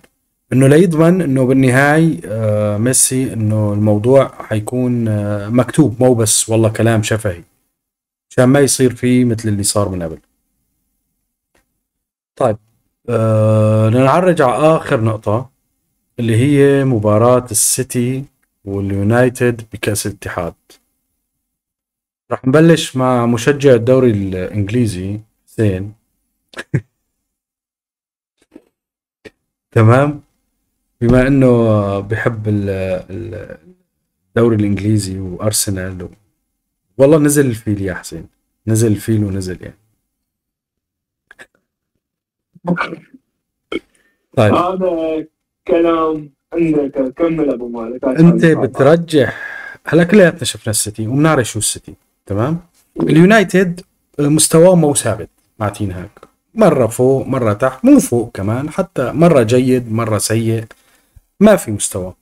[0.53, 7.03] إنه ليضمن إنه بالنهاية آه، ميسي إنه الموضوع حيكون آه، مكتوب مو بس والله كلام
[7.03, 7.44] شفهي.
[8.38, 10.19] عشان ما يصير فيه مثل اللي صار من قبل.
[12.35, 12.57] طيب
[13.09, 15.49] آه نعرج على آخر نقطة
[16.19, 18.26] اللي هي مباراة السيتي
[18.65, 20.53] واليونايتد بكأس الاتحاد.
[22.31, 25.93] راح نبلش مع مشجع الدوري الإنجليزي حسين.
[29.72, 30.22] تمام؟
[31.01, 32.69] بما إنه بحب ال-
[33.09, 33.57] ال-
[34.27, 36.09] الدوري الإنجليزي وأرسنال.
[36.97, 38.27] والله نزل الفيل يا حسين.
[38.67, 39.77] نزل الفيل ونزل يعني.
[44.37, 44.53] طيب.
[44.53, 45.25] هذا
[45.67, 47.13] كلام عندك.
[47.17, 48.03] كمل أبو مالك.
[48.05, 49.57] أنت بترجح.
[49.85, 51.93] هلأ كلياتنا شفنا السيتي وبنعرف شو السيتي.
[52.25, 52.59] تمام؟
[53.01, 53.81] اليونايتد
[54.19, 55.29] مستواه مو ثابت.
[55.59, 56.27] مع تين هاك.
[56.55, 57.85] مرة فوق مرة تحت.
[57.85, 58.69] مو فوق كمان.
[58.69, 60.65] حتى مرة جيد مرة سيء.
[61.39, 62.13] ما في مستوى.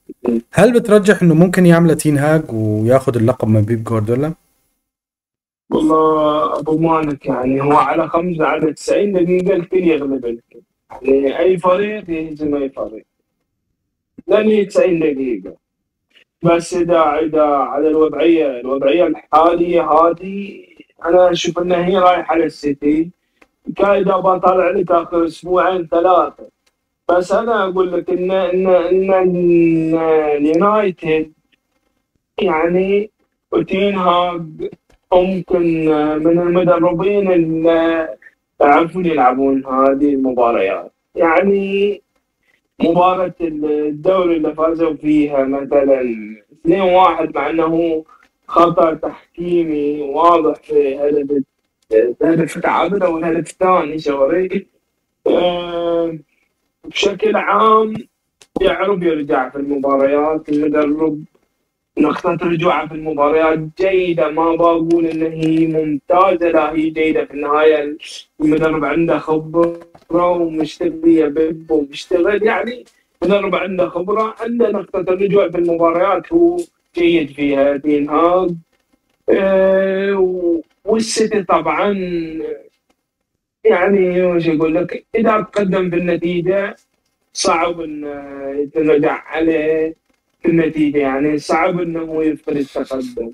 [0.54, 4.34] هل بترجح إنه ممكن يعمل تين هاج وياخذ اللقب من بيب جوارديولا؟
[5.76, 10.62] والله ابو مالك يعني هو على خمسة على 90 دقيقة الكل يغلب الكل
[11.02, 13.06] يعني اي فريق يهزم اي فريق
[14.30, 15.56] هي 90 دقيقة
[16.44, 20.66] بس اذا اذا على الوضعية الوضعية الحالية هذه
[21.06, 23.12] أنا أشوف انها هي رايحة للسيتي
[23.76, 26.50] كان اذا بطلع لك اخر أسبوعين ثلاثة
[27.10, 29.96] بس أنا أقول لك ان ان ان, إن
[30.38, 31.34] اليونايتد
[32.42, 33.12] يعني
[33.52, 34.70] وتين هاج
[35.16, 35.86] ممكن
[36.24, 38.08] من المدربين اللي
[38.62, 40.92] يعرفون يلعبون هذه المباريات.
[41.16, 42.02] يعني
[42.80, 46.02] مباراة الدوري اللي فازوا فيها مثلا
[46.68, 48.04] 2-1 مع إنه
[48.48, 51.44] خطأ تحكيمي واضح في هدف
[51.92, 54.68] الهدف التعادل أو الهدف الثاني سوري.
[55.28, 56.18] آه،
[56.86, 57.94] بشكل عام
[58.62, 61.24] يعرف يرجع في المباريات المدرب
[62.00, 67.98] نقطة رجوعه في المباريات جيدة ما بقول إن هي ممتازة لا هي جيدة في النهاية.
[68.42, 69.80] المدرب عنده خبرة
[70.32, 72.44] ومشتغل يبب ومشتغل.
[72.44, 72.84] يعني
[73.24, 76.34] المدرب عنده خبرة عنده نقطة الرجوع في المباريات.
[76.34, 76.58] هو
[76.96, 78.52] جيد فيها تين هاج
[80.18, 81.92] و- والسيتي طبعا
[83.64, 86.76] يعني وش أقول لك؟ إذا تقدم في النتيجة
[87.34, 88.04] صعب ان
[88.64, 89.96] يترجع عليه.
[90.46, 93.32] في النتيجة يعني صعب إنه يفقد التقدم.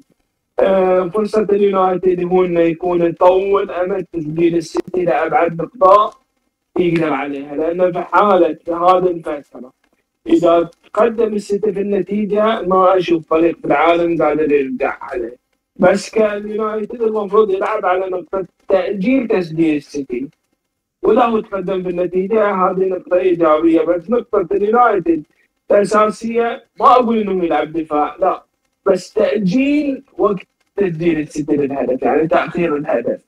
[0.60, 6.20] آه، فرصة اليونايتد هو إنه يكون يطول امد تسجيل السيتي لأبعد نقطة
[6.80, 9.72] يقدر عليها لأنه في حالة في هذه الفترة
[10.28, 15.36] إذا تقدم السيتي في النتيجة ما أشوف فريق في العالم قادر يرجع عليه.
[15.76, 20.28] بس كان اليونايتد المفروض يلعب على نقطة تأجيل تسجيل السيتي.
[21.04, 25.24] ولا هو تقدم بالنتيجة هذه نقطة إيجابية بس نقطة اليونايتد
[25.72, 28.44] الأساسية ما أقول إنه يلعب دفاع لا.
[28.86, 33.22] بس تأجيل وقت تسجيل السيتي للهدف يعني تأخير الهدف.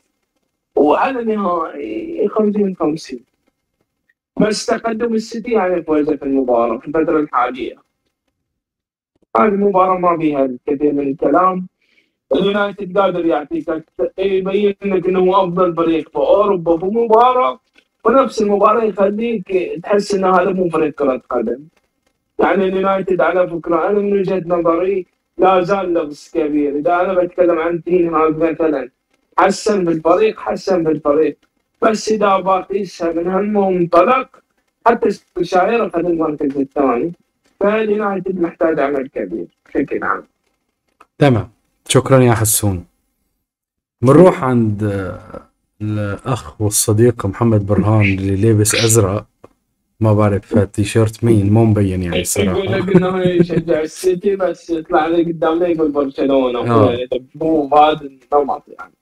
[0.76, 3.20] وعلى نهائي 50 50
[4.42, 7.76] بس تقدم السيتي يعني فوزه في المباراة في الفترة الحالية.
[9.38, 11.68] هذه المباراة ما فيها الكثير من الكلام.
[12.36, 13.84] اليونايتد قادر يعطيك
[14.18, 17.60] يبين لك إنه أفضل فريق في أوروبا في مباراة.
[18.06, 19.48] ونفس المباراة يخليك
[19.84, 21.64] تحس إن هذا مو فريق كرة قدم.
[22.40, 25.06] يعني اليونايتد على فكره أنا من وجهة نظري
[25.38, 28.90] لا زال لغز كبير، إذا أنا بتكلم عن تين مثلا
[29.38, 31.38] حسن بالفريق حسن بالفريق.
[31.82, 34.30] بس إذا بقيسها من همه منطلق
[34.86, 37.14] حتى الشاعر أخذ المركز الثاني
[37.60, 40.24] فاليونايتد محتاج عمل كبير بشكل عام.
[41.18, 41.50] تمام.
[41.88, 42.86] شكرا يا حسون.
[44.02, 45.12] بنروح عند
[45.82, 49.26] الأخ والصديق محمد برهان اللي لابس أزرق.
[50.04, 55.08] ما بعرف تيشيرت مين مو مبين يعني يقول الصراحه لك انه يشجع السيتي بس يطلع
[55.08, 56.98] لي قدامنا يقول برشلونه آه.
[57.74, 58.94] هذا النمط يعني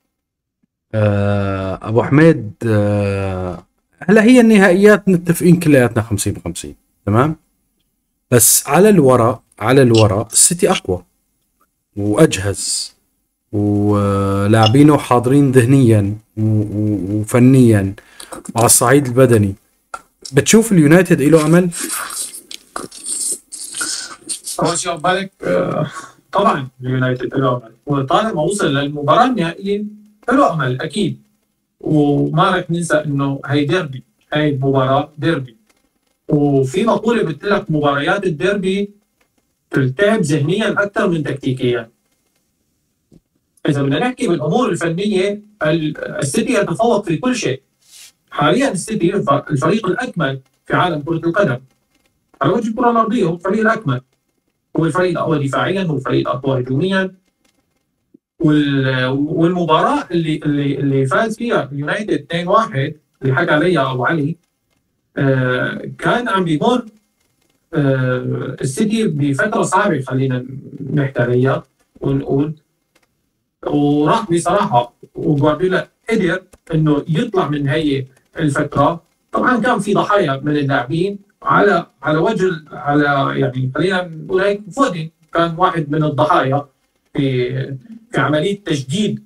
[0.94, 3.64] آه، ابو حميد آه،
[4.10, 6.76] هلا هي النهائيات متفقين كلياتنا 50 50
[7.06, 7.36] تمام؟
[8.32, 11.04] بس على الورق على الورق السيتي أقوى
[11.98, 12.96] وأجهز
[13.52, 17.94] ولاعبينه حاضرين ذهنيا وفنيا
[18.56, 19.56] وعلى الصعيد البدني.
[20.34, 21.70] بتشوف اليونايتد له أمل؟
[24.60, 25.32] اول شيء بالك
[26.32, 27.72] طبعا اليونايتد له أمل.
[27.86, 29.84] وطالما وصل للمباراة النهائية
[30.32, 31.22] له أمل أكيد.
[31.80, 34.04] وما رح ننسى إنه هي ديربي
[34.34, 35.58] هي المباراه ديربي.
[36.30, 38.90] وفي مقولة بتقول لك مباريات الديربي
[39.72, 41.90] تلتعب ذهنيا أكثر من تكتيكيا.
[43.70, 47.62] إذا بدنا نحكي بالأمور الفنية ال- السيتي يتفوق في كل شيء.
[48.32, 51.58] حاليا السيتي الف- الفريق الأكمل في عالم كرة القدم.
[52.42, 54.02] على وجه الكرة الأرضية هو الفريق الأكمل.
[54.78, 57.16] هو الفريق الاقوى دفاعيا هو الفريق الأقوى هجوميا.
[58.40, 64.38] وال- والمباراة اللي اللي اللي فاز فيها اليونايتد 2-1 اللي حكى عليها أبو علي
[65.18, 66.86] آه، كان عم بيمر
[67.74, 70.46] آه، السيتي بفترة صعبة خلينا
[70.94, 71.64] نحكي عليها
[72.02, 72.56] ونقول.
[73.68, 76.44] وراح بصراحة وجوارديولا قدر
[76.74, 78.06] إنه يطلع من هي
[78.40, 79.04] الفترة.
[79.32, 85.10] طبعا كان في ضحايا من اللاعبين على على وجه على يعني خلينا نقول هيك فودن
[85.34, 86.66] كان واحد من الضحايا
[87.14, 87.52] في
[88.12, 89.24] في عملية تجديد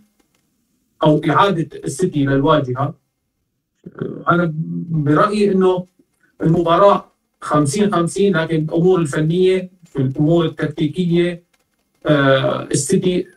[1.04, 2.94] أو إعادة السيتي للواجهة.
[4.30, 4.54] أنا
[4.90, 5.86] برأيي إنه
[6.44, 7.12] المباراة
[7.42, 9.70] 50 50 لكن الأمور الفنية
[10.00, 11.44] الأمور التكتيكية
[12.06, 13.28] آه، السيتي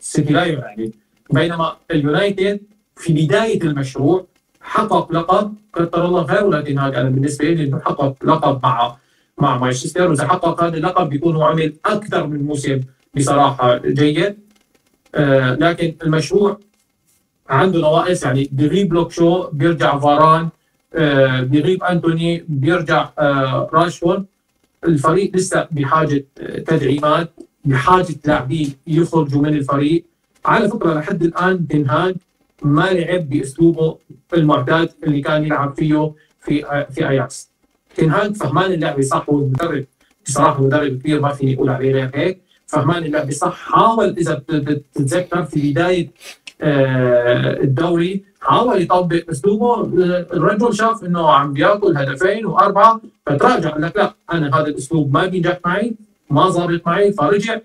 [0.00, 0.92] السيتي لا يعاني
[1.30, 2.60] بينما اليونايتد
[2.96, 4.26] في بداية المشروع
[4.64, 5.54] حقق لقب.
[5.74, 8.96] كتر الله خير ولكن هذا أنا بالنسبة لي إنه حقق لقب مع
[9.38, 10.08] مع مانشستر.
[10.10, 12.80] وإذا حقق هذا اللقب بيكون هو عمل أكثر من موسم
[13.16, 14.36] بصراحة جيد.
[15.14, 16.60] آه لكن المشروع
[17.48, 18.22] عنده نواقص.
[18.22, 20.48] يعني بيغيب لوك شو بيرجع فاران.
[20.94, 24.24] آه بيغيب أنتوني بيرجع آه راشفورد.
[24.84, 27.30] الفريق لسه بحاجة آه، تدعيمات
[27.64, 30.04] بحاجة لاعبين يخرجوا من الفريق.
[30.44, 32.14] على فكرة لحد الآن تنهاج
[32.64, 33.98] ما لعب بأسلوبه
[34.34, 37.50] المعتاد اللي كان يلعب فيه في في أياكس.
[37.96, 39.84] تنهاج فهمان اللعبه صح هو المدرب
[40.26, 42.40] بصراحة مدرب كبير ما فيني أقول عليه غير هيك.
[42.66, 43.54] فهمان اللعبه صح.
[43.72, 46.10] حاول إذا بت- بت- بتتذكر في بداية
[47.62, 49.82] الدوري حاول يطبق أسلوبه.
[50.32, 55.26] الرجل شاف إنه عم بيأكل هدفين وأربعة فتراجع قال لك لا أنا هذا الأسلوب ما
[55.26, 55.94] بينجح معي
[56.30, 57.58] ما ظابط معي فرجع.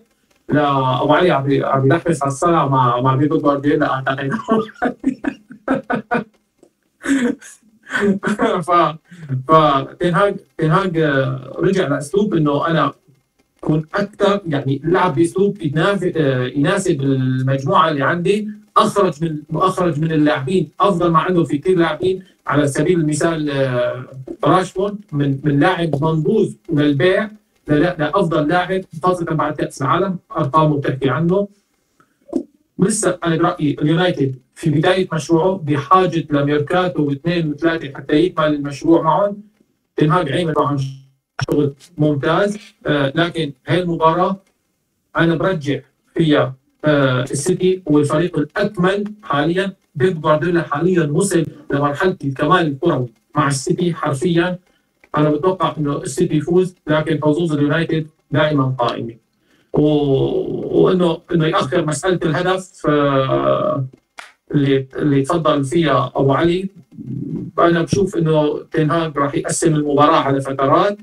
[0.52, 4.32] لا ابو علي عم عم يلحس على الصلع مع مع بيبو جوارديولا اعتقد
[8.68, 8.72] ف
[9.48, 12.94] فتنهاج تنهاج آه، رجع لاسلوب إنه أنا
[13.62, 18.48] كون أكثر يعني لعب بأسلوب آه، يناسب المجموعة اللي عندي
[18.78, 22.24] أخرج من أخرج من اللاعبين أفضل ما عنده في كثير لاعبين.
[22.48, 24.06] على سبيل المثال آه،
[24.44, 27.30] راشفورد من من لاعب منبوذ للبيع.
[27.70, 31.48] لافضل لاعب خاصه بعد كأس العالم أرقامه بتحكي عنه.
[32.80, 39.42] لسه أنا برايي اليونايتد في بداية مشروعه بحاجة لميركاتو واثنين وثلاثة حتى يكمل المشروع معهم
[39.96, 40.78] تنهاج عمل معهم
[41.52, 42.58] شغل ممتاز.
[42.86, 44.42] آه لكن هاي المباراة
[45.18, 45.80] أنا برجع
[46.16, 46.56] فيها
[46.86, 49.74] آه السيتي هو الفريق الأكمل حاليا.
[49.96, 54.60] بيب جوارديولا حاليا وصل لمرحلة الكمال الكروي مع السيتي حرفيا.
[55.18, 59.16] أنا بتوقع إنه السيتي يفوز لكن حظوظ اليونايتد دائما قائمة.
[59.74, 59.82] و...
[60.82, 63.86] وإنه إنه ياخر مسألة الهدف آه
[64.52, 66.70] اللي اللي تفضل فيها أبو علي.
[67.60, 70.98] أنا بشوف إنه تنهاج راح يقسم المباراة على فترات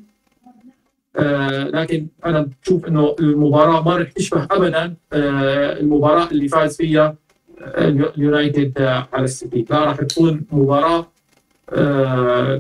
[1.17, 7.15] آه لكن أنا بشوف إنه المباراة ما راح تشبه ابدا آه المباراة اللي فاز فيها
[7.61, 8.73] اليونايتد
[9.13, 9.65] على السيتي.
[9.71, 11.07] لا راح تكون مباراة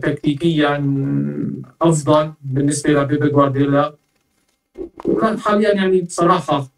[0.02, 0.84] تكتيكيا
[1.82, 3.94] أفضل بالنسبة لبيب جوارديولا.
[5.04, 6.68] وكان حاليا يعني بصراحة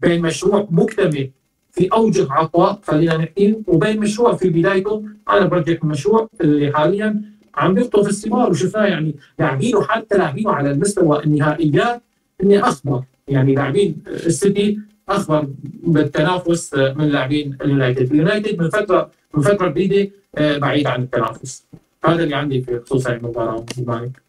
[0.00, 1.30] بين مشروع مكتمل
[1.72, 7.22] في أوجه عطاء خلينا نحكي وبين مشروع في بدايته أنا برجح المشروع اللي حاليا
[7.54, 8.50] عم بيخطف الثمار.
[8.50, 12.02] وشفناه يعني لاعبينه حتى لاعبينه على المستوى النهائيات
[12.42, 15.48] إني أخبر يعني لاعبين السيتي أخبر
[15.82, 21.64] بالتنافس من لاعبين اليونايتد، اليونايتد من فترة من فترة بعيده آه، بعيد عن التنافس.
[22.04, 23.64] هذا اللي عندي في خصوص المباراة.
[23.78, 24.22] مالك.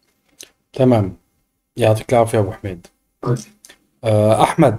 [0.72, 1.16] تمام.
[1.76, 2.86] يعطيك العافية أبو حميد.
[4.04, 4.78] آه، أحمد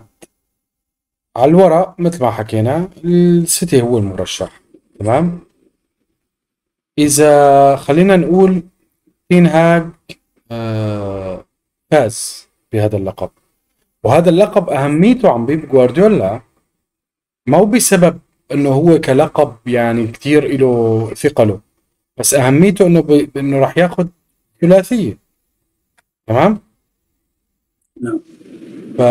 [1.37, 4.61] على الورق مثل ما حكينا السيتي هو المرشح.
[4.99, 5.39] تمام؟
[6.97, 8.63] إذا خلينا نقول
[9.29, 9.89] تنهاج
[10.51, 11.45] آه،
[11.91, 13.29] فاز بهذا اللقب.
[14.03, 16.41] وهذا اللقب أهميته عن بيب جوارديولا
[17.47, 18.19] ما هو بسبب
[18.53, 21.59] إنه هو كلقب يعني كثير له ثقله.
[22.17, 23.37] بس أهميته إنه ب...
[23.37, 24.07] إنه راح ياخذ
[24.61, 25.17] ثلاثية.
[26.27, 26.59] تمام؟
[28.01, 28.19] نعم.
[28.97, 29.01] ف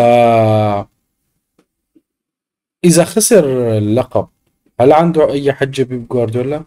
[2.85, 3.45] إذا خسر
[3.79, 4.29] اللقب
[4.81, 6.65] هل عنده أي حجه بيب جوارديولا؟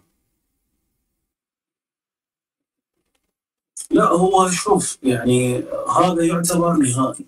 [3.90, 5.64] لا هو شوف يعني
[6.00, 7.24] هذا يعتبر نهائي.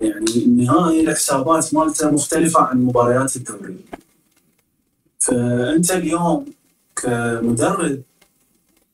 [0.00, 3.76] يعني النهائي الحسابات مالته مختلفة عن مباريات الدوري.
[5.18, 6.46] فأنت اليوم
[6.96, 8.02] كمدرب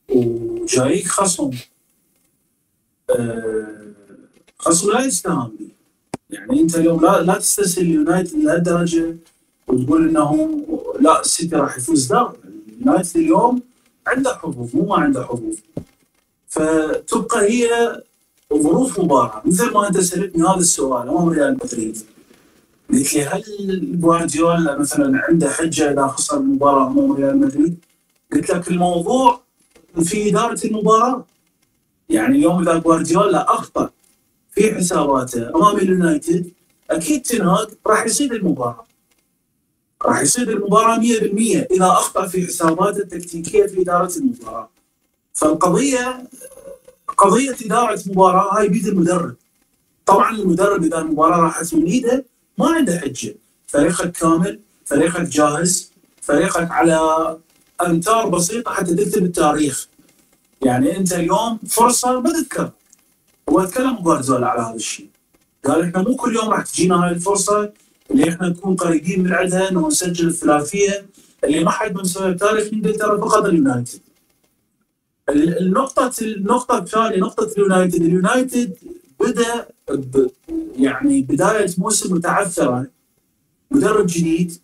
[0.09, 1.51] وجايك خصم
[3.09, 3.67] آه،
[4.59, 5.67] خصم لا يستهان به.
[6.29, 9.17] يعني أنت اليوم لا لا تستسهل اليونايتد لهالدرجة
[9.67, 10.59] وتقول إنه
[10.99, 12.13] لا السيتي راح يفوز.
[12.13, 12.33] لا
[12.81, 13.61] اليونايتد اليوم
[14.07, 15.55] عنده حظوظ مو ما عنده حظوظ.
[16.47, 17.67] فتبقى هي
[18.53, 19.41] ظروف مباراة.
[19.45, 21.97] مثل ما أنت سألتني هذا السؤال أمام ريال مدريد.
[22.89, 23.43] قلت لي هل
[24.01, 27.85] جوارديولا مثلا عنده حجة اذا خسر المباراة امام ريال مدريد؟
[28.33, 29.41] قلت لك الموضوع
[30.03, 31.25] في إدارة المباراة.
[32.09, 33.89] يعني اليوم إذا جوارديولا أخطأ
[34.51, 36.51] في حساباته أمام اليونايتد
[36.91, 38.85] أكيد تنهاج راح يصيد المباراة.
[40.01, 41.01] راح يصيد المباراة 100%
[41.71, 44.69] إذا أخطأ في حساباته التكتيكية في إدارة المباراة.
[45.33, 46.23] فالقضية
[47.17, 49.35] قضية إدارة مباراة هاي بيد المدرب.
[50.05, 52.25] طبعا المدرب إذا المباراة راحت من ايده
[52.57, 53.35] ما عنده حجة.
[53.67, 55.91] فريقك كامل فريقك جاهز
[56.21, 56.99] فريقك على
[57.85, 59.87] أمتار بسيطة حتى تكتب التاريخ.
[60.61, 62.71] يعني أنت اليوم فرصة ما تذكر.
[63.49, 65.09] هو تكلم جوارديولا على هذا الشيء.
[65.65, 67.71] قال إحنا مو كل يوم راح تجينا هاي الفرصة
[68.11, 71.05] اللي إحنا نكون قريبين من عندها إنه نسجل الثلاثية
[71.43, 73.99] اللي ما حد من سوى تاريخ إنجلترا فقط اليونايتد.
[75.29, 78.73] النقطة النقطة الثانية نقطة اليونايتد، اليونايتد
[79.25, 80.27] بدأ ب
[80.79, 82.87] يعني بداية موسم متعثرة.
[83.71, 84.57] مدرب جديد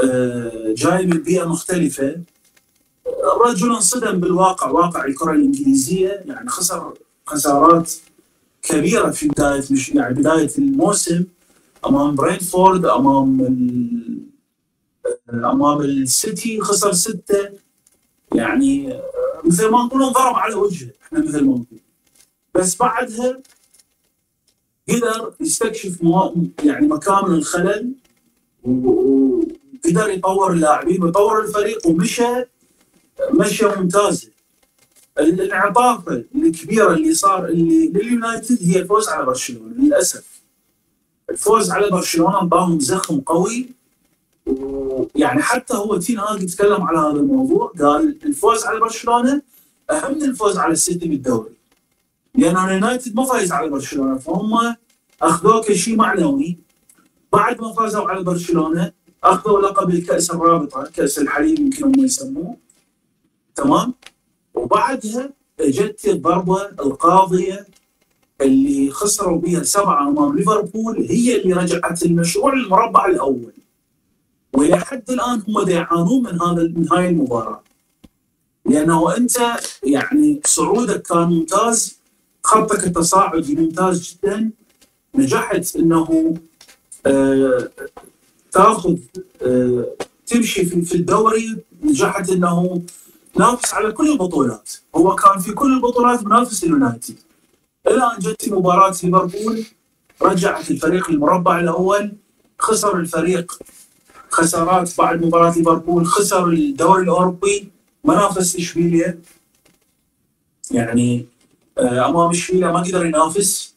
[0.00, 2.20] آه، جاي من بيئة مختلفة.
[3.46, 6.22] رجل انصدم بالواقع واقع الكرة الإنجليزية.
[6.26, 6.94] يعني خسر
[7.26, 7.92] خسارات
[8.62, 9.64] كبيرة في بداية
[9.94, 11.24] يعني بداية الموسم.
[11.86, 13.40] أمام برينفورد أمام
[15.30, 17.48] أمام السيتي خسر ستة.
[18.34, 19.00] يعني
[19.44, 21.80] مثل ما نقول انضرب على وجهه إحنا مثل ما نقول.
[22.54, 23.40] بس بعدها
[24.88, 25.98] قدر يستكشف
[26.64, 27.92] يعني مكامن الخلل
[28.64, 32.44] وقدر يطور اللاعبين ويطور الفريق ومشى
[33.30, 34.28] مشى ممتازه
[35.18, 40.24] الانعطافه الكبيرة اللي صار اللي لليونايتد هي الفوز على برشلونة للأسف.
[41.30, 43.68] الفوز على برشلونة انطاهم زخم قوي.
[44.46, 49.42] ويعني حتى هو تين هاج يتكلم على هذا الموضوع قال الفوز على برشلونة
[49.90, 51.52] أهم من الفوز على السيتي بالدوري.
[52.34, 54.76] لأن اليونايتد ما فايز على برشلونة فهم
[55.22, 56.58] اخذوه كشيء معنوي.
[57.32, 58.92] بعد ما فازوا على برشلونة
[59.24, 62.56] أخذوا لقب الكأس الرابطة كأس الحليب يمكن هم يسموه.
[63.54, 63.94] تمام؟
[64.54, 67.66] وبعدها اجت الضربة القاضية
[68.40, 73.52] اللي خسروا بها سبعة أمام ليفربول هي اللي رجعت المشروع المربع الأول.
[74.52, 77.62] وإلى حد الآن هم يعانون من هذا من هاي المباراة.
[78.66, 79.36] لأنه أنت
[79.82, 82.01] يعني صعودك كان ممتاز.
[82.52, 84.50] خطك التصاعدي ممتاز جدا.
[85.14, 86.34] نجحت إنه
[87.06, 87.70] آه
[88.52, 88.96] تاخذ
[89.42, 89.86] آه
[90.26, 91.56] تمشي في, الدوري.
[91.82, 92.82] نجحت إنه
[93.34, 94.70] تنافس على كل البطولات.
[94.96, 97.16] هو كان في كل البطولات منافس اليونايتد
[97.86, 99.64] إلى أن جت مباراة ليفربول
[100.22, 102.12] رجعت الفريق المربع الأول
[102.58, 103.58] خسر الفريق
[104.30, 107.68] خسارات بعد مباراة ليفربول خسر الدوري الأوروبي.
[108.04, 109.18] ما نافس اشبيليا
[110.70, 111.26] يعني
[111.78, 113.74] امام اشبيليا ما قدر ينافس.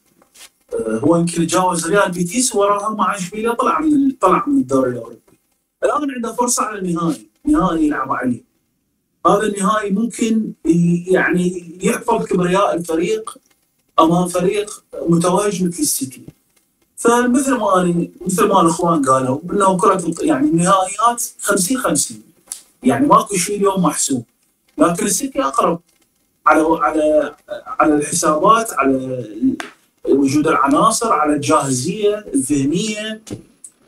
[0.73, 5.19] آه، هو يمكن تجاوز ريال بيتيس وراها مع اشبيليا طلع من طلع من الدوري الأوروبي.
[5.83, 8.43] الآن عنده فرصة على النهائي نهائي يلعب عليه.
[9.27, 10.53] هذا النهائي ممكن
[11.07, 13.37] يعني يحفظ كبرياء الفريق
[13.99, 16.25] أمام فريق متواجد مثل السيتي.
[16.97, 22.21] فمثل ما أنا مثل ما الأخوان قالوا إنه كرة يعني النهائيات 50 50
[22.83, 24.25] يعني ماكو شيء اليوم محسوب.
[24.77, 25.79] لكن السيتي أقرب.
[26.47, 27.35] على على
[27.79, 29.25] على الحسابات على
[30.09, 33.21] وجود العناصر على الجاهزية الذهنية.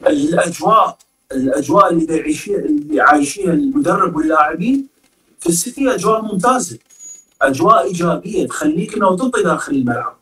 [0.07, 0.97] الأجواء
[1.31, 4.88] الأجواء اللي يعيشها اللي عايشيها المدرب واللاعبين
[5.39, 6.77] في السيتي أجواء ممتازة
[7.41, 10.17] أجواء إيجابية تخليك إنه تنطي داخل الملعب.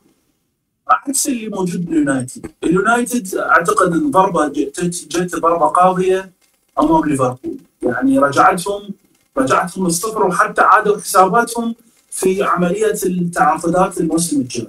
[0.88, 6.32] عكس اللي موجود باليونايتد، اليونايتد أعتقد إن ضربة جت جت ضربة قاضية
[6.80, 8.90] أمام ليفربول، يعني رجعتهم
[9.38, 11.76] رجعتهم للصفر وحتى عادوا حساباتهم
[12.16, 14.68] في عملية التعاقدات الموسم الجاي.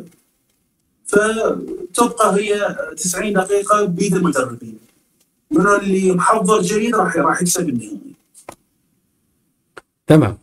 [1.06, 4.78] فتبقى هي 90 دقيقة بيد المدربين.
[5.50, 8.00] من اللي محضر جيد راح راح يكسب النهائي.
[10.06, 10.38] تمام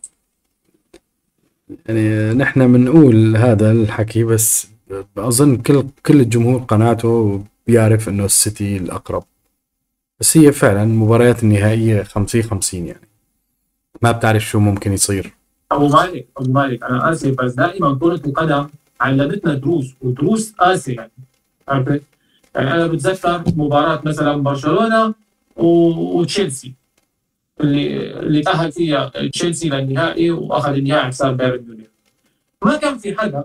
[1.86, 4.66] يعني نحن بنقول هذا الحكي بس
[5.18, 9.24] أظن كل كل الجمهور قناته بيعرف إنه السيتي الأقرب
[10.20, 13.08] بس هي فعلا المباريات النهائية 50 50 يعني
[14.02, 15.34] ما بتعرف شو ممكن يصير
[15.74, 18.66] أبو مالك أبو مالك أنا آسف بس دائما كرة القدم
[19.00, 21.10] علمتنا دروس ودروس قاسيه
[21.68, 22.02] عرفت؟
[22.54, 25.14] يعني أنا بتذكر مباراة مثلا برشلونة
[25.56, 26.72] وتشيلسي.
[27.60, 31.86] اللي اللي تأهل فيها تشيلسي للنهائي وأخذ النهائي حساب بايرن ميونخ.
[32.64, 33.44] ما كان في حدا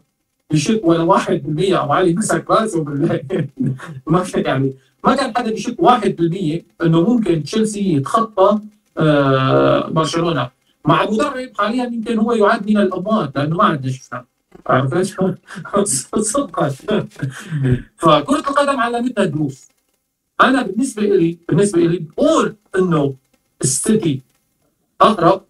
[0.52, 2.84] بيشك ولا واحد بالمية أبو علي مسك راسه
[4.08, 4.74] ما كان يعني
[5.06, 8.60] ما كان حدا بيشك واحد بالمية إنه ممكن تشيلسي يتخطى
[8.98, 10.50] آه برشلونة.
[10.86, 14.26] مع مدرب حاليا يمكن هو يعد من الاموات لأنه ما عندنا شفنا
[14.68, 15.38] عرفت؟
[16.20, 16.70] صدقا
[17.98, 19.68] فكرة القدم علمتنا دروس
[20.42, 23.16] أنا بالنسبة لي بالنسبة لي بقول إنه
[23.62, 24.22] السيتي
[25.02, 25.42] أقرب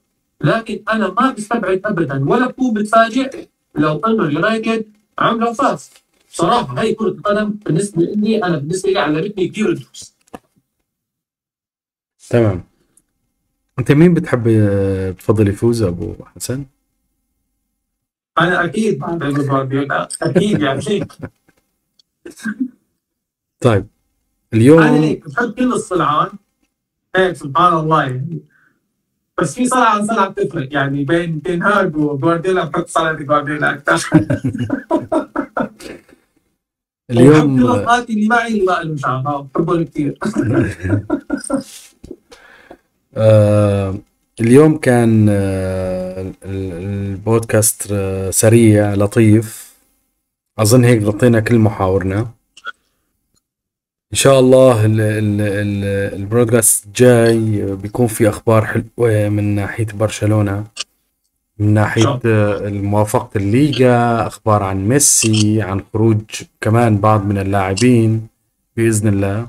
[0.41, 4.85] لكن أنا ما بستبعد ابدا ولا بكون متفاجئ لو انه اليونايتد
[5.19, 5.89] عملوا فاز.
[6.31, 10.13] بصراحه هي كرة القدم بالنسبة لي أنا بالنسبة لي علمتني كثير دروس
[12.29, 12.68] تمام.
[13.79, 14.43] أنت مين بتحب
[15.15, 16.65] بتفضل يفوز أبو حسن؟
[18.39, 19.03] أنا أكيد.
[20.21, 21.07] أكيد يعني
[23.61, 23.87] طيب أنا
[24.53, 26.29] اليوم هيك بحب كل الصلعان
[27.15, 28.39] هيك سبحان الله يعني.
[29.41, 34.09] بس في صلعه عن صلعه بتفرق يعني بين تين هاج وجوارديولا بحب صلعه جوارديولا أكثر
[37.11, 40.17] اليوم كل اللي معي اللي ما لهم شعر بحبهم كثير.
[44.41, 46.73] اليوم كان آه ال- ال-
[47.11, 49.69] البودكاست آه سريع لطيف.
[50.59, 52.19] أظن هيك غطينا كل محاورنا.
[54.13, 60.65] إن شاء الله ال- ال- ال- البودكاست الجاي بيكون في أخبار حلوة من ناحية برشلونة
[61.59, 66.21] من ناحية آه، موافقه الليغا أخبار عن ميسي عن خروج
[66.61, 68.27] كمان بعض من اللاعبين
[68.77, 69.47] بإذن الله.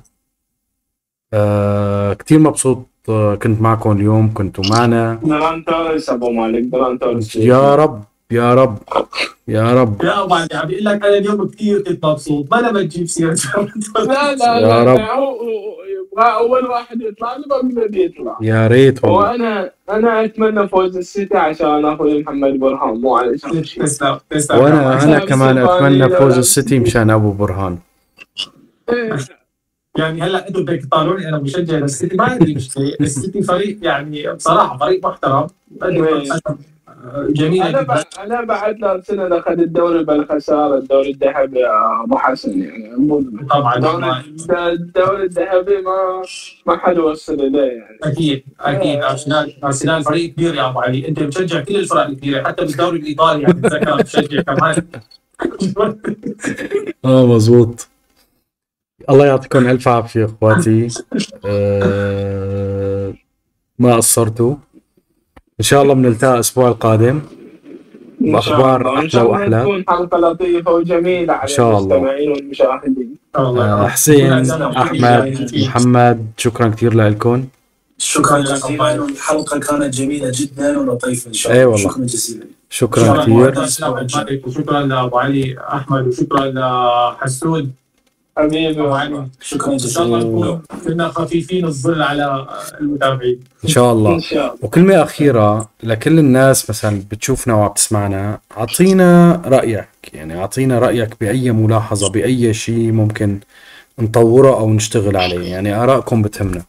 [1.32, 2.89] آه كثير مبسوط آه،
[3.42, 5.18] كنت معكم اليوم كنتوا معنا.
[7.36, 8.78] يا رب يا رب
[9.48, 10.04] يا رب.
[10.04, 12.46] يا ابو علي عم بيقول لك أنا اليوم كثير كنت مبسوط.
[12.54, 13.34] ما لما تجيب سيرة
[14.06, 15.00] لا لا يا لا, رب.
[16.18, 18.38] أول واحد يطلع له بقدر يطلع.
[18.40, 19.18] يا ريت والله.
[19.18, 25.04] وأنا أنا أتمنى فوز السيتي عشان أخوي محمد برهان مو علشان شيء تسلم تسلم وأنا
[25.04, 27.78] أنا كمان أتمنى فوز السيتي مشان أبو برهان.
[28.92, 29.16] إيه،
[29.98, 32.92] يعني هلا أنتم بدك تطالعوني أنا مشجع للسيتي ما عندي مشكلة.
[33.00, 35.46] السيتي فريق يعني بصراحة فريق محترم.
[37.30, 37.62] جميل.
[37.62, 42.96] أنا أنا بعد سنة اخذ الدوري بالخسارة الدوري الذهبي يا أبو حسن يعني.
[43.50, 43.76] طبعا
[44.50, 46.22] الدوري- الذهبي ما
[46.66, 47.98] ما حد وصل إليه يعني.
[48.02, 49.02] أكيد أكيد.
[49.02, 51.08] ارسنال أرسنال فريق كبير يا أبو علي.
[51.08, 54.82] أنت بتشجع كل الفرق الكبيرة حتى بالدوري الإيطالي يعني اتذكر بتشجع كمان.
[57.04, 57.89] آه مزبوط.
[59.10, 60.88] الله يعطيكم ألف عافية إخواتي.
[61.46, 63.14] آه
[63.78, 64.54] ما قصرتوا.
[65.60, 67.20] إن شاء الله بنلتقى الأسبوع القادم.
[68.40, 69.24] شاء الله.
[69.24, 69.60] وأحلى.
[69.62, 71.96] تكون حلقة لطيفة وجميلة على إن شاء الله.
[71.96, 73.16] المستمعين والمشاهدين.
[73.36, 77.44] آه حسين أحمد محمد شكرا كثير لكم
[77.98, 79.00] شكرا جزيلا.
[79.02, 81.66] والحلقة كانت جميلة جدا ولطيفة إن شاء الله.
[81.66, 81.88] والله.
[81.88, 82.46] شكرا جزيلا.
[82.70, 83.50] شكرا كثير.
[83.50, 87.70] كثير وشكرا لأبو علي أحمد وشكرا لحسود.
[88.38, 90.36] حبيبي شكرا إن شاء الله جزيلا.
[90.36, 92.46] نكون كنا خفيفين الظل على
[92.80, 93.40] المتابعين.
[93.64, 94.14] إن شاء الله.
[94.14, 94.58] إن شاء الله.
[94.62, 102.10] وكلمة أخيرة لكل الناس مثلا بتشوفنا وعم تسمعنا أعطينا رأيك يعني أعطينا رأيك بأي ملاحظة
[102.10, 103.40] بأي شيء ممكن
[103.98, 106.62] نطوره أو نشتغل عليه يعني آرائكم بتهمنا.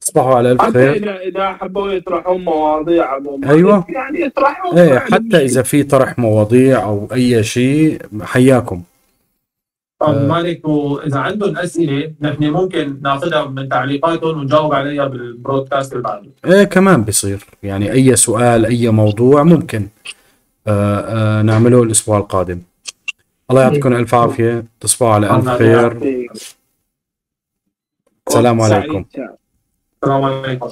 [0.00, 3.84] تصبحوا على ألف حتى خير اذا إذا حبوا يطرحون مواضيع مالك، أيوة.
[3.88, 8.82] يعني يطرحون إيه حتى إذا في طرح مواضيع أو أي شيء حياكم.
[9.98, 16.30] طب مالك وإذا عندهم أسئلة نحن ممكن ناخذها من تعليقاتهم ونجاوب عليها بالبرودكاست اللي بعده.
[16.44, 17.44] إيه كمان بيصير.
[17.62, 19.88] يعني أي سؤال أي موضوع ممكن
[20.66, 20.98] آه
[21.38, 22.60] آه نعمله الأسبوع القادم.
[23.50, 24.64] الله يعطيكم ألف عافية.
[24.80, 25.98] تصبحوا على الله خير.
[28.28, 29.04] السلام عليكم.
[30.02, 30.68] السلام عليكم.